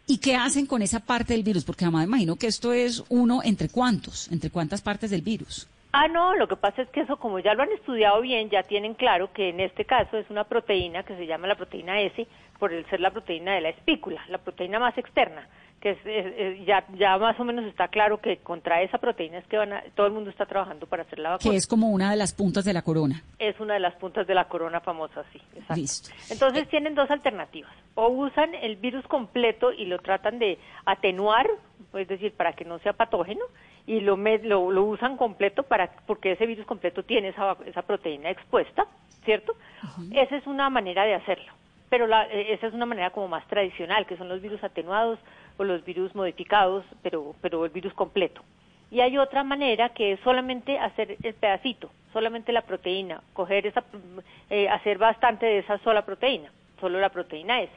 ¿Y 0.07 0.19
qué 0.19 0.37
hacen 0.37 0.65
con 0.67 0.81
esa 0.81 1.01
parte 1.01 1.35
del 1.35 1.43
virus? 1.43 1.65
Porque 1.65 1.85
además 1.85 2.05
imagino 2.05 2.37
que 2.37 2.47
esto 2.47 2.73
es 2.73 3.05
uno 3.11 3.43
entre 3.45 3.69
cuántos, 3.69 4.29
entre 4.33 4.49
cuántas 4.49 4.81
partes 4.81 5.11
del 5.11 5.21
virus. 5.23 5.67
Ah, 5.91 6.07
no, 6.07 6.35
lo 6.35 6.47
que 6.49 6.57
pasa 6.57 6.83
es 6.83 6.89
que 6.91 7.01
eso, 7.01 7.17
como 7.17 7.39
ya 7.39 7.55
lo 7.55 7.63
han 7.63 7.73
estudiado 7.73 8.21
bien, 8.21 8.51
ya 8.51 8.63
tienen 8.63 8.95
claro 8.95 9.33
que 9.33 9.49
en 9.49 9.61
este 9.61 9.87
caso 9.87 10.19
es 10.19 10.29
una 10.29 10.45
proteína 10.45 11.03
que 11.03 11.17
se 11.17 11.27
llama 11.27 11.47
la 11.47 11.55
proteína 11.55 12.01
S, 12.01 12.27
por 12.59 12.75
el 12.75 12.85
ser 12.91 13.01
la 13.01 13.11
proteína 13.11 13.55
de 13.55 13.63
la 13.63 13.71
espícula, 13.71 14.23
la 14.29 14.39
proteína 14.39 14.79
más 14.79 14.99
externa, 14.99 15.49
que 15.81 15.91
es, 15.91 16.67
ya, 16.67 16.85
ya 16.95 17.17
más 17.19 17.39
o 17.39 17.45
menos 17.45 17.65
está 17.67 17.87
claro 17.89 18.19
que 18.21 18.39
contra 18.39 18.83
esa 18.83 18.99
proteína 18.99 19.39
es 19.39 19.47
que 19.47 19.57
van 19.57 19.73
a, 19.73 19.83
todo 19.95 20.07
el 20.09 20.13
mundo 20.13 20.29
está 20.31 20.45
trabajando 20.45 20.87
para 20.87 21.05
hacer 21.05 21.21
la 21.21 21.31
vacuna. 21.31 21.51
Que 21.53 21.57
es 21.57 21.67
como 21.69 21.91
una 21.91 22.11
de 22.11 22.17
las 22.17 22.33
puntas 22.35 22.65
de 22.65 22.73
la 22.73 22.83
corona. 22.83 23.23
Es 23.39 23.59
una 23.61 23.75
de 23.75 23.81
las 23.81 23.95
puntas 23.95 24.27
de 24.27 24.35
la 24.35 24.47
corona 24.47 24.81
famosa, 24.81 25.25
sí. 25.33 25.41
Exacto. 25.55 25.75
Listo. 25.77 26.11
Entonces 26.31 26.69
tienen 26.69 26.95
dos 26.97 27.09
alternativas. 27.11 27.71
O 27.95 28.09
usan 28.09 28.55
el 28.57 28.75
virus 28.77 29.07
completo 29.07 29.73
y 29.73 29.85
lo 29.87 29.99
tratan 30.01 30.39
de 30.41 30.59
atenuar, 30.85 31.47
es 31.95 32.09
decir, 32.09 32.33
para 32.33 32.55
que 32.55 32.65
no 32.65 32.79
sea 32.81 32.93
patógeno, 32.93 33.45
y 33.87 34.01
lo, 34.01 34.17
lo, 34.17 34.71
lo 34.71 34.85
usan 34.85 35.17
completo 35.17 35.63
para 35.63 35.91
porque 36.07 36.33
ese 36.33 36.45
virus 36.47 36.67
completo 36.67 37.05
tiene 37.05 37.29
esa, 37.29 37.57
esa 37.67 37.83
proteína 37.83 38.31
expuesta, 38.31 38.85
¿cierto? 39.25 39.55
Esa 40.13 40.37
es 40.37 40.47
una 40.47 40.69
manera 40.71 41.05
de 41.05 41.15
hacerlo. 41.15 41.53
Pero 41.89 42.07
la- 42.07 42.27
eh, 42.27 42.53
esa 42.53 42.67
es 42.67 42.75
una 42.75 42.85
manera 42.85 43.11
como 43.11 43.29
más 43.29 43.47
tradicional, 43.47 44.05
que 44.07 44.17
son 44.19 44.29
los 44.29 44.43
virus 44.43 44.63
atenuados 44.63 45.19
o 45.59 45.65
los 45.65 45.85
virus 45.85 46.15
modificados, 46.15 46.85
pero, 47.03 47.35
pero 47.43 47.65
el 47.65 47.71
virus 47.71 47.93
completo. 47.93 48.43
Y 48.91 49.01
hay 49.01 49.19
otra 49.19 49.45
manera 49.45 49.91
que 49.91 50.13
es 50.13 50.21
solamente 50.21 50.79
hacer 50.79 51.19
el 51.23 51.35
pedacito, 51.35 51.91
solamente 52.13 52.53
la 52.53 52.63
proteína, 52.63 53.23
coger 53.35 53.67
esa, 53.67 53.85
eh, 54.49 54.69
hacer 54.69 54.97
bastante 54.97 55.45
de 55.45 55.59
esa 55.59 55.79
sola 55.79 56.07
proteína, 56.07 56.51
solo 56.81 56.99
la 56.99 57.11
proteína 57.11 57.61
S. 57.61 57.73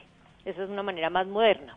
Esa 0.45 0.63
es 0.63 0.69
una 0.69 0.83
manera 0.83 1.09
más 1.09 1.27
moderna. 1.27 1.75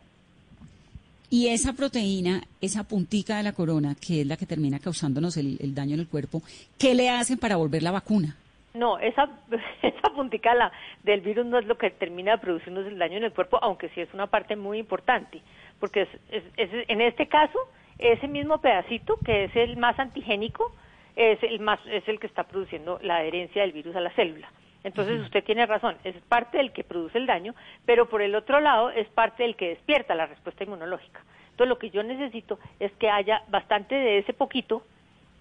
Y 1.31 1.49
esa 1.49 1.73
proteína, 1.73 2.45
esa 2.61 2.85
puntica 2.85 3.39
de 3.39 3.43
la 3.43 3.53
corona, 3.53 3.97
que 3.97 4.21
es 4.21 4.27
la 4.27 4.37
que 4.37 4.47
termina 4.47 4.79
causándonos 4.79 5.37
el, 5.37 5.59
el 5.61 5.75
daño 5.75 5.95
en 5.95 6.01
el 6.01 6.07
cuerpo, 6.07 6.43
¿qué 6.79 6.95
le 6.95 7.11
hacen 7.11 7.39
para 7.39 7.57
volver 7.57 7.83
la 7.83 7.91
vacuna? 7.91 8.37
No, 8.75 8.99
esa, 8.99 9.29
esa 9.83 10.09
puntica 10.15 10.53
la, 10.55 10.73
del 11.05 11.21
virus 11.21 11.47
no 11.47 11.59
es 11.59 11.67
lo 11.67 11.79
que 11.79 11.91
termina 11.91 12.33
de 12.33 12.39
producirnos 12.39 12.87
el 12.87 12.99
daño 12.99 13.17
en 13.19 13.25
el 13.25 13.33
cuerpo, 13.33 13.59
aunque 13.63 13.89
sí 13.91 14.01
es 14.01 14.13
una 14.13 14.27
parte 14.27 14.57
muy 14.57 14.79
importante, 14.79 15.41
porque 15.79 16.03
es, 16.03 16.09
es- 16.31 16.45
es- 16.57 16.85
en 16.89 17.01
este 17.01 17.29
caso, 17.29 17.59
ese 17.99 18.27
mismo 18.27 18.59
pedacito, 18.61 19.17
que 19.25 19.45
es 19.45 19.55
el 19.57 19.77
más 19.77 19.99
antigénico, 20.01 20.73
es 21.15 21.41
el, 21.45 21.61
más, 21.61 21.79
es 21.87 22.07
el 22.09 22.19
que 22.19 22.27
está 22.27 22.43
produciendo 22.43 22.99
la 23.03 23.19
adherencia 23.19 23.63
del 23.63 23.71
virus 23.73 23.95
a 23.95 24.01
la 24.01 24.11
célula. 24.11 24.51
Entonces 24.83 25.21
usted 25.23 25.45
tiene 25.45 25.65
razón, 25.65 25.97
es 26.05 26.15
parte 26.29 26.59
del 26.59 26.73
que 26.73 26.83
produce 26.85 27.17
el 27.17 27.27
daño, 27.27 27.55
pero 27.87 28.09
por 28.09 28.21
el 28.21 28.35
otro 28.35 28.61
lado 28.61 28.91
es 28.91 29.09
parte 29.09 29.45
del 29.45 29.55
que 29.57 29.69
despierta 29.71 30.15
la 30.17 30.27
respuesta 30.27 30.65
inmunológica. 30.65 31.23
Entonces 31.53 31.69
lo 31.69 31.79
que 31.79 31.89
yo 31.91 32.03
necesito 32.03 32.59
es 32.81 32.91
que 32.99 33.09
haya 33.09 33.43
bastante 33.49 33.95
de 33.95 34.19
ese 34.19 34.33
poquito, 34.35 34.83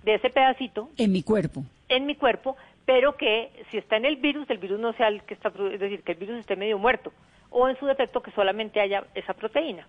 de 0.03 0.13
ese 0.13 0.29
pedacito, 0.29 0.89
En 0.97 1.11
mi 1.11 1.23
cuerpo. 1.23 1.63
en 1.89 2.05
mi 2.05 2.15
cuerpo, 2.15 2.55
pero 2.85 3.15
que 3.17 3.51
si 3.71 3.77
está 3.77 3.97
en 3.97 4.05
el 4.05 4.17
virus, 4.17 4.49
el 4.49 4.57
virus 4.57 4.79
no 4.79 4.93
sea 4.93 5.07
el 5.07 5.23
que 5.23 5.33
está, 5.33 5.51
es 5.71 5.79
decir, 5.79 6.03
que 6.03 6.11
el 6.13 6.17
virus 6.17 6.39
esté 6.39 6.55
medio 6.55 6.77
muerto, 6.77 7.11
o 7.49 7.67
en 7.69 7.77
su 7.79 7.85
defecto 7.85 8.21
que 8.21 8.31
solamente 8.31 8.79
haya 8.81 9.03
esa 9.15 9.33
proteína, 9.33 9.87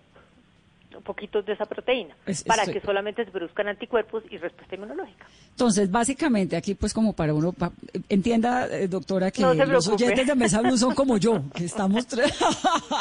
poquitos 1.03 1.45
de 1.45 1.51
esa 1.53 1.65
proteína, 1.65 2.15
Es- 2.25 2.43
para 2.45 2.61
estoy- 2.63 2.75
que 2.75 2.79
solamente 2.85 3.25
se 3.25 3.31
produzcan 3.31 3.67
anticuerpos 3.67 4.23
y 4.29 4.37
respuesta 4.37 4.75
inmunológica. 4.75 5.25
Entonces, 5.49 5.91
básicamente, 5.91 6.55
aquí, 6.55 6.73
pues, 6.73 6.93
como 6.93 7.11
para 7.11 7.33
uno, 7.33 7.51
pa- 7.51 7.73
entienda, 8.07 8.67
eh, 8.67 8.87
doctora, 8.87 9.29
que 9.29 9.41
No 9.41 9.53
los 9.53 9.89
oyentes 9.89 10.25
de 10.25 10.35
Mesa 10.35 10.61
Blue 10.61 10.77
son 10.77 10.95
como 10.95 11.17
yo, 11.17 11.41
que 11.53 11.65
estamos... 11.65 12.07
tra- 12.09 12.31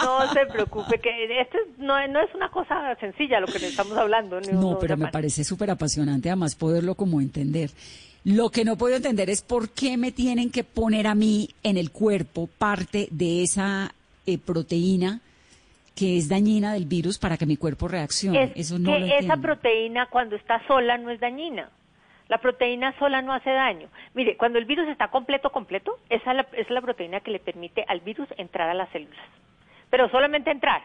No 0.05 0.33
se 0.33 0.45
preocupe, 0.47 0.99
que 0.99 1.41
esto 1.41 1.57
es- 1.59 1.79
no, 1.79 1.95
no 2.09 2.21
es 2.21 2.35
una 2.35 2.51
cosa 2.51 2.97
sencilla 2.99 3.39
lo 3.39 3.47
que 3.47 3.61
le 3.61 3.69
estamos 3.69 3.97
hablando. 3.97 4.41
No, 4.41 4.71
uno 4.71 4.79
pero 4.81 4.97
me 4.97 5.07
parece 5.13 5.45
súper 5.45 5.71
apasionante, 5.71 6.29
además, 6.31 6.57
poderlo 6.57 6.97
como 6.97 7.21
entender. 7.21 7.71
Lo 8.25 8.51
que 8.51 8.65
no 8.65 8.77
puedo 8.77 8.97
entender 8.97 9.29
es 9.29 9.43
por 9.43 9.71
qué 9.71 9.97
me 9.97 10.11
tienen 10.11 10.51
que 10.51 10.65
poner 10.65 11.07
a 11.07 11.15
mí 11.15 11.51
en 11.63 11.77
el 11.77 11.91
cuerpo 11.91 12.49
parte 12.59 13.07
de 13.11 13.43
esa 13.43 13.95
eh, 14.27 14.39
proteína 14.39 15.21
que 15.95 16.17
es 16.17 16.29
dañina 16.29 16.73
del 16.73 16.87
virus 16.87 17.19
para 17.19 17.37
que 17.37 17.47
mi 17.47 17.57
cuerpo 17.57 17.87
reaccione. 17.89 18.43
es 18.43 18.53
Eso 18.57 18.79
no 18.79 18.93
que 18.93 19.01
lo 19.01 19.07
esa 19.07 19.37
proteína 19.37 20.07
cuando 20.07 20.37
está 20.37 20.67
sola 20.67 20.99
no 20.99 21.11
es 21.11 21.21
dañina. 21.21 21.71
La 22.29 22.39
proteína 22.39 22.99
sola 22.99 23.21
no 23.21 23.33
hace 23.33 23.51
daño. 23.51 23.89
Mire, 24.15 24.37
cuando 24.37 24.59
el 24.59 24.65
virus 24.65 24.89
está 24.89 25.09
completo, 25.09 25.51
completo, 25.51 25.99
esa 26.09 26.31
es 26.31 26.37
la, 26.37 26.43
esa 26.43 26.61
es 26.63 26.71
la 26.71 26.81
proteína 26.81 27.21
que 27.21 27.31
le 27.31 27.39
permite 27.39 27.85
al 27.87 28.01
virus 28.01 28.29
entrar 28.39 28.69
a 28.69 28.75
las 28.75 28.89
células. 28.91 29.25
Pero 29.91 30.09
solamente 30.09 30.51
entrar, 30.51 30.83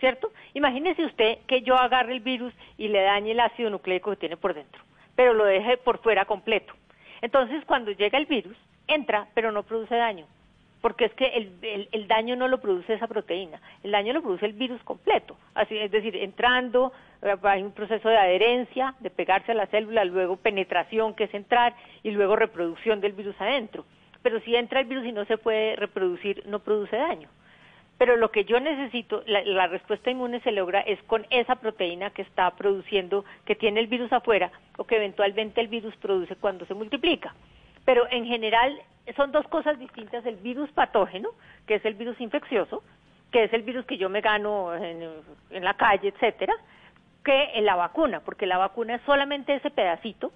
¿cierto? 0.00 0.32
Imagínese 0.54 1.04
usted 1.04 1.38
que 1.46 1.62
yo 1.62 1.76
agarre 1.76 2.14
el 2.14 2.20
virus 2.20 2.52
y 2.78 2.88
le 2.88 3.02
dañe 3.02 3.32
el 3.32 3.40
ácido 3.40 3.70
nucleico 3.70 4.10
que 4.10 4.16
tiene 4.16 4.36
por 4.36 4.54
dentro, 4.54 4.82
pero 5.16 5.34
lo 5.34 5.44
deje 5.44 5.76
por 5.78 5.98
fuera 5.98 6.24
completo. 6.24 6.74
Entonces, 7.20 7.64
cuando 7.66 7.90
llega 7.92 8.18
el 8.18 8.26
virus, 8.26 8.56
entra, 8.86 9.26
pero 9.34 9.52
no 9.52 9.62
produce 9.62 9.94
daño 9.96 10.26
porque 10.82 11.04
es 11.04 11.14
que 11.14 11.26
el, 11.26 11.88
el- 11.92 12.08
daño 12.08 12.34
no 12.34 12.48
lo 12.48 12.60
produce 12.60 12.94
esa 12.94 13.06
proteína, 13.06 13.60
el 13.84 13.92
daño 13.92 14.12
lo 14.12 14.20
produce 14.20 14.46
el 14.46 14.52
virus 14.52 14.82
completo, 14.82 15.36
así 15.54 15.78
es 15.78 15.90
decir, 15.92 16.16
entrando, 16.16 16.92
eh, 17.22 17.36
hay 17.44 17.62
un 17.62 17.70
proceso 17.70 18.08
de 18.08 18.18
adherencia, 18.18 18.94
de 18.98 19.08
pegarse 19.08 19.52
a 19.52 19.54
la 19.54 19.66
célula, 19.66 20.04
luego 20.04 20.36
penetración, 20.36 21.14
que 21.14 21.24
es 21.24 21.34
entrar, 21.34 21.74
y 22.02 22.10
luego 22.10 22.34
reproducción 22.34 23.00
del 23.00 23.12
virus 23.12 23.40
adentro. 23.40 23.84
Pero 24.22 24.40
si 24.40 24.56
entra 24.56 24.80
el 24.80 24.86
virus 24.86 25.06
y 25.06 25.12
no 25.12 25.24
se 25.24 25.38
puede 25.38 25.76
reproducir, 25.76 26.42
no 26.46 26.58
produce 26.58 26.96
daño. 26.96 27.28
Pero 27.98 28.16
lo 28.16 28.30
que 28.30 28.44
yo 28.44 28.58
necesito, 28.58 29.22
la, 29.26 29.42
la 29.44 29.68
respuesta 29.68 30.10
inmune 30.10 30.40
se 30.40 30.50
logra 30.50 30.80
es 30.80 31.00
con 31.04 31.26
esa 31.30 31.56
proteína 31.56 32.10
que 32.10 32.22
está 32.22 32.50
produciendo, 32.52 33.24
que 33.44 33.54
tiene 33.54 33.80
el 33.80 33.86
virus 33.86 34.12
afuera, 34.12 34.50
o 34.76 34.84
que 34.84 34.96
eventualmente 34.96 35.60
el 35.60 35.68
virus 35.68 35.94
produce 35.96 36.36
cuando 36.36 36.66
se 36.66 36.74
multiplica. 36.74 37.34
Pero 37.84 38.06
en 38.10 38.26
general 38.26 38.80
son 39.16 39.32
dos 39.32 39.46
cosas 39.48 39.78
distintas, 39.78 40.24
el 40.26 40.36
virus 40.36 40.70
patógeno, 40.72 41.30
que 41.66 41.76
es 41.76 41.84
el 41.84 41.94
virus 41.94 42.20
infeccioso, 42.20 42.82
que 43.30 43.44
es 43.44 43.52
el 43.52 43.62
virus 43.62 43.86
que 43.86 43.96
yo 43.96 44.08
me 44.08 44.20
gano 44.20 44.74
en, 44.74 45.02
en 45.50 45.64
la 45.64 45.74
calle, 45.74 46.08
etcétera, 46.08 46.54
que 47.24 47.60
la 47.62 47.76
vacuna, 47.76 48.20
porque 48.20 48.46
la 48.46 48.58
vacuna 48.58 48.96
es 48.96 49.02
solamente 49.02 49.54
ese 49.54 49.70
pedacito 49.70 50.32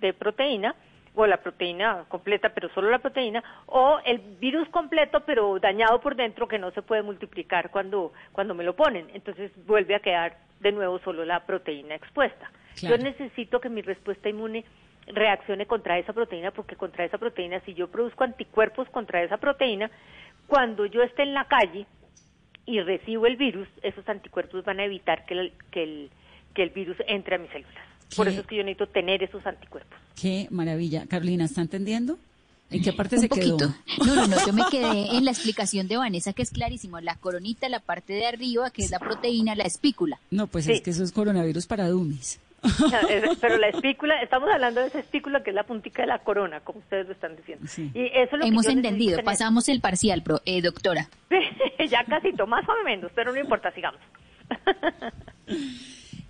de 0.00 0.12
proteína, 0.12 0.74
o 1.14 1.26
la 1.26 1.36
proteína 1.36 2.04
completa, 2.08 2.50
pero 2.50 2.68
solo 2.70 2.90
la 2.90 2.98
proteína, 2.98 3.42
o 3.66 3.98
el 4.04 4.18
virus 4.18 4.68
completo, 4.68 5.20
pero 5.20 5.58
dañado 5.58 6.00
por 6.00 6.16
dentro, 6.16 6.48
que 6.48 6.58
no 6.58 6.70
se 6.72 6.82
puede 6.82 7.02
multiplicar 7.02 7.70
cuando, 7.70 8.12
cuando 8.32 8.54
me 8.54 8.64
lo 8.64 8.74
ponen. 8.74 9.08
Entonces 9.14 9.52
vuelve 9.66 9.94
a 9.94 10.00
quedar 10.00 10.36
de 10.60 10.72
nuevo 10.72 10.98
solo 11.00 11.24
la 11.24 11.40
proteína 11.46 11.94
expuesta. 11.94 12.50
Claro. 12.76 12.96
Yo 12.96 13.02
necesito 13.02 13.60
que 13.60 13.68
mi 13.68 13.82
respuesta 13.82 14.28
inmune 14.28 14.64
reaccione 15.06 15.66
contra 15.66 15.98
esa 15.98 16.12
proteína, 16.12 16.50
porque 16.50 16.76
contra 16.76 17.04
esa 17.04 17.18
proteína, 17.18 17.60
si 17.60 17.74
yo 17.74 17.88
produzco 17.88 18.24
anticuerpos 18.24 18.88
contra 18.88 19.22
esa 19.22 19.36
proteína, 19.36 19.90
cuando 20.46 20.86
yo 20.86 21.02
esté 21.02 21.22
en 21.22 21.34
la 21.34 21.44
calle 21.44 21.86
y 22.66 22.80
recibo 22.80 23.26
el 23.26 23.36
virus, 23.36 23.68
esos 23.82 24.08
anticuerpos 24.08 24.64
van 24.64 24.80
a 24.80 24.84
evitar 24.84 25.24
que 25.26 25.34
el, 25.34 25.52
que 25.70 25.82
el, 25.82 26.10
que 26.54 26.62
el 26.62 26.70
virus 26.70 26.96
entre 27.06 27.36
a 27.36 27.38
mis 27.38 27.50
células. 27.50 27.93
Por 28.16 28.28
eso 28.28 28.40
es 28.42 28.46
que 28.46 28.56
yo 28.56 28.62
necesito 28.62 28.86
tener 28.88 29.22
esos 29.22 29.44
anticuerpos. 29.46 29.98
Qué 30.20 30.46
maravilla. 30.50 31.06
Carolina, 31.06 31.44
¿está 31.44 31.60
entendiendo? 31.60 32.18
¿En 32.70 32.82
qué 32.82 32.92
parte 32.92 33.16
Un 33.16 33.22
se 33.22 33.28
quedó? 33.28 33.56
poquito. 33.58 33.74
No, 34.06 34.14
no, 34.14 34.26
no, 34.26 34.46
yo 34.46 34.52
me 34.52 34.62
quedé 34.70 35.16
en 35.16 35.24
la 35.24 35.30
explicación 35.30 35.86
de 35.88 35.96
Vanessa, 35.96 36.32
que 36.32 36.42
es 36.42 36.50
clarísimo. 36.50 37.00
La 37.00 37.16
coronita, 37.16 37.68
la 37.68 37.80
parte 37.80 38.12
de 38.14 38.26
arriba, 38.26 38.70
que 38.70 38.82
es 38.82 38.90
la 38.90 38.98
proteína, 38.98 39.54
la 39.54 39.64
espícula. 39.64 40.18
No, 40.30 40.46
pues 40.46 40.64
Sí. 40.64 40.72
es 40.72 40.80
que 40.80 40.90
eso 40.90 41.04
es 41.04 41.12
coronavirus 41.12 41.66
para 41.66 41.88
dummies. 41.88 42.40
Es- 43.10 43.38
Pero 43.42 43.58
la 43.58 43.68
espícula, 43.68 44.22
estamos 44.22 44.48
hablando 44.50 44.80
de 44.80 44.86
esa 44.86 44.98
espícula 45.00 45.42
que 45.42 45.50
es 45.50 45.54
la 45.56 45.64
puntica 45.64 46.00
de 46.02 46.08
la 46.08 46.20
corona, 46.20 46.60
como 46.60 46.78
ustedes 46.78 47.06
lo 47.06 47.12
están 47.12 47.36
diciendo. 47.36 47.66
Sí. 47.68 47.90
Y 47.94 48.06
eso 48.06 48.22
es 48.24 48.32
lo 48.32 48.38
que 48.40 48.46
Hemos 48.48 48.66
entendido. 48.66 49.22
Pasamos 49.22 49.68
el 49.68 49.80
parcial, 49.82 50.22
pro- 50.22 50.40
eh, 50.46 50.62
doctora. 50.62 51.08
ya 51.90 52.02
casi, 52.04 52.32
más 52.48 52.66
o 52.68 52.84
menos, 52.84 53.12
pero 53.14 53.32
no 53.32 53.38
importa, 53.38 53.70
sigamos. 53.72 54.00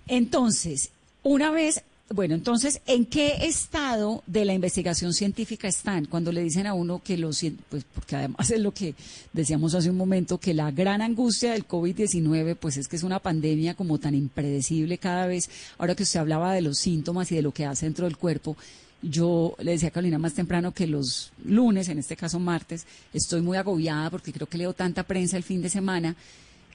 Entonces, 0.07 0.91
una 1.25 1.49
vez, 1.49 1.83
bueno, 2.09 2.35
entonces, 2.35 2.81
¿en 2.85 3.03
qué 3.07 3.47
estado 3.47 4.21
de 4.27 4.45
la 4.45 4.53
investigación 4.53 5.11
científica 5.11 5.67
están 5.67 6.05
cuando 6.05 6.31
le 6.31 6.43
dicen 6.43 6.67
a 6.67 6.75
uno 6.75 7.01
que 7.03 7.17
los, 7.17 7.43
pues 7.67 7.83
porque 7.95 8.15
además 8.15 8.51
es 8.51 8.59
lo 8.59 8.71
que 8.71 8.93
decíamos 9.33 9.73
hace 9.73 9.89
un 9.89 9.97
momento, 9.97 10.37
que 10.37 10.53
la 10.53 10.69
gran 10.69 11.01
angustia 11.01 11.53
del 11.53 11.67
COVID-19, 11.67 12.55
pues 12.57 12.77
es 12.77 12.87
que 12.87 12.95
es 12.95 13.01
una 13.01 13.17
pandemia 13.17 13.73
como 13.73 13.97
tan 13.97 14.13
impredecible 14.13 14.99
cada 14.99 15.25
vez, 15.25 15.49
ahora 15.79 15.95
que 15.95 16.03
usted 16.03 16.19
hablaba 16.19 16.53
de 16.53 16.61
los 16.61 16.77
síntomas 16.77 17.31
y 17.31 17.35
de 17.35 17.41
lo 17.41 17.51
que 17.51 17.65
hace 17.65 17.87
dentro 17.87 18.05
del 18.05 18.17
cuerpo, 18.17 18.55
yo 19.01 19.55
le 19.59 19.71
decía 19.71 19.89
a 19.89 19.91
Carolina 19.91 20.19
más 20.19 20.35
temprano 20.35 20.73
que 20.75 20.85
los 20.85 21.31
lunes, 21.43 21.89
en 21.89 21.97
este 21.97 22.15
caso 22.15 22.39
martes, 22.39 22.85
estoy 23.13 23.41
muy 23.41 23.57
agobiada 23.57 24.11
porque 24.11 24.31
creo 24.31 24.47
que 24.47 24.59
leo 24.59 24.73
tanta 24.73 25.01
prensa 25.01 25.37
el 25.37 25.43
fin 25.43 25.63
de 25.63 25.69
semana 25.69 26.15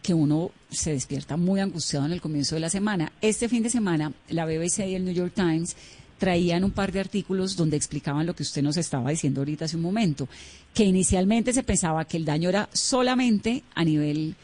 que 0.02 0.14
uno 0.14 0.50
se 0.70 0.92
despierta 0.92 1.36
muy 1.36 1.60
angustiado 1.60 2.06
en 2.06 2.12
el 2.12 2.20
comienzo 2.20 2.54
de 2.54 2.60
la 2.60 2.70
semana. 2.70 3.12
Este 3.20 3.48
fin 3.48 3.62
de 3.62 3.70
semana, 3.70 4.12
la 4.28 4.46
BBC 4.46 4.86
y 4.88 4.94
el 4.94 5.04
New 5.04 5.14
York 5.14 5.32
Times 5.34 5.76
traían 6.18 6.64
un 6.64 6.70
par 6.70 6.92
de 6.92 7.00
artículos 7.00 7.56
donde 7.56 7.76
explicaban 7.76 8.26
lo 8.26 8.34
que 8.34 8.42
usted 8.42 8.62
nos 8.62 8.76
estaba 8.76 9.10
diciendo 9.10 9.40
ahorita 9.40 9.64
hace 9.64 9.76
un 9.76 9.82
momento, 9.82 10.28
que 10.74 10.84
inicialmente 10.84 11.52
se 11.52 11.62
pensaba 11.62 12.04
que 12.04 12.18
el 12.18 12.26
daño 12.26 12.50
era 12.50 12.68
solamente 12.72 13.62
a 13.74 13.84
nivel 13.84 14.36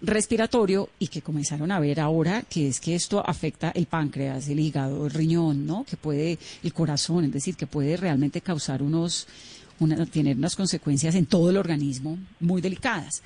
respiratorio 0.00 0.90
y 0.98 1.08
que 1.08 1.22
comenzaron 1.22 1.72
a 1.72 1.80
ver 1.80 2.00
ahora 2.00 2.42
que 2.42 2.68
es 2.68 2.80
que 2.80 2.94
esto 2.94 3.26
afecta 3.26 3.70
el 3.70 3.86
páncreas, 3.86 4.48
el 4.48 4.60
hígado, 4.60 5.06
el 5.06 5.12
riñón, 5.12 5.66
¿no? 5.66 5.84
Que 5.84 5.96
puede 5.96 6.38
el 6.62 6.72
corazón, 6.72 7.24
es 7.24 7.32
decir, 7.32 7.56
que 7.56 7.66
puede 7.66 7.96
realmente 7.96 8.40
causar 8.40 8.82
unos 8.82 9.26
una, 9.80 10.06
tener 10.06 10.36
unas 10.36 10.54
consecuencias 10.54 11.14
en 11.14 11.26
todo 11.26 11.50
el 11.50 11.56
organismo 11.56 12.18
muy 12.40 12.60
delicadas. 12.60 13.22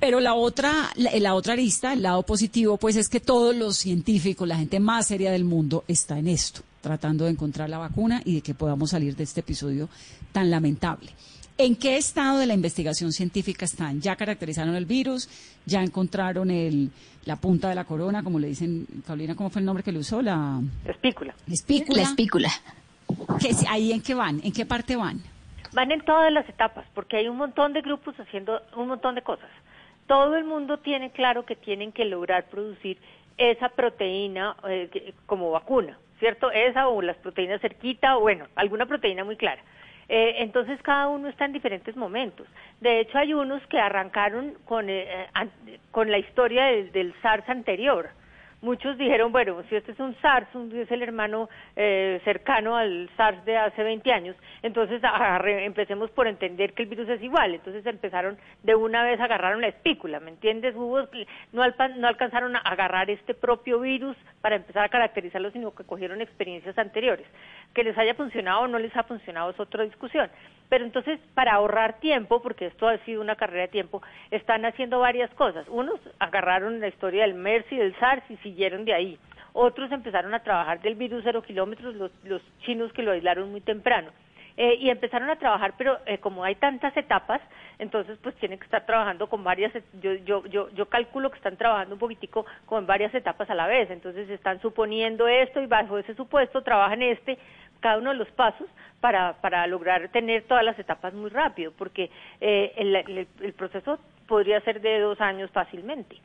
Pero 0.00 0.20
la 0.20 0.34
otra, 0.34 0.90
la, 0.96 1.10
la 1.18 1.34
otra 1.34 1.54
arista, 1.54 1.92
el 1.92 2.02
lado 2.02 2.22
positivo, 2.22 2.76
pues 2.76 2.94
es 2.96 3.08
que 3.08 3.18
todos 3.20 3.54
los 3.56 3.76
científicos, 3.76 4.46
la 4.46 4.56
gente 4.56 4.78
más 4.78 5.08
seria 5.08 5.32
del 5.32 5.44
mundo, 5.44 5.84
está 5.88 6.18
en 6.18 6.28
esto, 6.28 6.60
tratando 6.80 7.24
de 7.24 7.32
encontrar 7.32 7.68
la 7.68 7.78
vacuna 7.78 8.22
y 8.24 8.36
de 8.36 8.40
que 8.40 8.54
podamos 8.54 8.90
salir 8.90 9.16
de 9.16 9.24
este 9.24 9.40
episodio 9.40 9.88
tan 10.32 10.50
lamentable. 10.50 11.10
¿En 11.60 11.74
qué 11.74 11.96
estado 11.96 12.38
de 12.38 12.46
la 12.46 12.54
investigación 12.54 13.10
científica 13.10 13.64
están? 13.64 14.00
¿Ya 14.00 14.14
caracterizaron 14.14 14.76
el 14.76 14.86
virus? 14.86 15.28
¿Ya 15.66 15.82
encontraron 15.82 16.52
el, 16.52 16.92
la 17.24 17.34
punta 17.34 17.68
de 17.68 17.74
la 17.74 17.82
corona, 17.82 18.22
como 18.22 18.38
le 18.38 18.46
dicen, 18.46 18.86
Carolina, 19.04 19.34
¿cómo 19.34 19.50
fue 19.50 19.58
el 19.60 19.66
nombre 19.66 19.82
que 19.82 19.90
le 19.90 19.98
usó? 19.98 20.22
La 20.22 20.60
Espícula. 20.84 21.34
espícula. 21.50 22.02
La 22.02 22.08
espícula. 22.08 22.52
¿Qué 23.40 23.48
es- 23.48 23.64
¿Ahí 23.68 23.90
en 23.90 24.00
qué 24.00 24.14
van? 24.14 24.40
¿En 24.44 24.52
qué 24.52 24.64
parte 24.64 24.94
van? 24.94 25.20
Van 25.72 25.90
en 25.90 26.00
todas 26.04 26.32
las 26.32 26.48
etapas, 26.48 26.86
porque 26.94 27.16
hay 27.16 27.26
un 27.28 27.36
montón 27.36 27.72
de 27.72 27.80
grupos 27.82 28.14
haciendo 28.20 28.60
un 28.76 28.86
montón 28.86 29.16
de 29.16 29.22
cosas. 29.22 29.50
Todo 30.08 30.36
el 30.36 30.44
mundo 30.44 30.78
tiene 30.78 31.12
claro 31.12 31.44
que 31.44 31.54
tienen 31.54 31.92
que 31.92 32.04
lograr 32.04 32.46
producir 32.48 32.98
esa 33.36 33.68
proteína 33.68 34.56
eh, 34.68 35.12
como 35.26 35.52
vacuna, 35.52 35.96
¿cierto? 36.18 36.50
Esa 36.50 36.88
o 36.88 37.00
las 37.00 37.16
proteínas 37.18 37.60
cerquita, 37.60 38.16
o 38.16 38.20
bueno, 38.22 38.48
alguna 38.56 38.86
proteína 38.86 39.22
muy 39.22 39.36
clara. 39.36 39.62
Eh, 40.08 40.36
entonces 40.38 40.80
cada 40.82 41.08
uno 41.08 41.28
está 41.28 41.44
en 41.44 41.52
diferentes 41.52 41.94
momentos. 41.94 42.46
De 42.80 43.00
hecho 43.00 43.18
hay 43.18 43.34
unos 43.34 43.64
que 43.66 43.78
arrancaron 43.78 44.54
con, 44.64 44.88
eh, 44.88 45.26
eh, 45.26 45.78
con 45.90 46.10
la 46.10 46.18
historia 46.18 46.64
del, 46.66 46.90
del 46.92 47.14
SARS 47.20 47.48
anterior. 47.48 48.08
Muchos 48.60 48.98
dijeron, 48.98 49.30
bueno, 49.30 49.62
si 49.68 49.76
este 49.76 49.92
es 49.92 50.00
un 50.00 50.16
SARS, 50.20 50.52
un- 50.54 50.76
es 50.76 50.90
el 50.90 51.00
hermano 51.02 51.48
eh, 51.76 52.20
cercano 52.24 52.76
al 52.76 53.08
SARS 53.16 53.44
de 53.44 53.56
hace 53.56 53.84
20 53.84 54.12
años, 54.12 54.34
entonces 54.62 55.00
empecemos 55.46 56.10
por 56.10 56.26
entender 56.26 56.72
que 56.72 56.82
el 56.82 56.88
virus 56.88 57.08
es 57.08 57.22
igual. 57.22 57.54
Entonces 57.54 57.86
empezaron, 57.86 58.36
de 58.64 58.74
una 58.74 59.04
vez 59.04 59.20
agarraron 59.20 59.60
la 59.60 59.68
espícula, 59.68 60.18
¿me 60.18 60.30
entiendes? 60.30 60.74
Hubo, 60.74 60.98
no, 61.52 61.62
no 61.96 62.08
alcanzaron 62.08 62.56
a 62.56 62.58
agarrar 62.58 63.10
este 63.10 63.32
propio 63.32 63.78
virus 63.78 64.16
para 64.40 64.56
empezar 64.56 64.84
a 64.84 64.88
caracterizarlo, 64.88 65.52
sino 65.52 65.72
que 65.72 65.84
cogieron 65.84 66.20
experiencias 66.20 66.76
anteriores. 66.78 67.26
Que 67.74 67.84
les 67.84 67.96
haya 67.96 68.14
funcionado 68.14 68.62
o 68.62 68.66
no 68.66 68.80
les 68.80 68.94
ha 68.96 69.04
funcionado 69.04 69.50
es 69.50 69.60
otra 69.60 69.84
discusión. 69.84 70.28
Pero 70.68 70.84
entonces, 70.84 71.18
para 71.34 71.54
ahorrar 71.54 71.98
tiempo, 72.00 72.42
porque 72.42 72.66
esto 72.66 72.88
ha 72.88 72.98
sido 72.98 73.20
una 73.20 73.36
carrera 73.36 73.62
de 73.62 73.68
tiempo, 73.68 74.02
están 74.30 74.64
haciendo 74.64 75.00
varias 75.00 75.30
cosas. 75.34 75.66
Unos 75.68 75.98
agarraron 76.18 76.80
la 76.80 76.88
historia 76.88 77.22
del 77.22 77.34
MERS 77.34 77.70
y 77.72 77.76
del 77.76 77.96
SARS 77.98 78.22
y 78.30 78.36
siguieron 78.38 78.84
de 78.84 78.94
ahí. 78.94 79.18
Otros 79.52 79.90
empezaron 79.90 80.34
a 80.34 80.42
trabajar 80.42 80.80
del 80.80 80.94
virus 80.94 81.22
cero 81.24 81.42
kilómetros, 81.42 81.94
los, 81.94 82.12
los 82.24 82.42
chinos 82.60 82.92
que 82.92 83.02
lo 83.02 83.12
aislaron 83.12 83.50
muy 83.50 83.60
temprano. 83.60 84.10
Eh, 84.60 84.76
y 84.80 84.90
empezaron 84.90 85.30
a 85.30 85.36
trabajar, 85.36 85.74
pero 85.78 85.98
eh, 86.04 86.18
como 86.18 86.42
hay 86.42 86.56
tantas 86.56 86.96
etapas, 86.96 87.40
entonces 87.78 88.18
pues 88.20 88.34
tienen 88.36 88.58
que 88.58 88.64
estar 88.64 88.84
trabajando 88.84 89.28
con 89.28 89.44
varias, 89.44 89.72
yo, 90.02 90.14
yo, 90.14 90.44
yo, 90.46 90.68
yo 90.70 90.86
calculo 90.86 91.30
que 91.30 91.36
están 91.36 91.56
trabajando 91.56 91.94
un 91.94 92.00
poquitico 92.00 92.44
con 92.66 92.84
varias 92.84 93.14
etapas 93.14 93.48
a 93.50 93.54
la 93.54 93.68
vez, 93.68 93.88
entonces 93.88 94.28
están 94.28 94.60
suponiendo 94.60 95.28
esto 95.28 95.62
y 95.62 95.66
bajo 95.66 95.96
ese 95.96 96.12
supuesto 96.16 96.62
trabajan 96.62 97.02
este, 97.02 97.38
cada 97.80 97.98
uno 97.98 98.10
de 98.10 98.16
los 98.16 98.30
pasos 98.32 98.66
para, 99.00 99.34
para 99.40 99.66
lograr 99.66 100.08
tener 100.08 100.42
todas 100.44 100.64
las 100.64 100.78
etapas 100.78 101.14
muy 101.14 101.30
rápido, 101.30 101.72
porque 101.78 102.10
eh, 102.40 102.72
el, 102.76 102.96
el- 102.96 103.28
el 103.40 103.52
proceso 103.52 103.98
podría 104.26 104.60
ser 104.62 104.80
de 104.80 104.98
dos 105.00 105.20
años 105.20 105.50
fácilmente. 105.52 106.16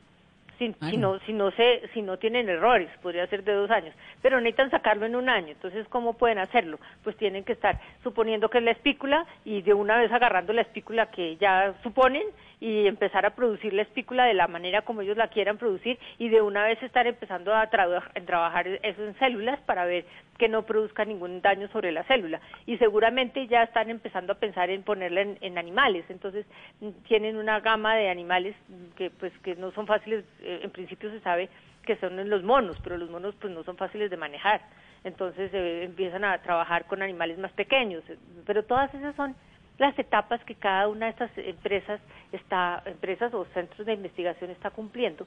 Si, 0.58 0.72
si 0.88 0.96
no 0.98 1.18
si 1.26 1.32
no 1.32 1.50
se 1.50 1.88
si 1.92 2.00
no 2.00 2.16
tienen 2.16 2.48
errores 2.48 2.88
podría 3.02 3.26
ser 3.26 3.42
de 3.42 3.52
dos 3.54 3.68
años. 3.72 3.92
Pero 4.22 4.38
necesitan 4.40 4.70
sacarlo 4.70 5.04
en 5.04 5.16
un 5.16 5.28
año. 5.28 5.48
Entonces 5.48 5.84
cómo 5.88 6.12
pueden 6.12 6.38
hacerlo 6.38 6.78
pues 7.02 7.16
tienen 7.16 7.42
que 7.42 7.54
estar 7.54 7.80
suponiendo 8.04 8.48
que 8.48 8.58
es 8.58 8.64
la 8.64 8.70
espícula 8.70 9.26
y 9.44 9.62
de 9.62 9.74
una 9.74 9.96
vez 9.98 10.12
agarrando 10.12 10.52
la 10.52 10.60
espícula 10.62 11.10
que 11.10 11.36
ya 11.38 11.74
suponen 11.82 12.22
y 12.64 12.86
empezar 12.86 13.26
a 13.26 13.34
producir 13.34 13.74
la 13.74 13.82
espícula 13.82 14.24
de 14.24 14.32
la 14.32 14.48
manera 14.48 14.80
como 14.80 15.02
ellos 15.02 15.18
la 15.18 15.28
quieran 15.28 15.58
producir 15.58 15.98
y 16.16 16.30
de 16.30 16.40
una 16.40 16.64
vez 16.64 16.82
estar 16.82 17.06
empezando 17.06 17.54
a, 17.54 17.68
traba- 17.68 18.10
a 18.14 18.20
trabajar 18.22 18.66
eso 18.66 19.04
en 19.04 19.14
células 19.18 19.60
para 19.66 19.84
ver 19.84 20.06
que 20.38 20.48
no 20.48 20.62
produzca 20.62 21.04
ningún 21.04 21.42
daño 21.42 21.68
sobre 21.68 21.92
la 21.92 22.04
célula. 22.04 22.40
Y 22.64 22.78
seguramente 22.78 23.46
ya 23.48 23.64
están 23.64 23.90
empezando 23.90 24.32
a 24.32 24.36
pensar 24.36 24.70
en 24.70 24.82
ponerla 24.82 25.20
en, 25.20 25.58
animales. 25.58 26.06
Entonces 26.08 26.46
mm, 26.80 26.88
tienen 27.06 27.36
una 27.36 27.60
gama 27.60 27.96
de 27.96 28.08
animales 28.08 28.56
que 28.96 29.10
pues 29.10 29.32
que 29.42 29.56
no 29.56 29.70
son 29.72 29.86
fáciles 29.86 30.24
eh, 30.40 30.60
en 30.62 30.70
principio 30.70 31.10
se 31.10 31.20
sabe 31.20 31.50
que 31.84 31.96
son 31.96 32.30
los 32.30 32.42
monos 32.42 32.80
pero 32.82 32.96
los 32.96 33.10
monos 33.10 33.34
pues 33.38 33.52
no 33.52 33.62
son 33.64 33.76
fáciles 33.76 34.08
de 34.10 34.16
manejar. 34.16 34.62
Entonces 35.04 35.50
eh, 35.52 35.82
empiezan 35.84 36.24
a 36.24 36.38
trabajar 36.38 36.86
con 36.86 37.02
animales 37.02 37.36
más 37.36 37.52
pequeños. 37.52 38.02
Pero 38.46 38.62
todas 38.62 38.92
esas 38.94 39.14
son 39.16 39.36
las 39.78 39.98
etapas 39.98 40.42
que 40.44 40.54
cada 40.54 40.88
una 40.88 41.06
de 41.06 41.12
estas 41.12 41.30
empresas 41.36 42.00
está 42.32 42.82
empresas 42.86 43.32
o 43.34 43.44
centros 43.54 43.86
de 43.86 43.94
investigación 43.94 44.50
está 44.50 44.70
cumpliendo 44.70 45.26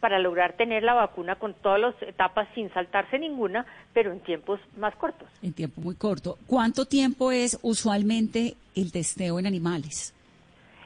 para 0.00 0.18
lograr 0.18 0.52
tener 0.52 0.82
la 0.82 0.94
vacuna 0.94 1.36
con 1.36 1.54
todas 1.54 1.80
las 1.80 2.02
etapas 2.02 2.48
sin 2.54 2.72
saltarse 2.72 3.18
ninguna, 3.18 3.66
pero 3.92 4.12
en 4.12 4.20
tiempos 4.20 4.60
más 4.76 4.94
cortos. 4.94 5.28
En 5.42 5.52
tiempo 5.52 5.80
muy 5.80 5.96
corto. 5.96 6.38
¿Cuánto 6.46 6.86
tiempo 6.86 7.32
es 7.32 7.58
usualmente 7.62 8.54
el 8.76 8.92
testeo 8.92 9.38
en 9.38 9.46
animales? 9.46 10.14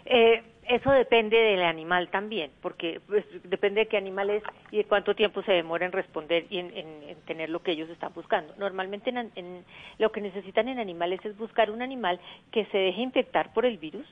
Eh, 0.06 0.42
eso 0.68 0.90
depende 0.90 1.36
del 1.36 1.62
animal 1.62 2.08
también, 2.10 2.50
porque 2.60 3.00
pues, 3.06 3.24
depende 3.44 3.80
de 3.82 3.88
qué 3.88 3.96
animal 3.96 4.30
es 4.30 4.42
y 4.70 4.78
de 4.78 4.84
cuánto 4.84 5.14
tiempo 5.14 5.42
se 5.42 5.52
demora 5.52 5.84
en 5.86 5.92
responder 5.92 6.46
y 6.50 6.58
en, 6.58 6.76
en- 6.76 7.02
en 7.08 7.20
tener 7.22 7.50
lo 7.50 7.62
que 7.62 7.72
ellos 7.72 7.90
están 7.90 8.12
buscando. 8.14 8.54
Normalmente 8.58 9.10
en, 9.10 9.30
en- 9.34 9.64
lo 9.98 10.12
que 10.12 10.20
necesitan 10.20 10.68
en 10.68 10.78
animales 10.78 11.20
es 11.24 11.36
buscar 11.36 11.70
un 11.70 11.82
animal 11.82 12.20
que 12.50 12.64
se 12.66 12.78
deje 12.78 13.00
infectar 13.02 13.52
por 13.52 13.66
el 13.66 13.78
virus. 13.78 14.06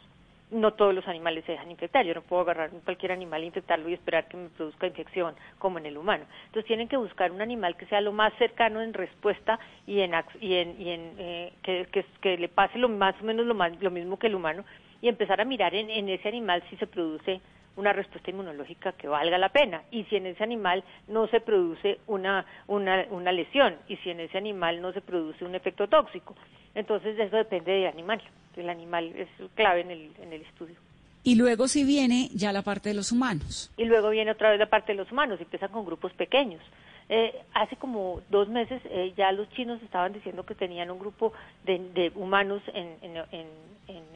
No 0.51 0.73
todos 0.73 0.93
los 0.93 1.07
animales 1.07 1.45
se 1.45 1.53
dejan 1.53 1.71
infectar. 1.71 2.05
Yo 2.05 2.13
no 2.13 2.23
puedo 2.23 2.43
agarrar 2.43 2.71
cualquier 2.85 3.13
animal 3.13 3.41
e 3.43 3.47
infectarlo 3.47 3.89
y 3.89 3.95
esperar 3.95 4.27
que 4.27 4.37
me 4.37 4.49
produzca 4.49 4.89
infección, 4.89 5.37
como 5.61 5.79
en 5.79 5.87
el 5.87 5.97
humano. 5.97 6.25
Entonces 6.47 6.67
tienen 6.67 6.89
que 6.89 6.97
buscar 6.97 7.31
un 7.31 7.41
animal 7.41 7.77
que 7.77 7.87
sea 7.87 8.01
lo 8.01 8.11
más 8.11 8.33
cercano 8.35 8.83
en 8.83 8.93
respuesta 8.93 9.61
y 9.87 10.01
en, 10.01 10.13
y 10.41 10.55
en, 10.55 10.81
y 10.83 10.91
en, 10.91 11.15
eh, 11.19 11.53
que, 11.63 11.87
que- 11.93 12.05
que 12.21 12.37
le 12.37 12.49
pase 12.49 12.79
lo 12.79 12.89
más 12.89 13.15
o 13.21 13.25
menos 13.25 13.47
lo, 13.47 13.55
más- 13.55 13.81
lo 13.81 13.93
mismo 13.93 14.19
que 14.19 14.27
el 14.27 14.35
humano 14.35 14.65
y 15.03 15.09
empezar 15.09 15.41
a 15.41 15.45
mirar 15.45 15.75
en, 15.75 15.91
en 15.91 16.09
ese 16.09 16.29
animal 16.29 16.63
si 16.71 16.77
se 16.77 16.87
produce 16.87 17.41
una 17.77 17.93
respuesta 17.93 18.31
inmunológica 18.31 18.93
que 18.93 19.09
valga 19.09 19.39
la 19.39 19.49
pena 19.49 19.83
y 19.91 20.05
si 20.05 20.17
en 20.17 20.27
ese 20.27 20.43
animal 20.43 20.85
no 21.09 21.27
se 21.29 21.41
produce 21.41 21.99
una, 22.07 22.45
una, 22.67 23.07
una 23.11 23.33
lesión 23.33 23.77
y 23.89 23.97
si 23.99 24.11
en 24.11 24.21
ese 24.21 24.39
animal 24.39 24.81
no 24.81 24.93
se 24.93 25.01
produce 25.01 25.45
un 25.45 25.55
efecto 25.55 25.89
tóxico. 25.89 26.35
Entonces 26.75 27.19
eso 27.19 27.37
depende 27.37 27.73
del 27.73 27.87
animal. 27.87 28.21
El 28.57 28.69
animal 28.69 29.13
es 29.17 29.29
clave 29.55 29.81
en 29.81 29.91
el, 29.91 30.11
en 30.21 30.33
el 30.33 30.43
estudio. 30.43 30.77
Y 31.23 31.35
luego 31.37 31.69
si 31.69 31.85
viene 31.85 32.29
ya 32.35 32.53
la 32.53 32.63
parte 32.63 32.89
de 32.89 32.95
los 32.95 33.13
humanos. 33.13 33.71
Y 33.77 33.85
luego 33.85 34.11
viene 34.11 34.31
otra 34.31 34.51
vez 34.51 34.59
la 34.59 34.71
parte 34.71 34.93
de 34.93 34.97
los 34.99 35.11
humanos, 35.13 35.41
empiezan 35.41 35.71
con 35.71 35.85
grupos 35.85 36.13
pequeños. 36.15 36.63
Eh, 37.09 37.35
hace 37.55 37.77
como 37.77 38.21
dos 38.31 38.49
meses 38.49 38.81
eh, 38.85 39.13
ya 39.17 39.33
los 39.33 39.51
chinos 39.51 39.83
estaban 39.83 40.13
diciendo 40.13 40.47
que 40.47 40.55
tenían 40.55 40.91
un 40.91 40.99
grupo 40.99 41.33
de, 41.65 41.79
de 41.93 42.13
humanos 42.15 42.63
en, 42.73 42.97
en, 43.03 43.17
en, 43.33 43.47
en, 43.89 44.10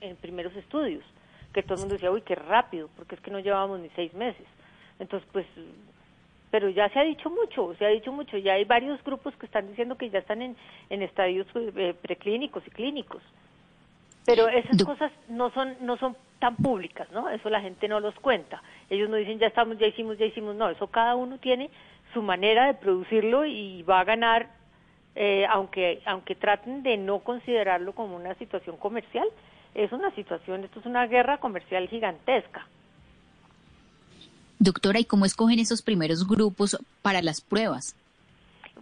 en 0.00 0.16
primeros 0.16 0.54
estudios, 0.56 1.04
que 1.52 1.62
todo 1.62 1.74
el 1.74 1.80
mundo 1.80 1.94
decía, 1.94 2.10
uy, 2.10 2.22
qué 2.22 2.34
rápido, 2.34 2.88
porque 2.96 3.14
es 3.14 3.20
que 3.20 3.30
no 3.30 3.40
llevábamos 3.40 3.80
ni 3.80 3.88
seis 3.90 4.12
meses. 4.14 4.46
Entonces, 4.98 5.28
pues, 5.32 5.46
pero 6.50 6.68
ya 6.68 6.88
se 6.90 6.98
ha 6.98 7.02
dicho 7.04 7.30
mucho, 7.30 7.74
se 7.76 7.84
ha 7.86 7.88
dicho 7.88 8.12
mucho, 8.12 8.36
ya 8.38 8.54
hay 8.54 8.64
varios 8.64 9.02
grupos 9.04 9.34
que 9.36 9.46
están 9.46 9.68
diciendo 9.68 9.96
que 9.96 10.10
ya 10.10 10.18
están 10.18 10.42
en, 10.42 10.56
en 10.90 11.02
estadios 11.02 11.46
eh, 11.54 11.94
preclínicos 12.02 12.66
y 12.66 12.70
clínicos. 12.70 13.22
Pero 14.26 14.48
esas 14.48 14.76
Du- 14.76 14.84
cosas 14.84 15.10
no 15.28 15.50
son 15.50 15.76
no 15.80 15.96
son 15.96 16.16
tan 16.38 16.56
públicas, 16.56 17.10
¿no? 17.10 17.28
Eso 17.30 17.48
la 17.50 17.60
gente 17.60 17.88
no 17.88 18.00
los 18.00 18.14
cuenta. 18.16 18.62
Ellos 18.88 19.08
no 19.08 19.16
dicen 19.16 19.38
ya 19.38 19.46
estamos, 19.46 19.78
ya 19.78 19.86
hicimos, 19.86 20.18
ya 20.18 20.26
hicimos. 20.26 20.54
No, 20.56 20.68
eso 20.68 20.86
cada 20.88 21.16
uno 21.16 21.38
tiene 21.38 21.70
su 22.12 22.22
manera 22.22 22.66
de 22.66 22.74
producirlo 22.74 23.44
y 23.46 23.82
va 23.82 24.00
a 24.00 24.04
ganar, 24.04 24.48
eh, 25.14 25.46
aunque 25.48 26.02
aunque 26.04 26.34
traten 26.34 26.82
de 26.82 26.96
no 26.96 27.20
considerarlo 27.20 27.92
como 27.94 28.16
una 28.16 28.34
situación 28.34 28.76
comercial. 28.76 29.28
Es 29.74 29.92
una 29.92 30.14
situación, 30.14 30.64
esto 30.64 30.80
es 30.80 30.86
una 30.86 31.06
guerra 31.06 31.38
comercial 31.38 31.88
gigantesca. 31.88 32.66
Doctora, 34.58 34.98
¿y 34.98 35.04
cómo 35.04 35.24
escogen 35.24 35.58
esos 35.58 35.80
primeros 35.80 36.28
grupos 36.28 36.76
para 37.02 37.22
las 37.22 37.40
pruebas? 37.40 37.96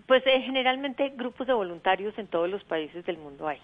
Pues 0.06 0.26
eh, 0.26 0.40
generalmente 0.40 1.10
grupos 1.10 1.46
de 1.46 1.52
voluntarios 1.52 2.18
en 2.18 2.26
todos 2.26 2.48
los 2.48 2.64
países 2.64 3.04
del 3.06 3.18
mundo 3.18 3.46
hay. 3.46 3.58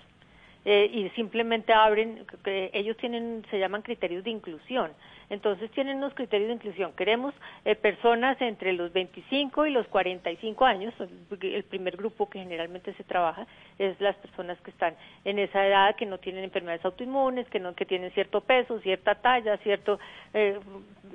Eh, 0.65 0.91
y 0.93 1.09
simplemente 1.11 1.73
abren, 1.73 2.25
que 2.45 2.71
ellos 2.73 2.97
tienen, 2.99 3.45
se 3.51 3.59
llaman 3.59 3.83
criterios 3.83 4.25
de 4.25 4.31
inclusión. 4.31 4.93
Entonces 5.31 5.71
tienen 5.71 5.97
unos 5.99 6.15
criterios 6.15 6.49
de 6.49 6.55
inclusión. 6.55 6.93
Queremos 6.93 7.35
eh, 7.65 7.75
personas 7.75 8.41
entre 8.43 8.73
los 8.73 8.93
25 8.93 9.67
y 9.67 9.71
los 9.71 9.87
45 9.89 10.65
años. 10.65 10.93
El 11.41 11.65
primer 11.65 11.97
grupo 11.97 12.29
que 12.29 12.41
generalmente 12.41 12.93
se 12.95 13.05
trabaja 13.05 13.47
es 13.79 13.99
las 14.01 14.17
personas 14.17 14.59
que 14.61 14.71
están 14.71 14.95
en 15.25 15.39
esa 15.39 15.67
edad, 15.67 15.97
que 15.97 16.07
no 16.07 16.19
tienen 16.19 16.45
enfermedades 16.45 16.85
autoinmunes, 16.85 17.49
que 17.49 17.59
no 17.61 17.75
que 17.75 17.87
tienen 17.87 18.11
cierto 18.13 18.41
peso, 18.43 18.79
cierta 18.81 19.15
talla, 19.17 19.57
cierto 19.59 19.99
eh, 20.35 20.59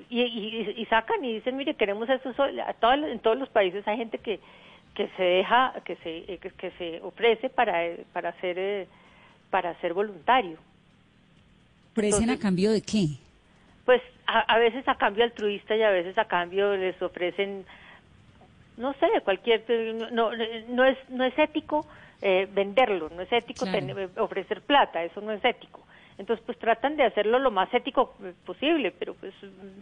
y, 0.10 0.22
y- 0.22 0.74
y 0.78 0.86
sacan 0.86 1.24
y 1.24 1.34
dicen, 1.34 1.56
mire, 1.58 1.76
queremos 1.76 2.10
eso. 2.10 2.34
so- 2.34 2.44
a 2.44 2.74
todos- 2.74 3.04
en 3.06 3.20
todos 3.20 3.38
los 3.38 3.50
países 3.50 3.88
hay 3.88 3.98
gente 3.98 4.18
que 4.18 4.40
que 4.96 5.08
se 5.16 5.24
deja, 5.24 5.74
que 5.86 5.96
se 5.98 6.18
eh, 6.34 6.40
que, 6.42 6.50
que 6.50 6.72
se 6.72 7.00
ofrece 7.04 7.50
para 7.50 7.86
eh, 7.86 8.06
para 8.12 8.34
ser 8.42 8.88
para 9.50 9.74
ser 9.82 9.94
voluntario. 9.94 10.58
¿Ofrecen 11.94 12.30
a 12.30 12.40
cambio 12.40 12.72
de 12.72 12.82
qué? 12.82 13.08
Pues 13.90 14.04
a, 14.28 14.42
a 14.42 14.60
veces 14.60 14.88
a 14.88 14.94
cambio 14.94 15.24
altruista 15.24 15.76
y 15.76 15.82
a 15.82 15.90
veces 15.90 16.16
a 16.20 16.26
cambio 16.26 16.78
les 16.78 17.02
ofrecen 17.02 17.66
no 18.78 18.94
sé, 18.94 19.08
cualquier 19.24 19.66
no 20.14 20.30
no 20.32 20.86
es 20.86 20.98
no 21.10 21.24
es 21.24 21.40
ético 21.40 21.88
eh, 22.22 22.48
venderlo, 22.52 23.10
no 23.10 23.24
es 23.24 23.32
ético 23.34 23.66
Claro. 23.66 23.72
tener- 23.88 24.10
ofrecer 24.20 24.62
plata, 24.62 25.04
eso 25.04 25.22
no 25.22 25.32
es 25.32 25.44
ético. 25.44 25.88
Entonces, 26.20 26.46
pues 26.46 26.60
tratan 26.60 26.98
de 26.98 27.04
hacerlo 27.06 27.40
lo 27.40 27.50
más 27.50 27.74
ético 27.74 28.14
eh, 28.24 28.34
posible, 28.46 28.92
pero 28.92 29.16
pues 29.16 29.34
mm, 29.42 29.80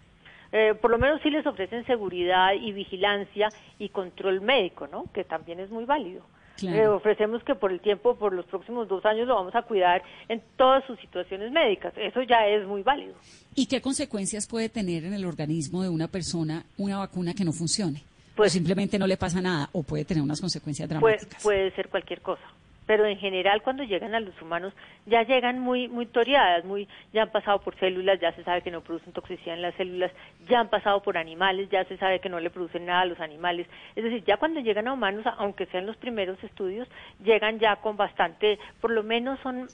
eh, 0.53 0.73
por 0.81 0.89
lo 0.89 0.97
menos 0.99 1.19
sí 1.21 1.29
les 1.29 1.45
ofrecen 1.45 1.85
seguridad 1.85 2.53
y 2.53 2.71
vigilancia 2.71 3.51
y 3.77 3.89
control 3.89 4.39
médico, 4.39 4.87
¿no? 4.87 5.11
Que 5.13 5.25
también 5.25 5.59
es 5.59 5.69
muy 5.69 5.83
válido. 5.83 6.23
Claro. 6.57 6.75
Le 6.77 6.87
ofrecemos 6.87 7.43
que 7.43 7.55
por 7.55 7.71
el 7.71 7.79
tiempo, 7.79 8.15
por 8.15 8.33
los 8.33 8.45
próximos 8.47 8.87
dos 8.87 9.05
años, 9.05 9.27
lo 9.27 9.35
vamos 9.35 9.55
a 9.55 9.61
cuidar 9.61 10.01
en 10.27 10.41
todas 10.57 10.83
sus 10.85 10.99
situaciones 10.99 11.51
médicas. 11.51 11.93
Eso 11.95 12.21
ya 12.23 12.47
es 12.47 12.65
muy 12.67 12.81
válido. 12.81 13.13
¿Y 13.55 13.67
qué 13.67 13.79
consecuencias 13.81 14.47
puede 14.47 14.67
tener 14.69 15.05
en 15.05 15.13
el 15.13 15.25
organismo 15.25 15.83
de 15.83 15.89
una 15.89 16.07
persona 16.07 16.65
una 16.77 16.97
vacuna 16.97 17.33
que 17.33 17.45
no 17.45 17.51
funcione? 17.53 18.01
Pues- 18.35 18.51
o 18.51 18.53
simplemente 18.53 18.99
no 18.99 19.07
le 19.07 19.17
pasa 19.17 19.41
nada, 19.41 19.69
o 19.71 19.81
puede 19.83 20.05
tener 20.05 20.21
unas 20.23 20.39
consecuencias 20.39 20.87
Puede, 20.87 20.99
dramáticas. 20.99 21.43
puede 21.43 21.71
ser 21.71 21.89
cualquier 21.89 22.21
cosa. 22.21 22.43
Pero 22.87 23.05
en 23.05 23.19
general 23.19 23.61
cuando 23.61 23.83
llegan 23.83 24.15
a 24.15 24.19
los 24.19 24.41
humanos 24.41 24.73
ya 25.05 25.21
llegan 25.23 25.59
muy 25.59 25.87
muy 25.87 26.07
toreadas, 26.07 26.65
muy 26.65 26.87
ya 27.13 27.23
han 27.23 27.31
pasado 27.31 27.59
por 27.59 27.75
células, 27.77 28.19
ya 28.19 28.31
se 28.31 28.43
sabe 28.43 28.61
que 28.63 28.71
no 28.71 28.81
producen 28.81 29.13
toxicidad 29.13 29.55
en 29.55 29.61
las 29.61 29.75
células, 29.75 30.11
ya 30.49 30.61
han 30.61 30.69
pasado 30.69 31.03
por 31.03 31.17
animales, 31.17 31.69
ya 31.69 31.83
se 31.85 31.97
sabe 31.97 32.19
que 32.19 32.29
no 32.29 32.39
le 32.39 32.49
producen 32.49 32.85
nada 32.85 33.01
a 33.01 33.05
los 33.05 33.19
animales. 33.19 33.67
Es 33.95 34.03
decir, 34.03 34.23
ya 34.25 34.37
cuando 34.37 34.59
llegan 34.61 34.87
a 34.87 34.93
humanos, 34.93 35.25
aunque 35.37 35.67
sean 35.67 35.85
los 35.85 35.97
primeros 35.97 36.43
estudios, 36.43 36.87
llegan 37.23 37.59
ya 37.59 37.75
con 37.75 37.97
bastante, 37.97 38.57
por 38.81 38.91
lo 38.91 39.03
menos 39.03 39.39
son 39.41 39.69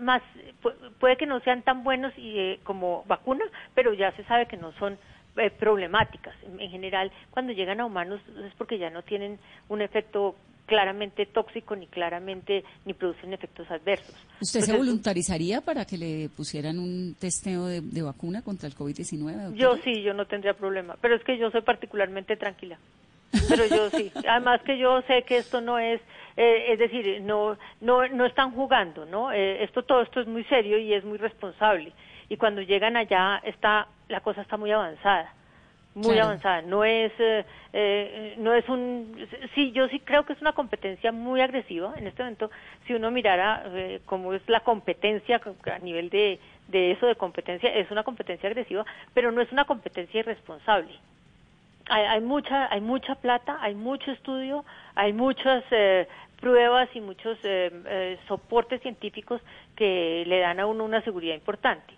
más 0.00 0.22
pu- 0.62 0.74
puede 0.98 1.16
que 1.16 1.26
no 1.26 1.38
sean 1.40 1.62
tan 1.62 1.84
buenos 1.84 2.12
y, 2.18 2.36
eh, 2.38 2.60
como 2.64 3.04
vacuna, 3.06 3.44
pero 3.74 3.92
ya 3.94 4.10
se 4.12 4.24
sabe 4.24 4.46
que 4.46 4.56
no 4.56 4.72
son 4.72 4.98
eh, 5.36 5.50
problemáticas. 5.50 6.34
En 6.58 6.70
general, 6.70 7.12
cuando 7.30 7.52
llegan 7.52 7.80
a 7.80 7.86
humanos 7.86 8.20
es 8.44 8.54
porque 8.54 8.78
ya 8.78 8.90
no 8.90 9.02
tienen 9.02 9.38
un 9.68 9.82
efecto 9.82 10.34
claramente 10.66 11.26
tóxico 11.26 11.76
ni 11.76 11.86
claramente 11.86 12.64
ni 12.84 12.94
producen 12.94 13.32
efectos 13.32 13.70
adversos. 13.70 14.14
¿Usted 14.40 14.60
se 14.60 14.76
voluntarizaría 14.76 15.60
para 15.60 15.84
que 15.84 15.98
le 15.98 16.28
pusieran 16.30 16.78
un 16.78 17.14
testeo 17.18 17.66
de, 17.66 17.80
de 17.80 18.02
vacuna 18.02 18.42
contra 18.42 18.68
el 18.68 18.74
COVID-19? 18.74 19.18
doctora? 19.18 19.54
Yo 19.54 19.76
sí, 19.82 20.02
yo 20.02 20.14
no 20.14 20.26
tendría 20.26 20.54
problema, 20.54 20.96
pero 21.00 21.16
es 21.16 21.24
que 21.24 21.38
yo 21.38 21.50
soy 21.50 21.62
particularmente 21.62 22.36
tranquila. 22.36 22.78
Pero 23.48 23.66
yo 23.66 23.90
sí, 23.90 24.12
además 24.28 24.62
que 24.62 24.78
yo 24.78 25.02
sé 25.02 25.24
que 25.24 25.38
esto 25.38 25.60
no 25.60 25.78
es, 25.78 26.00
eh, 26.36 26.72
es 26.72 26.78
decir, 26.78 27.20
no, 27.22 27.56
no, 27.80 28.06
no 28.08 28.26
están 28.26 28.52
jugando, 28.52 29.04
¿no? 29.06 29.32
Eh, 29.32 29.62
esto 29.64 29.82
todo 29.82 30.02
esto 30.02 30.20
es 30.20 30.26
muy 30.26 30.44
serio 30.44 30.78
y 30.78 30.94
es 30.94 31.04
muy 31.04 31.18
responsable. 31.18 31.92
Y 32.28 32.36
cuando 32.36 32.62
llegan 32.62 32.96
allá 32.96 33.40
está, 33.44 33.88
la 34.08 34.20
cosa 34.20 34.42
está 34.42 34.56
muy 34.56 34.70
avanzada, 34.70 35.34
muy 35.94 36.14
Claro. 36.14 36.24
avanzada. 36.24 36.62
No 36.62 36.84
es, 36.84 37.12
eh, 37.18 37.44
eh, 37.72 38.34
no 38.38 38.52
es 38.52 38.68
un, 38.68 39.16
sí, 39.54 39.72
yo 39.72 39.88
sí 39.88 40.00
creo 40.00 40.24
que 40.24 40.32
es 40.32 40.40
una 40.40 40.52
competencia 40.52 41.12
muy 41.12 41.40
agresiva 41.40 41.94
en 41.96 42.06
este 42.06 42.22
momento. 42.22 42.50
Si 42.86 42.94
uno 42.94 43.10
mirara 43.10 43.62
eh, 43.66 44.00
cómo 44.06 44.32
es 44.34 44.42
la 44.48 44.60
competencia 44.60 45.40
a 45.72 45.78
nivel 45.78 46.10
de, 46.10 46.38
de 46.68 46.92
eso 46.92 47.06
de 47.06 47.16
competencia, 47.16 47.72
es 47.74 47.90
una 47.90 48.02
competencia 48.02 48.48
agresiva, 48.48 48.84
pero 49.12 49.30
no 49.32 49.40
es 49.40 49.50
una 49.52 49.64
competencia 49.64 50.20
irresponsable 50.20 50.98
hay, 51.88 52.04
hay 52.04 52.20
mucha 52.20 52.72
hay 52.72 52.80
mucha 52.80 53.14
plata 53.16 53.58
hay 53.60 53.74
mucho 53.74 54.10
estudio 54.10 54.64
hay 54.94 55.12
muchas 55.12 55.64
eh, 55.70 56.08
pruebas 56.40 56.88
y 56.94 57.00
muchos 57.00 57.38
eh, 57.42 57.70
eh, 57.86 58.18
soportes 58.28 58.80
científicos 58.82 59.40
que 59.76 60.24
le 60.26 60.40
dan 60.40 60.60
a 60.60 60.66
uno 60.66 60.84
una 60.84 61.02
seguridad 61.02 61.34
importante 61.34 61.94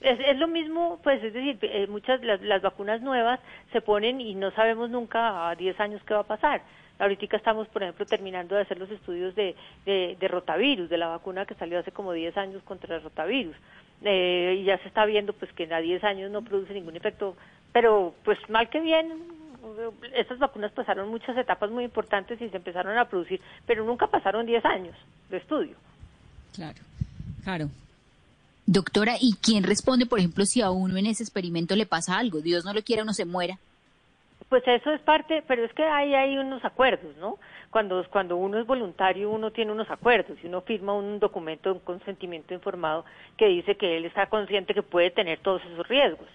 es, 0.00 0.20
es 0.20 0.36
lo 0.36 0.46
mismo, 0.46 1.00
pues 1.02 1.22
es 1.22 1.32
decir, 1.32 1.58
eh, 1.62 1.86
muchas 1.88 2.22
las, 2.22 2.40
las 2.42 2.62
vacunas 2.62 3.00
nuevas 3.02 3.40
se 3.72 3.80
ponen 3.80 4.20
y 4.20 4.34
no 4.34 4.50
sabemos 4.52 4.90
nunca 4.90 5.48
a 5.48 5.54
10 5.54 5.80
años 5.80 6.02
qué 6.06 6.14
va 6.14 6.20
a 6.20 6.26
pasar. 6.26 6.62
Ahorita 6.98 7.36
estamos, 7.36 7.68
por 7.68 7.82
ejemplo, 7.82 8.06
terminando 8.06 8.56
de 8.56 8.62
hacer 8.62 8.78
los 8.78 8.90
estudios 8.90 9.34
de, 9.36 9.54
de, 9.86 10.28
rotavirus, 10.28 10.88
de 10.88 10.98
la 10.98 11.06
vacuna 11.06 11.46
que 11.46 11.54
salió 11.54 11.78
hace 11.78 11.92
como 11.92 12.12
10 12.12 12.36
años 12.36 12.62
contra 12.64 12.96
el 12.96 13.02
rotavirus. 13.02 13.54
Eh, 14.02 14.58
y 14.60 14.64
ya 14.64 14.78
se 14.78 14.88
está 14.88 15.04
viendo 15.04 15.32
pues 15.32 15.52
que 15.52 15.72
a 15.72 15.80
10 15.80 16.02
años 16.04 16.30
no 16.30 16.42
produce 16.42 16.74
ningún 16.74 16.96
efecto, 16.96 17.36
pero 17.72 18.14
pues 18.24 18.38
mal 18.48 18.68
que 18.68 18.80
bien, 18.80 19.12
estas 20.14 20.38
vacunas 20.38 20.72
pasaron 20.72 21.08
muchas 21.08 21.36
etapas 21.36 21.70
muy 21.70 21.84
importantes 21.84 22.40
y 22.40 22.48
se 22.48 22.56
empezaron 22.56 22.96
a 22.98 23.08
producir, 23.08 23.40
pero 23.66 23.84
nunca 23.84 24.08
pasaron 24.08 24.46
10 24.46 24.64
años 24.64 24.96
de 25.30 25.36
estudio. 25.36 25.76
Claro, 26.54 26.78
claro. 27.44 27.68
Doctora, 28.70 29.14
¿y 29.18 29.32
quién 29.42 29.64
responde, 29.64 30.04
por 30.04 30.18
ejemplo, 30.18 30.44
si 30.44 30.60
a 30.60 30.70
uno 30.70 30.98
en 30.98 31.06
ese 31.06 31.22
experimento 31.22 31.74
le 31.74 31.86
pasa 31.86 32.18
algo? 32.18 32.42
Dios 32.42 32.66
no 32.66 32.74
lo 32.74 32.82
quiera, 32.82 33.02
uno 33.02 33.14
se 33.14 33.24
muera. 33.24 33.56
Pues 34.50 34.62
eso 34.66 34.92
es 34.92 35.00
parte, 35.00 35.42
pero 35.48 35.64
es 35.64 35.72
que 35.72 35.84
hay, 35.84 36.12
hay 36.12 36.36
unos 36.36 36.62
acuerdos, 36.62 37.16
¿no? 37.16 37.38
Cuando, 37.70 38.04
cuando 38.10 38.36
uno 38.36 38.58
es 38.58 38.66
voluntario, 38.66 39.30
uno 39.30 39.52
tiene 39.52 39.72
unos 39.72 39.90
acuerdos 39.90 40.36
y 40.44 40.48
uno 40.48 40.60
firma 40.60 40.92
un 40.92 41.18
documento, 41.18 41.72
un 41.72 41.78
consentimiento 41.78 42.52
informado 42.52 43.06
que 43.38 43.46
dice 43.46 43.76
que 43.76 43.96
él 43.96 44.04
está 44.04 44.26
consciente 44.26 44.74
que 44.74 44.82
puede 44.82 45.10
tener 45.10 45.38
todos 45.38 45.62
esos 45.64 45.88
riesgos. 45.88 46.28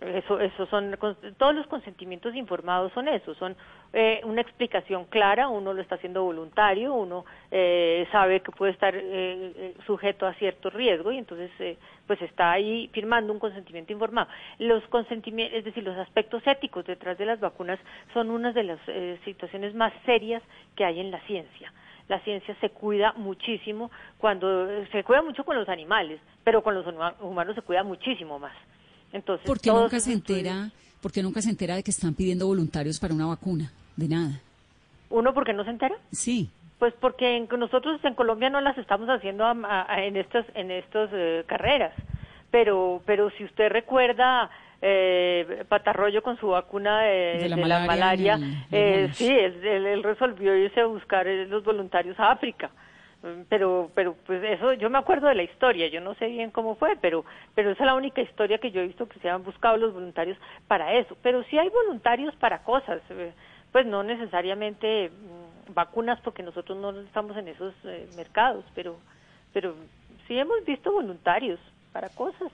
Eso, 0.00 0.38
eso 0.38 0.64
son 0.66 0.96
todos 1.38 1.56
los 1.56 1.66
consentimientos 1.66 2.32
informados 2.36 2.92
son 2.92 3.08
eso, 3.08 3.34
son 3.34 3.56
eh, 3.92 4.20
una 4.22 4.40
explicación 4.40 5.06
clara. 5.06 5.48
Uno 5.48 5.72
lo 5.72 5.82
está 5.82 5.96
haciendo 5.96 6.22
voluntario, 6.22 6.94
uno 6.94 7.24
eh, 7.50 8.06
sabe 8.12 8.38
que 8.38 8.52
puede 8.52 8.70
estar 8.70 8.94
eh, 8.96 9.74
sujeto 9.86 10.24
a 10.24 10.34
cierto 10.34 10.70
riesgo 10.70 11.10
y 11.10 11.18
entonces 11.18 11.50
eh, 11.58 11.76
pues 12.06 12.22
está 12.22 12.52
ahí 12.52 12.88
firmando 12.92 13.32
un 13.32 13.40
consentimiento 13.40 13.92
informado. 13.92 14.28
Los 14.60 14.86
consentimientos, 14.86 15.58
es 15.58 15.64
decir, 15.64 15.82
los 15.82 15.98
aspectos 15.98 16.46
éticos 16.46 16.86
detrás 16.86 17.18
de 17.18 17.26
las 17.26 17.40
vacunas 17.40 17.80
son 18.14 18.30
una 18.30 18.52
de 18.52 18.62
las 18.62 18.78
eh, 18.86 19.18
situaciones 19.24 19.74
más 19.74 19.92
serias 20.06 20.44
que 20.76 20.84
hay 20.84 21.00
en 21.00 21.10
la 21.10 21.18
ciencia 21.22 21.72
la 22.08 22.20
ciencia 22.20 22.56
se 22.62 22.70
cuida 22.70 23.12
muchísimo 23.16 23.90
cuando 24.16 24.66
se 24.86 25.04
cuida 25.04 25.20
mucho 25.20 25.44
con 25.44 25.56
los 25.56 25.68
animales, 25.68 26.18
pero 26.42 26.62
con 26.62 26.74
los 26.74 26.86
humanos 27.20 27.54
se 27.54 27.60
cuida 27.60 27.82
muchísimo 27.82 28.38
más. 28.38 28.54
Entonces, 29.12 29.46
¿Por 29.46 29.60
qué 29.60 29.70
nunca 29.70 30.00
se 30.00 30.12
entera, 30.12 30.70
por 31.00 31.12
qué 31.12 31.22
nunca 31.22 31.40
se 31.40 31.50
entera 31.50 31.76
de 31.76 31.82
que 31.82 31.90
están 31.90 32.14
pidiendo 32.14 32.46
voluntarios 32.46 32.98
para 33.00 33.14
una 33.14 33.26
vacuna? 33.26 33.72
De 33.96 34.08
nada. 34.08 34.40
¿Uno 35.10 35.32
por 35.34 35.44
qué 35.44 35.52
no 35.52 35.64
se 35.64 35.70
entera? 35.70 35.96
Sí. 36.12 36.50
Pues 36.78 36.94
porque 37.00 37.36
en, 37.36 37.48
nosotros 37.58 38.00
en 38.04 38.14
Colombia 38.14 38.50
no 38.50 38.60
las 38.60 38.78
estamos 38.78 39.08
haciendo 39.08 39.44
a, 39.44 39.86
a, 39.88 40.04
en 40.04 40.16
estas 40.16 40.46
en 40.54 40.70
estas 40.70 41.10
eh, 41.12 41.44
carreras, 41.46 41.92
pero 42.50 43.02
pero 43.04 43.30
si 43.30 43.44
usted 43.44 43.70
recuerda 43.70 44.48
eh, 44.80 45.64
Patarroyo 45.68 46.22
con 46.22 46.38
su 46.38 46.48
vacuna 46.48 47.02
de, 47.02 47.38
de 47.40 47.48
la 47.48 47.56
de 47.56 47.62
malaria, 47.62 47.86
la 47.86 47.86
malaria 47.86 48.34
el, 48.70 49.06
eh, 49.06 49.10
sí, 49.12 49.28
él, 49.28 49.64
él, 49.64 49.86
él, 49.86 50.02
resolvió 50.04 50.56
irse 50.56 50.80
a 50.80 50.86
buscar 50.86 51.26
los 51.26 51.64
voluntarios 51.64 52.18
a 52.20 52.30
África. 52.30 52.70
Pero, 53.48 53.90
pero, 53.94 54.14
pues 54.26 54.42
eso, 54.44 54.74
yo 54.74 54.90
me 54.90 54.98
acuerdo 54.98 55.26
de 55.26 55.34
la 55.34 55.42
historia, 55.42 55.88
yo 55.88 56.00
no 56.00 56.14
sé 56.14 56.28
bien 56.28 56.52
cómo 56.52 56.76
fue, 56.76 56.96
pero, 57.00 57.24
pero 57.54 57.72
esa 57.72 57.82
es 57.82 57.86
la 57.86 57.96
única 57.96 58.20
historia 58.20 58.58
que 58.58 58.70
yo 58.70 58.80
he 58.80 58.86
visto 58.86 59.08
que 59.08 59.18
se 59.18 59.28
han 59.28 59.42
buscado 59.42 59.76
los 59.76 59.92
voluntarios 59.92 60.38
para 60.68 60.94
eso. 60.94 61.16
Pero 61.20 61.42
sí 61.44 61.58
hay 61.58 61.68
voluntarios 61.68 62.34
para 62.36 62.62
cosas, 62.62 63.02
pues 63.72 63.86
no 63.86 64.04
necesariamente 64.04 65.10
vacunas, 65.74 66.20
porque 66.20 66.44
nosotros 66.44 66.78
no 66.78 66.90
estamos 67.00 67.36
en 67.36 67.48
esos 67.48 67.74
eh, 67.84 68.08
mercados, 68.16 68.64
pero, 68.74 68.96
pero 69.52 69.74
sí 70.28 70.38
hemos 70.38 70.64
visto 70.64 70.92
voluntarios 70.92 71.58
para 71.92 72.08
cosas. 72.10 72.52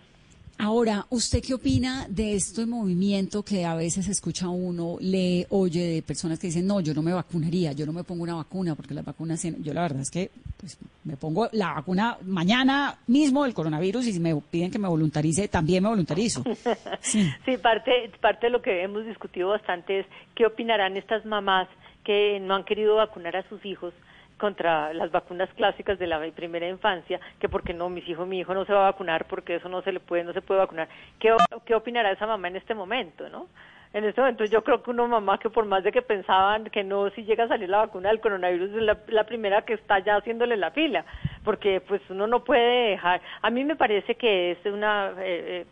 Ahora, 0.59 1.07
¿usted 1.11 1.43
qué 1.43 1.55
opina 1.55 2.07
de 2.09 2.35
este 2.35 2.65
movimiento 2.65 3.43
que 3.43 3.65
a 3.65 3.75
veces 3.75 4.09
escucha 4.09 4.49
uno, 4.49 4.97
lee, 5.01 5.47
oye 5.51 5.87
de 5.87 6.03
personas 6.03 6.39
que 6.39 6.47
dicen, 6.47 6.67
no, 6.67 6.81
yo 6.81 6.95
no 6.95 7.03
me 7.03 7.13
vacunaría, 7.13 7.73
yo 7.73 7.85
no 7.85 7.93
me 7.93 8.05
pongo 8.05 8.23
una 8.23 8.37
vacuna 8.37 8.75
porque 8.75 8.95
las 8.95 9.05
vacunas, 9.05 9.43
yo 9.43 9.75
la 9.75 9.83
verdad 9.83 10.01
es 10.01 10.11
que 10.11 10.31
pues, 10.57 10.79
me 11.03 11.17
pongo 11.17 11.49
la 11.53 11.75
vacuna 11.75 12.19
mañana 12.23 12.99
mismo 13.07 13.45
del 13.45 13.53
coronavirus 13.53 14.07
y 14.07 14.13
si 14.13 14.21
me 14.21 14.35
piden 14.37 14.71
que 14.71 14.79
me 14.79 14.89
voluntarice, 14.89 15.49
también 15.49 15.83
me 15.83 15.89
voluntarizo. 15.89 16.45
Sí, 17.01 17.31
sí 17.45 17.59
parte, 17.59 18.11
parte 18.21 18.47
de 18.47 18.51
lo 18.51 18.63
que 18.63 18.83
hemos 18.83 19.05
discutido 19.05 19.49
bastante 19.49 20.01
es 20.01 20.07
qué 20.35 20.47
opinarán 20.47 20.97
estas 20.97 21.25
mamás 21.27 21.69
que 22.05 22.41
no 22.41 22.55
han 22.55 22.65
querido 22.65 22.97
vacunar 22.97 23.37
a 23.37 23.49
sus 23.49 23.65
hijos 23.65 23.93
contra 24.39 24.93
las 24.93 25.11
vacunas 25.11 25.49
clásicas 25.55 25.99
de 25.99 26.07
la 26.07 26.21
primera 26.35 26.69
infancia, 26.69 27.21
que 27.39 27.49
porque 27.49 27.73
no, 27.73 27.89
mis 27.89 28.09
hijos, 28.09 28.27
mi 28.27 28.41
hijo 28.41 28.55
no 28.55 28.65
se 28.65 28.73
va 28.73 28.89
a 28.89 28.93
vacunar 28.93 29.27
porque 29.27 29.57
eso 29.57 29.69
no 29.69 29.83
se 29.83 29.93
le 29.93 30.01
puede, 30.01 30.25
no 30.25 30.33
se 30.33 30.43
puede 30.43 30.61
vacunar. 30.61 30.89
¿Qué, 31.19 31.35
qué 31.65 31.75
opinará 31.75 32.11
esa 32.11 32.27
mamá 32.27 32.49
en 32.49 32.57
este 32.57 32.75
momento, 32.75 33.29
no? 33.29 33.47
En 33.93 34.03
este 34.05 34.21
momento 34.21 34.45
yo 34.47 34.65
creo 34.65 34.83
que 34.83 34.91
una 34.91 35.07
mamá 35.07 35.39
que 35.39 35.51
por 35.51 35.67
más 35.67 35.85
de 35.85 35.93
que 35.93 36.03
pensaban 36.03 36.65
que 36.65 36.83
no, 36.83 37.11
si 37.11 37.23
llega 37.23 37.45
a 37.45 37.49
salir 37.49 37.69
la 37.69 37.79
vacuna 37.79 38.09
del 38.09 38.21
coronavirus 38.21 38.71
es 38.71 38.83
la, 38.83 38.99
la 39.07 39.25
primera 39.25 39.63
que 39.63 39.75
está 39.75 40.01
ya 40.01 40.17
haciéndole 40.17 40.57
la 40.57 40.73
fila, 40.73 41.05
porque 41.45 41.81
pues 41.81 42.03
uno 42.11 42.27
no 42.27 42.43
puede 42.43 42.91
dejar, 42.91 43.21
a 43.41 43.51
mí 43.51 43.65
me 43.65 43.77
parece 43.77 44.17
que 44.17 44.51
es 44.51 44.67
una, 44.67 45.13
eh, 45.21 45.65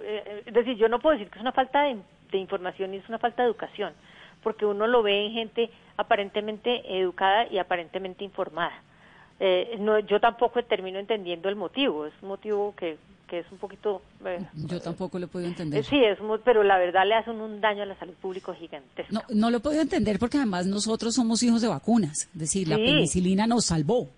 eh, 0.00 0.42
es 0.44 0.52
decir, 0.52 0.76
yo 0.76 0.88
no 0.88 0.98
puedo 0.98 1.16
decir 1.16 1.30
que 1.30 1.38
es 1.38 1.42
una 1.42 1.52
falta 1.52 1.84
de, 1.84 1.98
de 2.32 2.38
información 2.38 2.94
y 2.94 2.96
es 2.96 3.08
una 3.08 3.18
falta 3.18 3.42
de 3.42 3.48
educación 3.48 3.94
porque 4.42 4.66
uno 4.66 4.86
lo 4.86 5.02
ve 5.02 5.26
en 5.26 5.32
gente 5.32 5.70
aparentemente 5.96 6.98
educada 7.00 7.46
y 7.50 7.58
aparentemente 7.58 8.24
informada. 8.24 8.72
Eh, 9.40 9.76
no, 9.78 9.98
yo 10.00 10.18
tampoco 10.20 10.62
termino 10.64 10.98
entendiendo 10.98 11.48
el 11.48 11.56
motivo, 11.56 12.06
es 12.06 12.12
un 12.22 12.28
motivo 12.28 12.74
que 12.76 12.96
que 13.28 13.40
es 13.40 13.52
un 13.52 13.58
poquito... 13.58 14.00
eh, 14.24 14.38
Yo 14.54 14.80
tampoco 14.80 15.18
lo 15.18 15.26
he 15.26 15.28
podido 15.28 15.50
entender. 15.50 15.80
eh, 15.80 15.82
sí, 15.82 16.02
es 16.02 16.18
muy- 16.18 16.38
pero 16.42 16.62
la 16.62 16.78
verdad 16.78 17.04
le 17.06 17.14
hacen 17.14 17.38
un 17.42 17.60
daño 17.60 17.82
a 17.82 17.84
la 17.84 17.94
salud 17.96 18.14
pública 18.14 18.54
gigantesco. 18.54 19.12
No, 19.12 19.20
no 19.28 19.50
lo 19.50 19.58
he 19.58 19.60
podido 19.60 19.82
entender 19.82 20.18
porque 20.18 20.38
además 20.38 20.64
nosotros 20.66 21.14
somos 21.14 21.42
hijos 21.42 21.60
de 21.60 21.68
vacunas. 21.68 22.22
Es 22.32 22.38
decir, 22.38 22.66
la 22.68 22.76
Sí. 22.76 22.86
penicilina 22.86 23.46
nos 23.46 23.66
salvó. 23.66 24.08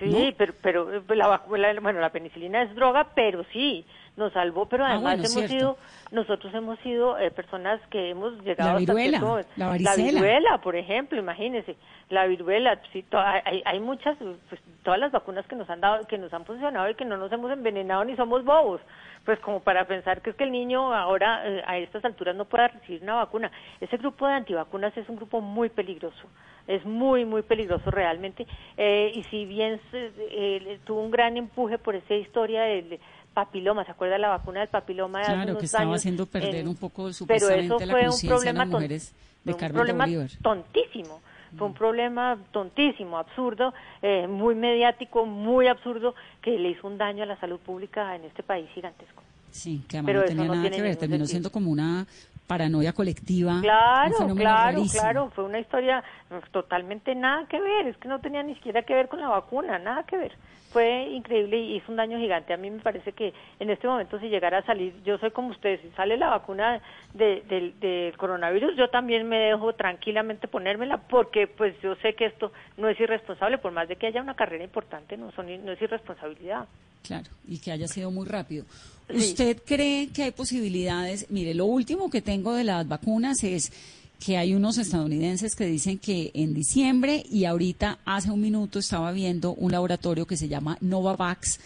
Sí, 0.00 0.06
¿no? 0.06 0.18
pero, 0.36 0.52
pero 0.60 0.92
eh, 0.96 1.00
la, 1.10 1.28
la- 1.28 1.78
bueno, 1.80 2.00
la 2.00 2.10
penicilina 2.10 2.60
es 2.64 2.74
droga, 2.74 3.06
pero 3.14 3.44
sí, 3.52 3.84
nos 4.16 4.32
salvó, 4.32 4.66
pero 4.66 4.84
Ah, 4.84 4.92
además 4.92 5.02
bueno, 5.02 5.18
hemos 5.24 5.32
cierto. 5.32 5.52
sido, 5.54 5.76
nosotros 6.10 6.54
hemos 6.54 6.78
sido 6.80 7.18
eh, 7.18 7.30
personas 7.30 7.80
que 7.90 8.10
hemos 8.10 8.32
llegado 8.44 8.70
La 8.72 8.76
hasta 8.78 8.94
viruela, 8.94 9.18
cierto- 9.18 9.48
la 9.56 9.66
varicela. 9.68 10.10
viruela, 10.12 10.58
por 10.62 10.76
ejemplo, 10.76 11.18
imagínense, 11.18 11.76
la 12.08 12.26
viruela, 12.26 12.80
sí, 12.92 13.02
to- 13.02 13.18
hay, 13.20 13.62
hay 13.64 13.80
muchas, 13.80 14.16
pues, 14.48 14.60
todas 14.82 14.98
las 15.00 15.12
vacunas 15.12 15.46
que 15.46 15.56
nos 15.56 15.68
han 15.68 15.80
dado, 15.80 16.06
que 16.06 16.16
nos 16.18 16.32
han 16.32 16.44
funcionado 16.46 16.88
y 16.88 16.94
que 16.94 17.04
no 17.04 17.16
nos 17.18 17.30
hemos 17.32 17.50
envenenado 17.50 18.04
ni 18.04 18.16
somos 18.16 18.44
bobos, 18.44 18.80
pues 19.24 19.38
como 19.40 19.60
para 19.60 19.84
pensar 19.86 20.22
que 20.22 20.30
es 20.30 20.36
que 20.36 20.44
el 20.44 20.52
niño 20.52 20.94
ahora 20.94 21.42
eh, 21.46 21.62
a 21.66 21.76
estas 21.78 22.04
alturas 22.04 22.34
no 22.36 22.44
pueda 22.46 22.68
recibir 22.68 23.02
una 23.02 23.16
vacuna. 23.16 23.50
Ese 23.80 23.96
grupo 23.98 24.26
de 24.26 24.34
antivacunas 24.34 24.96
es 24.96 25.08
un 25.08 25.16
grupo 25.16 25.40
muy 25.40 25.68
peligroso, 25.68 26.26
es 26.68 26.84
muy, 26.86 27.24
muy 27.24 27.42
peligroso 27.42 27.90
realmente, 27.90 28.46
eh, 28.76 29.10
y 29.14 29.24
si 29.24 29.44
bien 29.44 29.80
eh, 29.92 30.78
tuvo 30.84 31.00
un 31.02 31.10
gran 31.10 31.36
empuje 31.36 31.78
por 31.78 31.96
esa 31.96 32.14
historia 32.14 32.62
del 32.62 32.98
papiloma, 33.36 33.84
¿se 33.84 33.90
acuerda 33.90 34.16
la 34.16 34.28
vacuna 34.30 34.60
del 34.60 34.70
papiloma 34.70 35.18
de 35.18 35.24
hace 35.26 35.34
Claro, 35.34 35.50
unos 35.50 35.60
que 35.60 35.66
estaba 35.66 35.82
años? 35.84 35.96
haciendo 35.96 36.24
perder 36.26 36.54
En- 36.62 36.68
un 36.68 36.76
poco 36.76 37.02
pero 37.02 37.14
supuestamente 37.14 37.64
eso 37.66 37.78
la 37.86 37.92
un 37.92 38.40
de 38.40 38.52
las 38.54 38.66
mujeres 38.68 39.14
de 39.44 39.52
un 39.52 39.58
Carmen 39.58 39.74
problema 39.76 40.06
tontísimo 40.42 41.20
fue 41.58 41.66
un 41.66 41.74
problema 41.74 42.38
tontísimo 42.50 43.18
absurdo 43.18 43.74
eh, 44.00 44.26
muy 44.26 44.54
mediático 44.54 45.26
muy 45.26 45.68
absurdo 45.68 46.14
que 46.40 46.58
le 46.58 46.70
hizo 46.70 46.86
un 46.86 46.96
daño 46.96 47.22
a 47.24 47.26
la 47.26 47.38
salud 47.38 47.60
pública 47.60 48.16
en 48.16 48.24
este 48.24 48.42
país 48.42 48.68
gigantesco 48.74 49.22
Sí, 49.50 49.84
que 49.88 49.98
además 49.98 50.08
Pero 50.08 50.20
no 50.20 50.26
tenía 50.26 50.46
no 50.48 50.54
nada 50.54 50.70
que 50.70 50.82
ver, 50.82 50.96
terminó 50.96 51.18
sentido. 51.26 51.26
siendo 51.28 51.50
como 51.52 51.70
una 51.70 52.06
paranoia 52.46 52.92
colectiva. 52.92 53.60
Claro, 53.62 54.14
claro, 54.36 54.70
rarísimo. 54.74 55.00
claro, 55.02 55.30
fue 55.34 55.44
una 55.44 55.58
historia 55.58 56.04
pues, 56.28 56.42
totalmente 56.50 57.14
nada 57.14 57.46
que 57.48 57.60
ver, 57.60 57.86
es 57.88 57.96
que 57.96 58.08
no 58.08 58.20
tenía 58.20 58.42
ni 58.42 58.54
siquiera 58.54 58.82
que 58.82 58.94
ver 58.94 59.08
con 59.08 59.20
la 59.20 59.28
vacuna, 59.28 59.78
nada 59.78 60.02
que 60.04 60.16
ver. 60.16 60.32
Fue 60.76 61.08
increíble 61.10 61.58
y 61.58 61.76
hizo 61.76 61.90
un 61.90 61.96
daño 61.96 62.18
gigante. 62.18 62.52
A 62.52 62.58
mí 62.58 62.70
me 62.70 62.80
parece 62.80 63.12
que 63.12 63.32
en 63.58 63.70
este 63.70 63.86
momento 63.88 64.20
si 64.20 64.28
llegara 64.28 64.58
a 64.58 64.66
salir, 64.66 64.92
yo 65.06 65.16
soy 65.16 65.30
como 65.30 65.48
ustedes, 65.48 65.80
si 65.80 65.88
sale 65.96 66.18
la 66.18 66.28
vacuna 66.28 66.82
de- 67.14 67.40
del- 67.48 67.80
del 67.80 68.14
coronavirus, 68.18 68.76
yo 68.76 68.90
también 68.90 69.26
me 69.26 69.38
dejo 69.38 69.72
tranquilamente 69.72 70.48
ponérmela 70.48 70.98
porque 71.08 71.46
pues 71.46 71.74
yo 71.82 71.94
sé 72.02 72.12
que 72.14 72.26
esto 72.26 72.52
no 72.76 72.90
es 72.90 73.00
irresponsable, 73.00 73.56
por 73.56 73.72
más 73.72 73.88
de 73.88 73.96
que 73.96 74.06
haya 74.08 74.20
una 74.20 74.36
carrera 74.36 74.64
importante, 74.64 75.16
no, 75.16 75.32
son, 75.32 75.46
no 75.64 75.72
es 75.72 75.80
irresponsabilidad. 75.80 76.66
Claro, 77.02 77.30
y 77.48 77.58
que 77.58 77.72
haya 77.72 77.88
sido 77.88 78.10
muy 78.10 78.26
rápido. 78.26 78.66
Sí. 79.08 79.16
¿Usted 79.16 79.62
cree 79.64 80.08
que 80.12 80.24
hay 80.24 80.32
posibilidades? 80.32 81.30
Mire, 81.30 81.54
lo 81.54 81.64
último 81.64 82.10
que 82.10 82.20
tengo 82.20 82.52
de 82.52 82.64
las 82.64 82.86
vacunas 82.86 83.42
es 83.44 83.72
que 84.18 84.36
hay 84.36 84.54
unos 84.54 84.78
estadounidenses 84.78 85.54
que 85.54 85.66
dicen 85.66 85.98
que 85.98 86.30
en 86.34 86.54
diciembre 86.54 87.24
y 87.30 87.44
ahorita 87.44 87.98
hace 88.04 88.30
un 88.30 88.40
minuto 88.40 88.78
estaba 88.78 89.12
viendo 89.12 89.52
un 89.54 89.72
laboratorio 89.72 90.26
que 90.26 90.36
se 90.36 90.48
llama 90.48 90.78
Novavax 90.80 91.60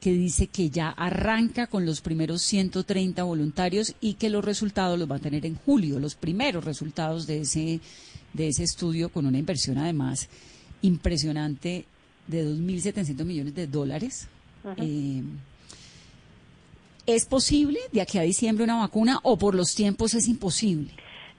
que 0.00 0.12
dice 0.12 0.48
que 0.48 0.68
ya 0.68 0.90
arranca 0.90 1.66
con 1.66 1.86
los 1.86 2.02
primeros 2.02 2.42
130 2.42 3.22
voluntarios 3.22 3.94
y 4.02 4.14
que 4.14 4.28
los 4.28 4.44
resultados 4.44 4.98
los 4.98 5.10
va 5.10 5.16
a 5.16 5.18
tener 5.20 5.46
en 5.46 5.56
julio, 5.56 5.98
los 5.98 6.14
primeros 6.14 6.64
resultados 6.64 7.26
de 7.26 7.40
ese 7.40 7.80
de 8.34 8.48
ese 8.48 8.64
estudio 8.64 9.08
con 9.08 9.24
una 9.24 9.38
inversión 9.38 9.78
además 9.78 10.28
impresionante 10.82 11.86
de 12.26 12.44
2.700 12.44 13.24
millones 13.24 13.54
de 13.54 13.66
dólares. 13.66 14.28
Eh, 14.76 15.22
¿Es 17.06 17.24
posible 17.26 17.78
de 17.92 18.00
aquí 18.00 18.18
a 18.18 18.22
diciembre 18.22 18.64
una 18.64 18.76
vacuna 18.76 19.20
o 19.22 19.38
por 19.38 19.54
los 19.54 19.74
tiempos 19.74 20.14
es 20.14 20.28
imposible? 20.28 20.90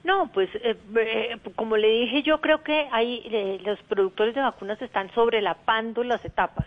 No, 0.06 0.30
pues 0.32 0.48
eh, 0.54 0.76
eh, 0.96 1.36
como 1.56 1.76
le 1.76 1.88
dije, 1.88 2.22
yo 2.22 2.40
creo 2.40 2.62
que 2.62 2.86
hay 2.92 3.22
eh, 3.24 3.58
los 3.64 3.76
productores 3.88 4.36
de 4.36 4.40
vacunas 4.40 4.80
están 4.80 5.10
sobrelapando 5.14 6.04
las 6.04 6.24
etapas 6.24 6.66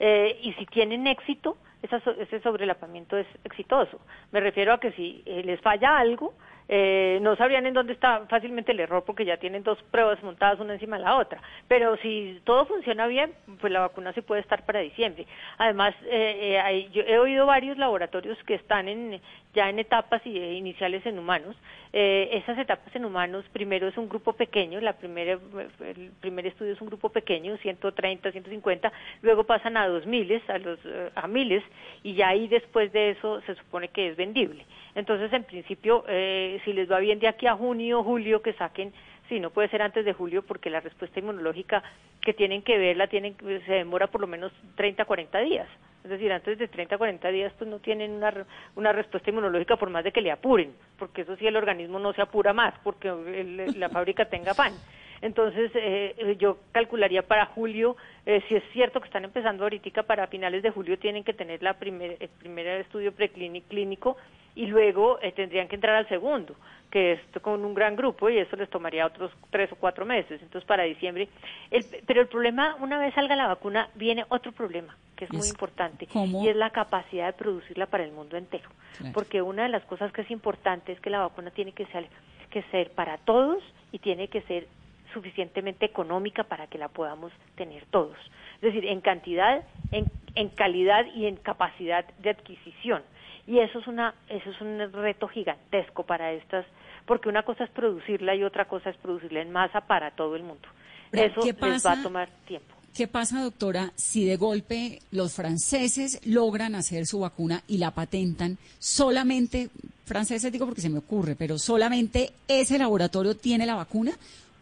Eh, 0.00 0.38
y 0.42 0.52
si 0.54 0.64
tienen 0.66 1.06
éxito, 1.08 1.56
ese 1.82 2.38
sobrelapamiento 2.40 3.16
es 3.18 3.26
exitoso. 3.44 3.98
Me 4.32 4.38
refiero 4.40 4.72
a 4.72 4.78
que 4.78 4.92
si 4.92 5.22
les 5.26 5.60
falla 5.60 5.98
algo, 5.98 6.34
eh, 6.68 7.18
no 7.20 7.34
sabrían 7.34 7.66
en 7.66 7.74
dónde 7.74 7.94
está 7.94 8.26
fácilmente 8.28 8.70
el 8.72 8.78
error 8.80 9.02
porque 9.04 9.24
ya 9.24 9.38
tienen 9.38 9.62
dos 9.64 9.78
pruebas 9.90 10.22
montadas 10.22 10.60
una 10.60 10.74
encima 10.74 10.98
de 10.98 11.02
la 11.04 11.16
otra. 11.16 11.40
Pero 11.66 11.96
si 11.96 12.40
todo 12.44 12.64
funciona 12.66 13.06
bien, 13.08 13.32
pues 13.60 13.72
la 13.72 13.80
vacuna 13.80 14.12
sí 14.12 14.20
puede 14.20 14.40
estar 14.42 14.64
para 14.66 14.80
diciembre. 14.80 15.26
Además, 15.58 15.94
eh, 16.04 16.60
hay- 16.62 16.88
yo 16.92 17.02
he 17.02 17.18
oído 17.18 17.44
varios 17.46 17.76
laboratorios 17.76 18.38
que 18.44 18.54
están 18.54 18.86
en, 18.86 19.20
ya 19.54 19.68
en 19.68 19.78
etapas 19.78 20.22
eh, 20.24 20.54
iniciales 20.54 21.04
en 21.06 21.18
humanos. 21.18 21.56
Eh, 21.92 22.28
esas 22.32 22.58
etapas 22.58 22.94
en 22.94 23.04
humanos, 23.04 23.44
primero 23.52 23.88
es 23.88 23.96
un 23.96 24.08
grupo 24.08 24.34
pequeño, 24.34 24.80
la 24.80 24.92
primera, 24.92 25.38
el 25.80 26.10
primer 26.20 26.46
estudio 26.46 26.72
es 26.72 26.80
un 26.82 26.88
grupo 26.88 27.08
pequeño, 27.08 27.56
130, 27.56 28.30
150, 28.30 28.92
luego 29.22 29.44
pasan 29.44 29.76
a 29.78 29.88
dos 29.88 30.04
miles, 30.04 30.42
a, 30.50 30.58
los, 30.58 30.78
eh, 30.84 31.10
a 31.14 31.26
miles, 31.26 31.64
y 32.02 32.14
ya 32.14 32.28
ahí 32.28 32.46
después 32.46 32.92
de 32.92 33.10
eso 33.10 33.40
se 33.42 33.54
supone 33.54 33.88
que 33.88 34.08
es 34.08 34.16
vendible. 34.16 34.66
Entonces, 34.94 35.32
en 35.32 35.44
principio, 35.44 36.04
eh, 36.08 36.60
si 36.64 36.74
les 36.74 36.90
va 36.90 36.98
bien 36.98 37.20
de 37.20 37.28
aquí 37.28 37.46
a 37.46 37.54
junio, 37.54 38.02
julio, 38.04 38.42
que 38.42 38.52
saquen, 38.52 38.92
sí, 39.28 39.40
no 39.40 39.50
puede 39.50 39.68
ser 39.68 39.80
antes 39.80 40.04
de 40.04 40.12
julio 40.12 40.42
porque 40.42 40.68
la 40.70 40.80
respuesta 40.80 41.20
inmunológica 41.20 41.82
que 42.20 42.34
tienen 42.34 42.62
que 42.62 42.76
verla 42.76 43.06
tienen, 43.06 43.34
se 43.64 43.72
demora 43.72 44.08
por 44.08 44.20
lo 44.20 44.26
menos 44.26 44.52
30, 44.76 45.06
40 45.06 45.38
días. 45.40 45.68
Es 46.04 46.10
decir, 46.10 46.32
antes 46.32 46.56
de 46.58 46.68
30, 46.68 46.96
40 46.96 47.28
días, 47.28 47.52
pues 47.58 47.68
no 47.68 47.80
tienen 47.80 48.12
una, 48.12 48.32
una 48.76 48.92
respuesta 48.92 49.30
inmunológica 49.30 49.76
por 49.76 49.90
más 49.90 50.04
de 50.04 50.12
que 50.12 50.20
le 50.20 50.30
apuren, 50.30 50.72
porque 50.98 51.22
eso 51.22 51.36
sí 51.36 51.46
el 51.46 51.56
organismo 51.56 51.98
no 51.98 52.12
se 52.12 52.22
apura 52.22 52.52
más, 52.52 52.72
porque 52.84 53.08
el- 53.08 53.78
la 53.78 53.88
fábrica 53.90 54.24
tenga 54.26 54.52
afán. 54.52 54.78
Entonces, 55.20 55.72
eh, 55.74 56.36
yo 56.38 56.58
calcularía 56.72 57.22
para 57.22 57.46
julio, 57.46 57.96
eh, 58.24 58.40
si 58.48 58.54
es 58.54 58.62
cierto 58.72 59.00
que 59.00 59.06
están 59.06 59.24
empezando 59.24 59.64
ahorita, 59.64 60.04
para 60.04 60.28
finales 60.28 60.62
de 60.62 60.70
julio 60.70 60.98
tienen 60.98 61.24
que 61.24 61.32
tener 61.34 61.62
la 61.62 61.74
primer, 61.74 62.16
el 62.20 62.28
primer 62.28 62.66
estudio 62.80 63.12
preclínico 63.12 64.16
y 64.54 64.66
luego 64.66 65.18
eh, 65.20 65.32
tendrían 65.32 65.66
que 65.68 65.74
entrar 65.74 65.96
al 65.96 66.08
segundo, 66.08 66.54
que 66.90 67.12
es 67.12 67.20
con 67.42 67.64
un 67.64 67.74
gran 67.74 67.96
grupo 67.96 68.30
y 68.30 68.38
eso 68.38 68.54
les 68.56 68.70
tomaría 68.70 69.06
otros 69.06 69.32
tres 69.50 69.70
o 69.72 69.76
cuatro 69.76 70.06
meses. 70.06 70.40
Entonces, 70.40 70.66
para 70.66 70.84
diciembre. 70.84 71.28
El- 71.70 71.84
pero 72.06 72.20
el 72.20 72.28
problema, 72.28 72.76
una 72.80 72.98
vez 72.98 73.12
salga 73.14 73.34
la 73.34 73.48
vacuna, 73.48 73.88
viene 73.96 74.24
otro 74.28 74.52
problema, 74.52 74.96
que 75.18 75.24
es 75.24 75.32
muy 75.32 75.48
importante, 75.48 76.06
¿cómo? 76.06 76.44
y 76.44 76.48
es 76.48 76.54
la 76.54 76.70
capacidad 76.70 77.26
de 77.26 77.32
producirla 77.32 77.86
para 77.86 78.04
el 78.04 78.12
mundo 78.12 78.36
entero. 78.36 78.70
Claro. 78.96 79.12
Porque 79.12 79.42
una 79.42 79.64
de 79.64 79.68
las 79.68 79.84
cosas 79.84 80.12
que 80.12 80.22
es 80.22 80.30
importante 80.30 80.92
es 80.92 81.00
que 81.00 81.10
la 81.10 81.18
vacuna 81.18 81.50
tiene 81.50 81.72
que 81.72 81.86
ser, 81.86 82.06
que 82.50 82.62
ser 82.70 82.92
para 82.92 83.18
todos 83.18 83.62
y 83.90 83.98
tiene 83.98 84.28
que 84.28 84.42
ser 84.42 84.68
suficientemente 85.12 85.86
económica 85.86 86.44
para 86.44 86.68
que 86.68 86.78
la 86.78 86.88
podamos 86.88 87.32
tener 87.56 87.84
todos. 87.86 88.16
Es 88.56 88.60
decir, 88.60 88.86
en 88.86 89.00
cantidad, 89.00 89.64
en, 89.90 90.06
en 90.36 90.50
calidad 90.50 91.04
y 91.16 91.26
en 91.26 91.34
capacidad 91.34 92.06
de 92.20 92.30
adquisición. 92.30 93.02
Y 93.48 93.58
eso 93.58 93.80
es 93.80 93.88
una 93.88 94.14
eso 94.28 94.50
es 94.50 94.60
un 94.60 94.92
reto 94.92 95.26
gigantesco 95.26 96.04
para 96.04 96.30
estas, 96.32 96.64
porque 97.06 97.28
una 97.28 97.42
cosa 97.42 97.64
es 97.64 97.70
producirla 97.70 98.36
y 98.36 98.44
otra 98.44 98.66
cosa 98.66 98.90
es 98.90 98.96
producirla 98.98 99.40
en 99.40 99.50
masa 99.50 99.80
para 99.80 100.12
todo 100.12 100.36
el 100.36 100.44
mundo. 100.44 100.68
Eso 101.10 101.40
¿qué 101.40 101.56
les 101.66 101.84
va 101.84 101.92
a 101.92 102.02
tomar 102.02 102.28
tiempo. 102.46 102.77
¿Qué 102.94 103.06
pasa, 103.06 103.42
doctora, 103.42 103.92
si 103.94 104.24
de 104.24 104.36
golpe 104.36 105.02
los 105.12 105.32
franceses 105.32 106.20
logran 106.24 106.74
hacer 106.74 107.06
su 107.06 107.20
vacuna 107.20 107.62
y 107.68 107.78
la 107.78 107.92
patentan 107.92 108.58
solamente, 108.80 109.70
franceses 110.04 110.50
digo 110.50 110.66
porque 110.66 110.80
se 110.80 110.88
me 110.88 110.98
ocurre, 110.98 111.36
pero 111.36 111.58
solamente 111.58 112.32
ese 112.48 112.78
laboratorio 112.78 113.36
tiene 113.36 113.66
la 113.66 113.76
vacuna? 113.76 114.12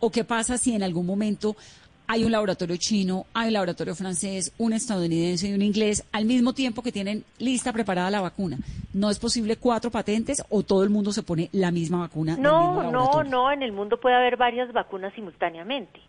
¿O 0.01 0.11
qué 0.11 0.25
pasa 0.25 0.59
si 0.59 0.75
en 0.75 0.83
algún 0.83 1.07
momento 1.07 1.57
hay 2.07 2.25
un 2.25 2.33
laboratorio 2.33 2.77
chino, 2.77 3.27
hay 3.33 3.49
un 3.49 3.55
laboratorio 3.55 3.95
francés, 3.95 4.53
un 4.59 4.73
estadounidense 4.73 5.49
y 5.49 5.55
un 5.55 5.63
inglés 5.63 6.05
al 6.13 6.25
mismo 6.25 6.53
tiempo 6.53 6.83
que 6.83 6.93
tienen 6.93 7.25
lista 7.39 7.73
preparada 7.73 8.11
la 8.11 8.21
vacuna? 8.21 8.59
¿No 8.93 9.11
es 9.11 9.19
posible 9.19 9.57
cuatro 9.57 9.91
patentes 9.91 10.43
o 10.51 10.63
todo 10.63 10.83
el 10.83 10.91
mundo 10.91 11.13
se 11.13 11.23
pone 11.23 11.49
la 11.53 11.71
misma 11.71 12.01
vacuna? 12.01 12.35
del 12.35 12.43
mismo 12.43 12.83
No, 12.83 12.93
no, 12.93 13.25
no, 13.25 13.51
en 13.51 13.63
el 13.63 13.73
mundo 13.73 13.99
puede 13.99 14.15
haber 14.15 14.37
varias 14.37 14.73
vacunas 14.73 15.15
simultáneamente. 15.15 16.01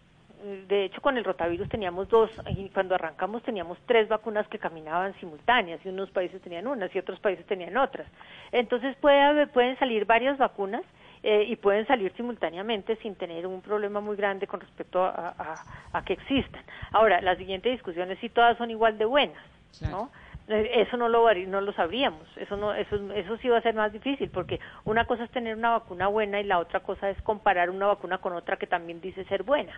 De 0.68 0.86
hecho, 0.86 1.02
con 1.02 1.18
el 1.18 1.24
rotavirus 1.24 1.68
teníamos 1.68 2.08
dos, 2.10 2.30
y 2.56 2.70
cuando 2.70 2.96
arrancamos 2.96 3.44
teníamos 3.44 3.78
tres 3.86 4.08
vacunas 4.08 4.48
que 4.48 4.60
caminaban 4.60 5.14
simultáneas, 5.20 5.80
y 5.86 5.90
unos 5.90 6.10
países 6.12 6.42
tenían 6.42 6.68
unas 6.68 6.94
y 6.96 7.00
otros 7.00 7.20
países 7.20 7.46
tenían 7.46 7.76
otras. 7.76 8.08
Entonces 8.52 8.96
puede 8.98 9.22
haber, 9.22 9.50
pueden 9.50 9.78
salir 9.80 10.06
varias 10.06 10.38
vacunas 10.38 10.84
eh, 11.24 11.44
y 11.48 11.56
pueden 11.58 11.86
salir 11.88 12.14
simultáneamente 12.16 12.96
sin 12.98 13.16
tener 13.16 13.46
un 13.48 13.62
problema 13.62 14.00
muy 14.00 14.16
grande 14.16 14.48
con 14.48 14.60
respecto 14.62 15.04
a, 15.04 15.10
a- 15.38 15.64
a 15.94 16.02
que 16.04 16.14
existan. 16.14 16.64
Ahora, 16.92 17.20
la 17.22 17.36
siguiente 17.36 17.70
discusión 17.70 18.10
es 18.12 18.20
si 18.20 18.30
todas 18.30 18.58
son 18.58 18.70
igual 18.72 18.98
de 18.98 19.06
buenas, 19.06 19.44
¿no? 19.92 20.10
Eh, 20.50 20.84
Eso 20.88 20.96
no 20.96 21.10
lo 21.10 21.34
no 21.34 21.60
lo 21.60 21.74
sabríamos, 21.74 22.26
eso 22.38 22.56
no 22.56 22.74
eso 22.74 22.96
eso 23.14 23.36
sí 23.38 23.50
va 23.50 23.58
a 23.58 23.62
ser 23.62 23.74
más 23.76 23.92
difícil 23.92 24.30
porque 24.30 24.62
una 24.86 25.04
cosa 25.04 25.26
es 25.26 25.30
tener 25.32 25.58
una 25.58 25.72
vacuna 25.72 26.08
buena 26.08 26.40
y 26.40 26.46
la 26.46 26.60
otra 26.60 26.80
cosa 26.80 27.10
es 27.10 27.22
comparar 27.24 27.70
una 27.70 27.88
vacuna 27.88 28.20
con 28.20 28.32
otra 28.34 28.56
que 28.56 28.66
también 28.68 29.02
dice 29.02 29.26
ser 29.26 29.44
buena. 29.44 29.74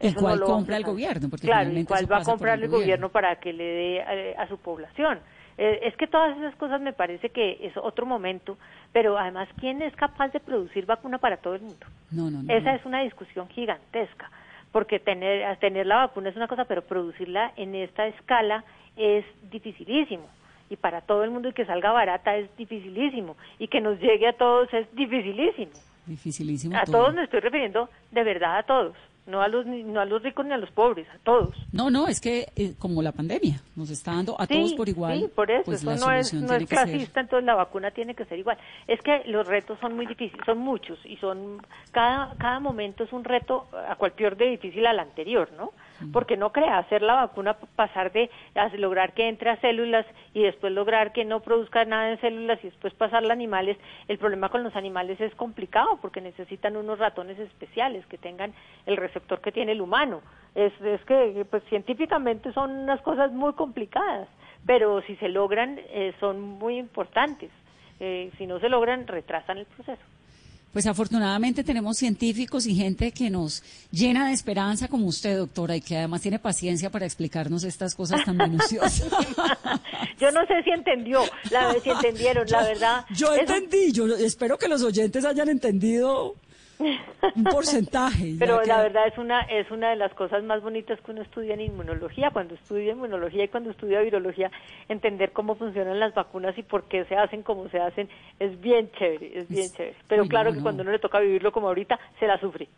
¿Y 0.00 0.08
Eso 0.08 0.20
cuál 0.20 0.34
no 0.34 0.40
lo 0.40 0.46
vamos 0.46 0.56
compra 0.58 0.76
el 0.76 0.84
gobierno? 0.84 1.28
Porque 1.30 1.46
claro, 1.46 1.70
cuál 1.86 2.04
eso 2.04 2.12
va 2.12 2.18
a 2.18 2.24
comprar 2.24 2.58
el 2.58 2.64
el 2.64 2.68
gobierno. 2.68 2.84
gobierno 2.84 3.08
para 3.10 3.36
que 3.36 3.52
le 3.52 3.64
dé 3.64 4.34
a 4.36 4.46
su 4.48 4.58
población. 4.58 5.20
Eh, 5.56 5.80
es 5.84 5.96
que 5.96 6.06
todas 6.06 6.36
esas 6.36 6.54
cosas 6.56 6.80
me 6.80 6.92
parece 6.92 7.30
que 7.30 7.58
es 7.62 7.76
otro 7.76 8.06
momento, 8.06 8.58
pero 8.92 9.16
además, 9.16 9.48
¿quién 9.60 9.82
es 9.82 9.94
capaz 9.94 10.28
de 10.32 10.40
producir 10.40 10.84
vacuna 10.84 11.18
para 11.18 11.36
todo 11.36 11.54
el 11.54 11.62
mundo? 11.62 11.86
No, 12.10 12.30
no, 12.30 12.42
no. 12.42 12.52
Esa 12.52 12.72
no. 12.72 12.76
es 12.76 12.84
una 12.86 13.02
discusión 13.02 13.48
gigantesca, 13.48 14.30
porque 14.72 14.98
tener, 14.98 15.56
tener 15.58 15.86
la 15.86 16.06
vacuna 16.06 16.30
es 16.30 16.36
una 16.36 16.48
cosa, 16.48 16.64
pero 16.64 16.82
producirla 16.82 17.52
en 17.56 17.74
esta 17.76 18.06
escala 18.08 18.64
es 18.96 19.24
dificilísimo. 19.50 20.26
Y 20.70 20.76
para 20.76 21.02
todo 21.02 21.22
el 21.22 21.30
mundo 21.30 21.48
y 21.48 21.52
que 21.52 21.66
salga 21.66 21.92
barata 21.92 22.36
es 22.36 22.48
dificilísimo. 22.56 23.36
Y 23.58 23.68
que 23.68 23.80
nos 23.80 24.00
llegue 24.00 24.28
a 24.28 24.32
todos 24.32 24.72
es 24.72 24.92
dificilísimo. 24.96 25.72
Dificilísimo. 26.06 26.76
A 26.76 26.84
todo. 26.84 27.02
todos 27.02 27.14
me 27.14 27.24
estoy 27.24 27.40
refiriendo 27.40 27.88
de 28.10 28.24
verdad 28.24 28.58
a 28.58 28.62
todos. 28.64 28.96
No 29.26 29.40
a 29.40 29.48
los, 29.48 29.64
no 29.64 30.00
a 30.00 30.04
los 30.04 30.22
ricos 30.22 30.44
ni 30.44 30.52
a 30.52 30.58
los 30.58 30.70
pobres, 30.70 31.08
a 31.08 31.18
todos. 31.18 31.56
No, 31.72 31.90
no, 31.90 32.08
es 32.08 32.20
que 32.20 32.48
eh, 32.56 32.74
como 32.78 33.02
la 33.02 33.12
pandemia 33.12 33.60
nos 33.74 33.88
está 33.88 34.12
dando 34.12 34.38
a 34.38 34.46
todos 34.46 34.74
por 34.74 34.88
igual. 34.88 35.18
Sí, 35.18 35.28
por 35.34 35.50
eso, 35.50 35.64
pues 35.64 35.82
eso 35.82 36.06
no 36.06 36.12
es, 36.12 36.34
no 36.34 36.54
es 36.54 36.66
clasista, 36.66 37.20
entonces 37.20 37.46
la 37.46 37.54
vacuna 37.54 37.90
tiene 37.90 38.14
que 38.14 38.26
ser 38.26 38.38
igual. 38.38 38.58
Es 38.86 39.00
que 39.00 39.22
los 39.26 39.46
retos 39.46 39.78
son 39.80 39.96
muy 39.96 40.06
difíciles, 40.06 40.44
son 40.44 40.58
muchos 40.58 40.98
y 41.04 41.16
son 41.16 41.62
cada 41.90 42.34
cada 42.36 42.60
momento 42.60 43.04
es 43.04 43.12
un 43.12 43.24
reto 43.24 43.66
a 43.88 43.96
cual 43.96 44.12
peor 44.12 44.36
de 44.36 44.50
difícil 44.50 44.86
al 44.86 44.98
anterior, 44.98 45.50
¿no? 45.56 45.72
Porque 46.12 46.36
no 46.36 46.50
crea 46.50 46.78
hacer 46.78 47.02
la 47.02 47.14
vacuna 47.14 47.54
pasar 47.76 48.12
de 48.12 48.30
lograr 48.78 49.12
que 49.12 49.28
entre 49.28 49.50
a 49.50 49.60
células 49.60 50.04
y 50.32 50.42
después 50.42 50.72
lograr 50.72 51.12
que 51.12 51.24
no 51.24 51.40
produzca 51.40 51.84
nada 51.84 52.10
en 52.10 52.20
células 52.20 52.58
y 52.62 52.68
después 52.68 52.92
pasarla 52.94 53.30
a 53.30 53.32
animales. 53.32 53.76
El 54.08 54.18
problema 54.18 54.48
con 54.48 54.64
los 54.64 54.74
animales 54.76 55.20
es 55.20 55.34
complicado 55.34 55.98
porque 56.02 56.20
necesitan 56.20 56.76
unos 56.76 56.98
ratones 56.98 57.38
especiales 57.38 58.04
que 58.06 58.18
tengan 58.18 58.52
el 58.86 58.96
receptor 58.96 59.40
que 59.40 59.52
tiene 59.52 59.72
el 59.72 59.80
humano. 59.80 60.20
Es, 60.54 60.72
es 60.82 61.00
que 61.04 61.46
pues 61.50 61.62
científicamente 61.64 62.52
son 62.52 62.70
unas 62.70 63.00
cosas 63.02 63.32
muy 63.32 63.52
complicadas, 63.54 64.28
pero 64.66 65.02
si 65.02 65.16
se 65.16 65.28
logran 65.28 65.80
eh, 65.88 66.12
son 66.20 66.40
muy 66.40 66.78
importantes. 66.78 67.50
Eh, 68.00 68.32
si 68.38 68.46
no 68.46 68.58
se 68.58 68.68
logran 68.68 69.06
retrasan 69.06 69.58
el 69.58 69.66
proceso. 69.66 70.02
Pues 70.74 70.88
afortunadamente 70.88 71.62
tenemos 71.62 71.96
científicos 71.96 72.66
y 72.66 72.74
gente 72.74 73.12
que 73.12 73.30
nos 73.30 73.62
llena 73.92 74.26
de 74.26 74.34
esperanza 74.34 74.88
como 74.88 75.06
usted, 75.06 75.38
doctora, 75.38 75.76
y 75.76 75.80
que 75.80 75.96
además 75.96 76.20
tiene 76.20 76.40
paciencia 76.40 76.90
para 76.90 77.06
explicarnos 77.06 77.62
estas 77.62 77.94
cosas 77.94 78.24
tan 78.24 78.36
minuciosas. 78.36 79.06
Yo 80.18 80.32
no 80.32 80.44
sé 80.46 80.64
si 80.64 80.70
entendió, 80.70 81.22
la 81.52 81.76
si 81.80 81.90
entendieron, 81.90 82.48
la 82.48 82.64
verdad. 82.64 83.04
Yo 83.14 83.32
entendí, 83.34 83.92
yo 83.92 84.06
espero 84.16 84.58
que 84.58 84.68
los 84.68 84.82
oyentes 84.82 85.24
hayan 85.24 85.48
entendido 85.48 86.34
un 86.78 87.44
porcentaje. 87.44 88.34
Pero 88.38 88.60
que- 88.60 88.66
la 88.68 88.82
verdad 88.82 89.06
es 89.06 89.16
una 89.18 89.40
es 89.42 89.70
una 89.70 89.90
de 89.90 89.96
las 89.96 90.12
cosas 90.14 90.42
más 90.44 90.62
bonitas 90.62 91.00
que 91.00 91.10
uno 91.12 91.22
estudia 91.22 91.54
en 91.54 91.60
inmunología, 91.60 92.30
cuando 92.32 92.54
estudia 92.54 92.92
inmunología 92.92 93.44
y 93.44 93.48
cuando 93.48 93.70
estudia 93.70 94.00
virología, 94.00 94.50
entender 94.88 95.32
cómo 95.32 95.54
funcionan 95.54 96.00
las 96.00 96.14
vacunas 96.14 96.56
y 96.58 96.62
por 96.62 96.84
qué 96.88 97.04
se 97.06 97.16
hacen 97.16 97.42
como 97.42 97.68
se 97.68 97.78
hacen 97.78 98.08
es 98.40 98.60
bien 98.60 98.90
chévere, 98.98 99.38
es 99.40 99.48
bien 99.48 99.64
Es- 99.64 99.72
chévere. 99.74 99.96
Pero 100.08 100.22
uy, 100.22 100.28
claro 100.28 100.50
no, 100.50 100.54
que 100.54 100.58
no. 100.58 100.62
cuando 100.64 100.82
uno 100.82 100.92
le 100.92 100.98
toca 100.98 101.20
vivirlo 101.20 101.52
como 101.52 101.68
ahorita, 101.68 101.98
se 102.18 102.26
la 102.26 102.38
sufre. 102.40 102.68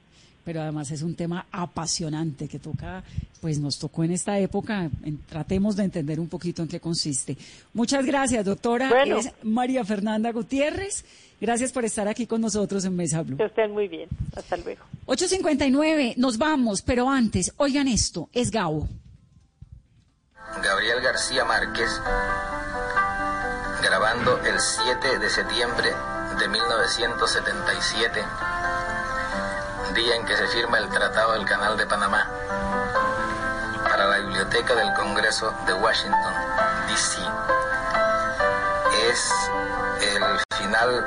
pero 0.44 0.60
además 0.60 0.92
es 0.92 1.02
un 1.02 1.16
tema 1.16 1.44
apasionante 1.50 2.46
que 2.46 2.60
toca, 2.60 3.02
pues 3.40 3.58
nos 3.58 3.80
tocó 3.80 4.04
en 4.04 4.12
esta 4.12 4.38
época, 4.38 4.88
en- 5.02 5.18
tratemos 5.26 5.74
de 5.74 5.82
entender 5.82 6.20
un 6.20 6.28
poquito 6.28 6.62
en 6.62 6.68
qué 6.68 6.78
consiste. 6.78 7.36
Muchas 7.74 8.06
gracias, 8.06 8.44
doctora. 8.44 8.88
Bueno. 8.88 9.16
Es 9.18 9.32
María 9.42 9.84
Fernanda 9.84 10.30
Gutiérrez. 10.30 11.04
Gracias 11.40 11.70
por 11.72 11.84
estar 11.84 12.08
aquí 12.08 12.26
con 12.26 12.40
nosotros 12.40 12.84
en 12.84 12.96
Mesa 12.96 13.22
Blue. 13.22 13.36
Que 13.36 13.44
estén 13.44 13.72
muy 13.72 13.88
bien. 13.88 14.08
Hasta 14.34 14.56
luego. 14.56 14.84
8.59, 15.06 16.16
nos 16.16 16.38
vamos, 16.38 16.82
pero 16.82 17.10
antes, 17.10 17.52
oigan 17.58 17.88
esto, 17.88 18.28
es 18.32 18.50
Gabo. 18.50 18.88
Gabriel 20.62 21.00
García 21.02 21.44
Márquez, 21.44 21.90
grabando 23.82 24.38
el 24.38 24.58
7 24.58 25.18
de 25.18 25.28
septiembre 25.28 25.90
de 26.40 26.48
1977, 26.48 28.20
día 29.94 30.16
en 30.16 30.24
que 30.24 30.36
se 30.36 30.46
firma 30.48 30.78
el 30.78 30.88
Tratado 30.88 31.34
del 31.34 31.44
Canal 31.44 31.76
de 31.76 31.86
Panamá, 31.86 32.30
para 33.84 34.06
la 34.06 34.18
Biblioteca 34.18 34.74
del 34.74 34.92
Congreso 34.94 35.52
de 35.66 35.74
Washington, 35.74 36.34
D.C. 36.88 37.20
Es 39.16 40.12
el 40.14 40.58
final 40.58 41.06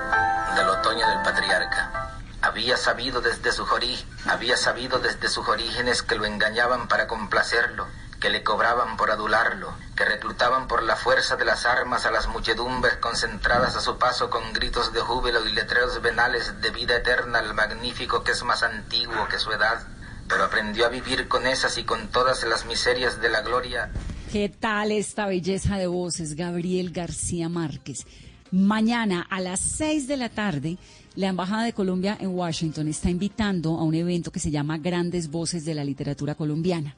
del 0.56 0.68
otoño 0.70 1.08
del 1.08 1.22
patriarca. 1.22 2.16
Había 2.42 2.76
sabido 2.76 3.22
desde 3.22 3.52
sus 3.52 3.70
ori- 3.70 4.04
había 4.28 4.58
sabido 4.58 4.98
desde 4.98 5.28
sus 5.30 5.48
orígenes 5.48 6.02
que 6.02 6.16
lo 6.16 6.26
engañaban 6.26 6.88
para 6.88 7.08
complacerlo, 7.08 7.86
que 8.20 8.32
le 8.32 8.44
cobraban 8.44 8.98
por 8.98 9.12
adularlo, 9.12 9.76
que 9.96 10.06
reclutaban 10.06 10.68
por 10.68 10.82
la 10.82 10.96
fuerza 10.96 11.36
de 11.36 11.46
las 11.46 11.68
armas 11.68 12.08
a 12.08 12.12
las 12.12 12.26
muchedumbres 12.26 12.96
concentradas 12.98 13.76
a 13.76 13.82
su 13.82 14.00
paso 14.00 14.32
con 14.32 14.54
gritos 14.54 14.92
de 14.92 15.02
júbilo 15.02 15.46
y 15.46 15.52
letreros 15.52 16.02
venales 16.02 16.62
de 16.62 16.72
vida 16.72 16.96
eterna 16.96 17.38
al 17.38 17.54
magnífico 17.54 18.24
que 18.24 18.32
es 18.32 18.44
más 18.44 18.64
antiguo 18.64 19.28
que 19.28 19.38
su 19.38 19.52
edad, 19.52 19.84
pero 20.28 20.46
aprendió 20.46 20.88
a 20.88 20.90
vivir 20.90 21.28
con 21.28 21.46
esas 21.46 21.78
y 21.78 21.84
con 21.84 22.08
todas 22.08 22.42
las 22.44 22.66
miserias 22.66 23.22
de 23.22 23.30
la 23.30 23.42
gloria 23.42 23.92
¿Qué 24.32 24.48
tal 24.48 24.92
esta 24.92 25.26
belleza 25.26 25.78
de 25.78 25.88
voces, 25.88 26.36
Gabriel 26.36 26.92
García 26.92 27.50
Márquez? 27.50 28.06
Mañana 28.52 29.26
a 29.28 29.42
las 29.42 29.60
6 29.60 30.08
de 30.08 30.18
la 30.18 30.30
tarde, 30.30 30.78
la 31.16 31.30
Embajada 31.30 31.64
de 31.64 31.74
Colombia 31.74 32.16
en 32.22 32.36
Washington 32.36 32.88
está 32.90 33.10
invitando 33.10 33.76
a 33.76 33.84
un 33.84 33.96
evento 33.96 34.30
que 34.32 34.40
se 34.40 34.52
llama 34.52 34.78
Grandes 34.78 35.32
Voces 35.32 35.66
de 35.66 35.74
la 35.74 35.84
Literatura 35.84 36.36
Colombiana. 36.36 36.96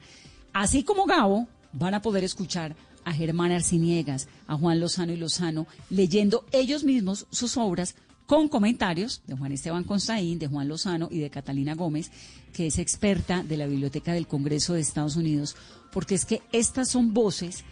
Así 0.52 0.82
como 0.82 1.06
Gabo, 1.06 1.48
van 1.72 1.94
a 1.94 2.02
poder 2.02 2.22
escuchar 2.22 2.76
a 3.02 3.14
Germán 3.14 3.50
Arciniegas, 3.50 4.28
a 4.46 4.58
Juan 4.58 4.78
Lozano 4.78 5.14
y 5.14 5.16
Lozano, 5.16 5.66
leyendo 5.88 6.44
ellos 6.52 6.84
mismos 6.84 7.26
sus 7.30 7.56
obras 7.56 7.94
con 8.26 8.48
comentarios 8.48 9.22
de 9.26 9.36
Juan 9.36 9.52
Esteban 9.52 9.84
Constaín, 9.84 10.38
de 10.38 10.46
Juan 10.46 10.68
Lozano 10.68 11.08
y 11.10 11.18
de 11.18 11.30
Catalina 11.30 11.74
Gómez, 11.74 12.10
que 12.52 12.66
es 12.66 12.78
experta 12.78 13.42
de 13.42 13.56
la 13.56 13.66
Biblioteca 13.66 14.12
del 14.12 14.26
Congreso 14.26 14.74
de 14.74 14.80
Estados 14.80 15.16
Unidos, 15.16 15.56
porque 15.92 16.14
es 16.14 16.24
que 16.24 16.42
estas 16.52 16.88
son 16.88 17.12
voces 17.12 17.64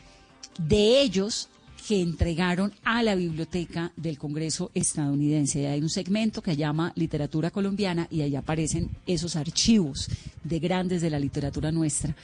de 0.58 1.00
ellos 1.00 1.48
que 1.88 2.00
entregaron 2.00 2.72
a 2.84 3.02
la 3.02 3.14
biblioteca 3.14 3.92
del 3.96 4.18
Congreso 4.18 4.70
estadounidense. 4.74 5.66
Hay 5.66 5.80
un 5.80 5.88
segmento 5.88 6.42
que 6.42 6.56
llama 6.56 6.92
Literatura 6.94 7.50
Colombiana 7.50 8.06
y 8.10 8.20
ahí 8.20 8.36
aparecen 8.36 8.90
esos 9.06 9.36
archivos 9.36 10.08
de 10.44 10.58
grandes 10.58 11.00
de 11.02 11.10
la 11.10 11.18
literatura 11.18 11.72
nuestra. 11.72 12.14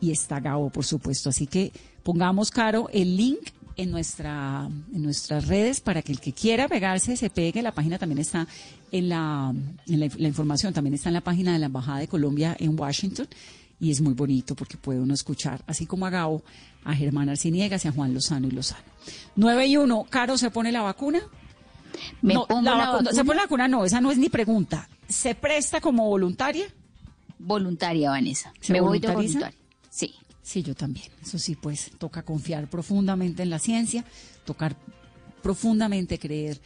Y 0.00 0.10
está 0.10 0.40
Gabo, 0.40 0.70
por 0.70 0.84
supuesto. 0.84 1.30
Así 1.30 1.46
que 1.46 1.72
pongamos, 2.02 2.50
Caro, 2.50 2.88
el 2.92 3.16
link 3.16 3.38
en, 3.76 3.90
nuestra, 3.90 4.68
en 4.92 5.02
nuestras 5.02 5.46
redes 5.48 5.80
para 5.80 6.02
que 6.02 6.12
el 6.12 6.20
que 6.20 6.32
quiera 6.32 6.68
pegarse 6.68 7.16
se 7.16 7.30
pegue. 7.30 7.62
La 7.62 7.72
página 7.72 7.98
también 7.98 8.18
está 8.20 8.46
en 8.92 9.08
la, 9.08 9.52
en 9.86 10.00
la, 10.00 10.08
la 10.16 10.28
información, 10.28 10.72
también 10.72 10.94
está 10.94 11.08
en 11.08 11.14
la 11.14 11.20
página 11.20 11.52
de 11.52 11.58
la 11.58 11.66
Embajada 11.66 11.98
de 11.98 12.08
Colombia 12.08 12.56
en 12.58 12.78
Washington 12.78 13.26
y 13.80 13.90
es 13.90 14.00
muy 14.00 14.14
bonito 14.14 14.54
porque 14.54 14.76
puede 14.76 15.00
uno 15.00 15.14
escuchar, 15.14 15.62
así 15.66 15.84
como 15.86 16.06
a 16.06 16.10
Gabo, 16.10 16.42
a 16.84 16.94
Germán 16.94 17.28
Arciniegas 17.28 17.84
y 17.84 17.88
a 17.88 17.92
Juan 17.92 18.14
Lozano 18.14 18.46
y 18.46 18.50
Lozano. 18.52 18.84
9 19.36 19.66
y 19.66 19.76
1, 19.76 20.06
Caro, 20.10 20.38
¿se 20.38 20.50
pone 20.50 20.70
la 20.72 20.82
vacuna? 20.82 21.20
Me 22.22 22.34
no, 22.34 22.46
pongo 22.46 22.62
la 22.62 22.76
la 22.76 22.84
vacu- 22.86 22.92
vacuna. 22.92 23.12
¿Se 23.12 23.24
pone 23.24 23.36
la 23.36 23.42
vacuna? 23.42 23.68
No, 23.68 23.84
esa 23.84 24.00
no 24.00 24.10
es 24.10 24.18
ni 24.18 24.28
pregunta. 24.28 24.88
¿Se 25.08 25.34
presta 25.34 25.80
como 25.80 26.08
voluntaria? 26.08 26.66
Voluntaria, 27.38 28.10
Vanessa. 28.10 28.52
¿Se 28.60 28.72
Me 28.72 28.80
voy 28.80 28.98
de 29.00 29.08
voluntaria. 29.08 29.52
Sí. 29.90 30.14
Sí, 30.44 30.62
yo 30.62 30.74
también. 30.74 31.06
Eso 31.22 31.38
sí, 31.38 31.56
pues 31.56 31.90
toca 31.98 32.22
confiar 32.22 32.68
profundamente 32.68 33.42
en 33.42 33.50
la 33.50 33.58
ciencia, 33.58 34.04
tocar 34.44 34.76
profundamente 35.42 36.18
creer 36.18 36.60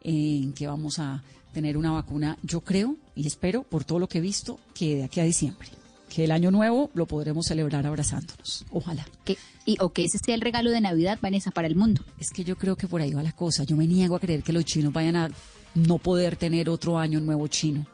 en 0.00 0.54
que 0.54 0.66
vamos 0.66 0.98
a 0.98 1.22
tener 1.52 1.76
una 1.76 1.92
vacuna, 1.92 2.38
yo 2.42 2.62
creo 2.62 2.96
y 3.14 3.26
espero, 3.26 3.64
por 3.64 3.84
todo 3.84 3.98
lo 3.98 4.08
que 4.08 4.18
he 4.18 4.22
visto, 4.22 4.58
que 4.74 4.96
de 4.96 5.04
aquí 5.04 5.20
a 5.20 5.24
diciembre, 5.24 5.68
que 6.08 6.24
el 6.24 6.30
año 6.30 6.50
nuevo 6.50 6.90
lo 6.94 7.04
podremos 7.06 7.46
celebrar 7.46 7.86
abrazándonos. 7.86 8.64
Ojalá. 8.70 9.06
Que, 9.24 9.36
y, 9.66 9.76
o 9.80 9.92
que 9.92 10.04
ese 10.04 10.18
sea 10.18 10.34
el 10.34 10.40
regalo 10.40 10.70
de 10.70 10.80
Navidad, 10.80 11.18
Vanessa, 11.20 11.50
para 11.50 11.68
el 11.68 11.76
mundo. 11.76 12.02
Es 12.18 12.30
que 12.30 12.44
yo 12.44 12.56
creo 12.56 12.76
que 12.76 12.88
por 12.88 13.02
ahí 13.02 13.12
va 13.12 13.22
la 13.22 13.32
cosa. 13.32 13.64
Yo 13.64 13.76
me 13.76 13.86
niego 13.86 14.16
a 14.16 14.20
creer 14.20 14.42
que 14.42 14.54
los 14.54 14.64
chinos 14.64 14.92
vayan 14.92 15.16
a 15.16 15.30
no 15.74 15.98
poder 15.98 16.36
tener 16.36 16.70
otro 16.70 16.98
año 16.98 17.20
nuevo 17.20 17.46
chino 17.48 17.86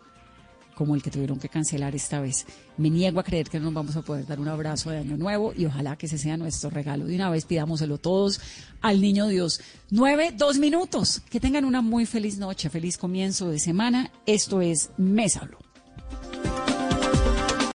como 0.74 0.94
el 0.94 1.02
que 1.02 1.10
tuvieron 1.10 1.38
que 1.38 1.48
cancelar 1.48 1.94
esta 1.94 2.20
vez. 2.20 2.46
Me 2.76 2.90
niego 2.90 3.20
a 3.20 3.24
creer 3.24 3.48
que 3.48 3.58
no 3.58 3.66
nos 3.66 3.74
vamos 3.74 3.96
a 3.96 4.02
poder 4.02 4.26
dar 4.26 4.40
un 4.40 4.48
abrazo 4.48 4.90
de 4.90 4.98
año 4.98 5.16
nuevo 5.16 5.52
y 5.56 5.66
ojalá 5.66 5.96
que 5.96 6.06
ese 6.06 6.18
sea 6.18 6.36
nuestro 6.36 6.70
regalo. 6.70 7.06
De 7.06 7.14
una 7.14 7.30
vez 7.30 7.44
pidámoselo 7.44 7.98
todos 7.98 8.40
al 8.80 9.00
niño 9.00 9.28
Dios. 9.28 9.60
Nueve, 9.90 10.32
dos 10.36 10.58
minutos. 10.58 11.20
Que 11.30 11.40
tengan 11.40 11.64
una 11.64 11.82
muy 11.82 12.06
feliz 12.06 12.38
noche, 12.38 12.70
feliz 12.70 12.98
comienzo 12.98 13.50
de 13.50 13.58
semana. 13.58 14.10
Esto 14.26 14.60
es 14.60 14.90
Mesa 14.96 15.44
Blue. 15.44 15.58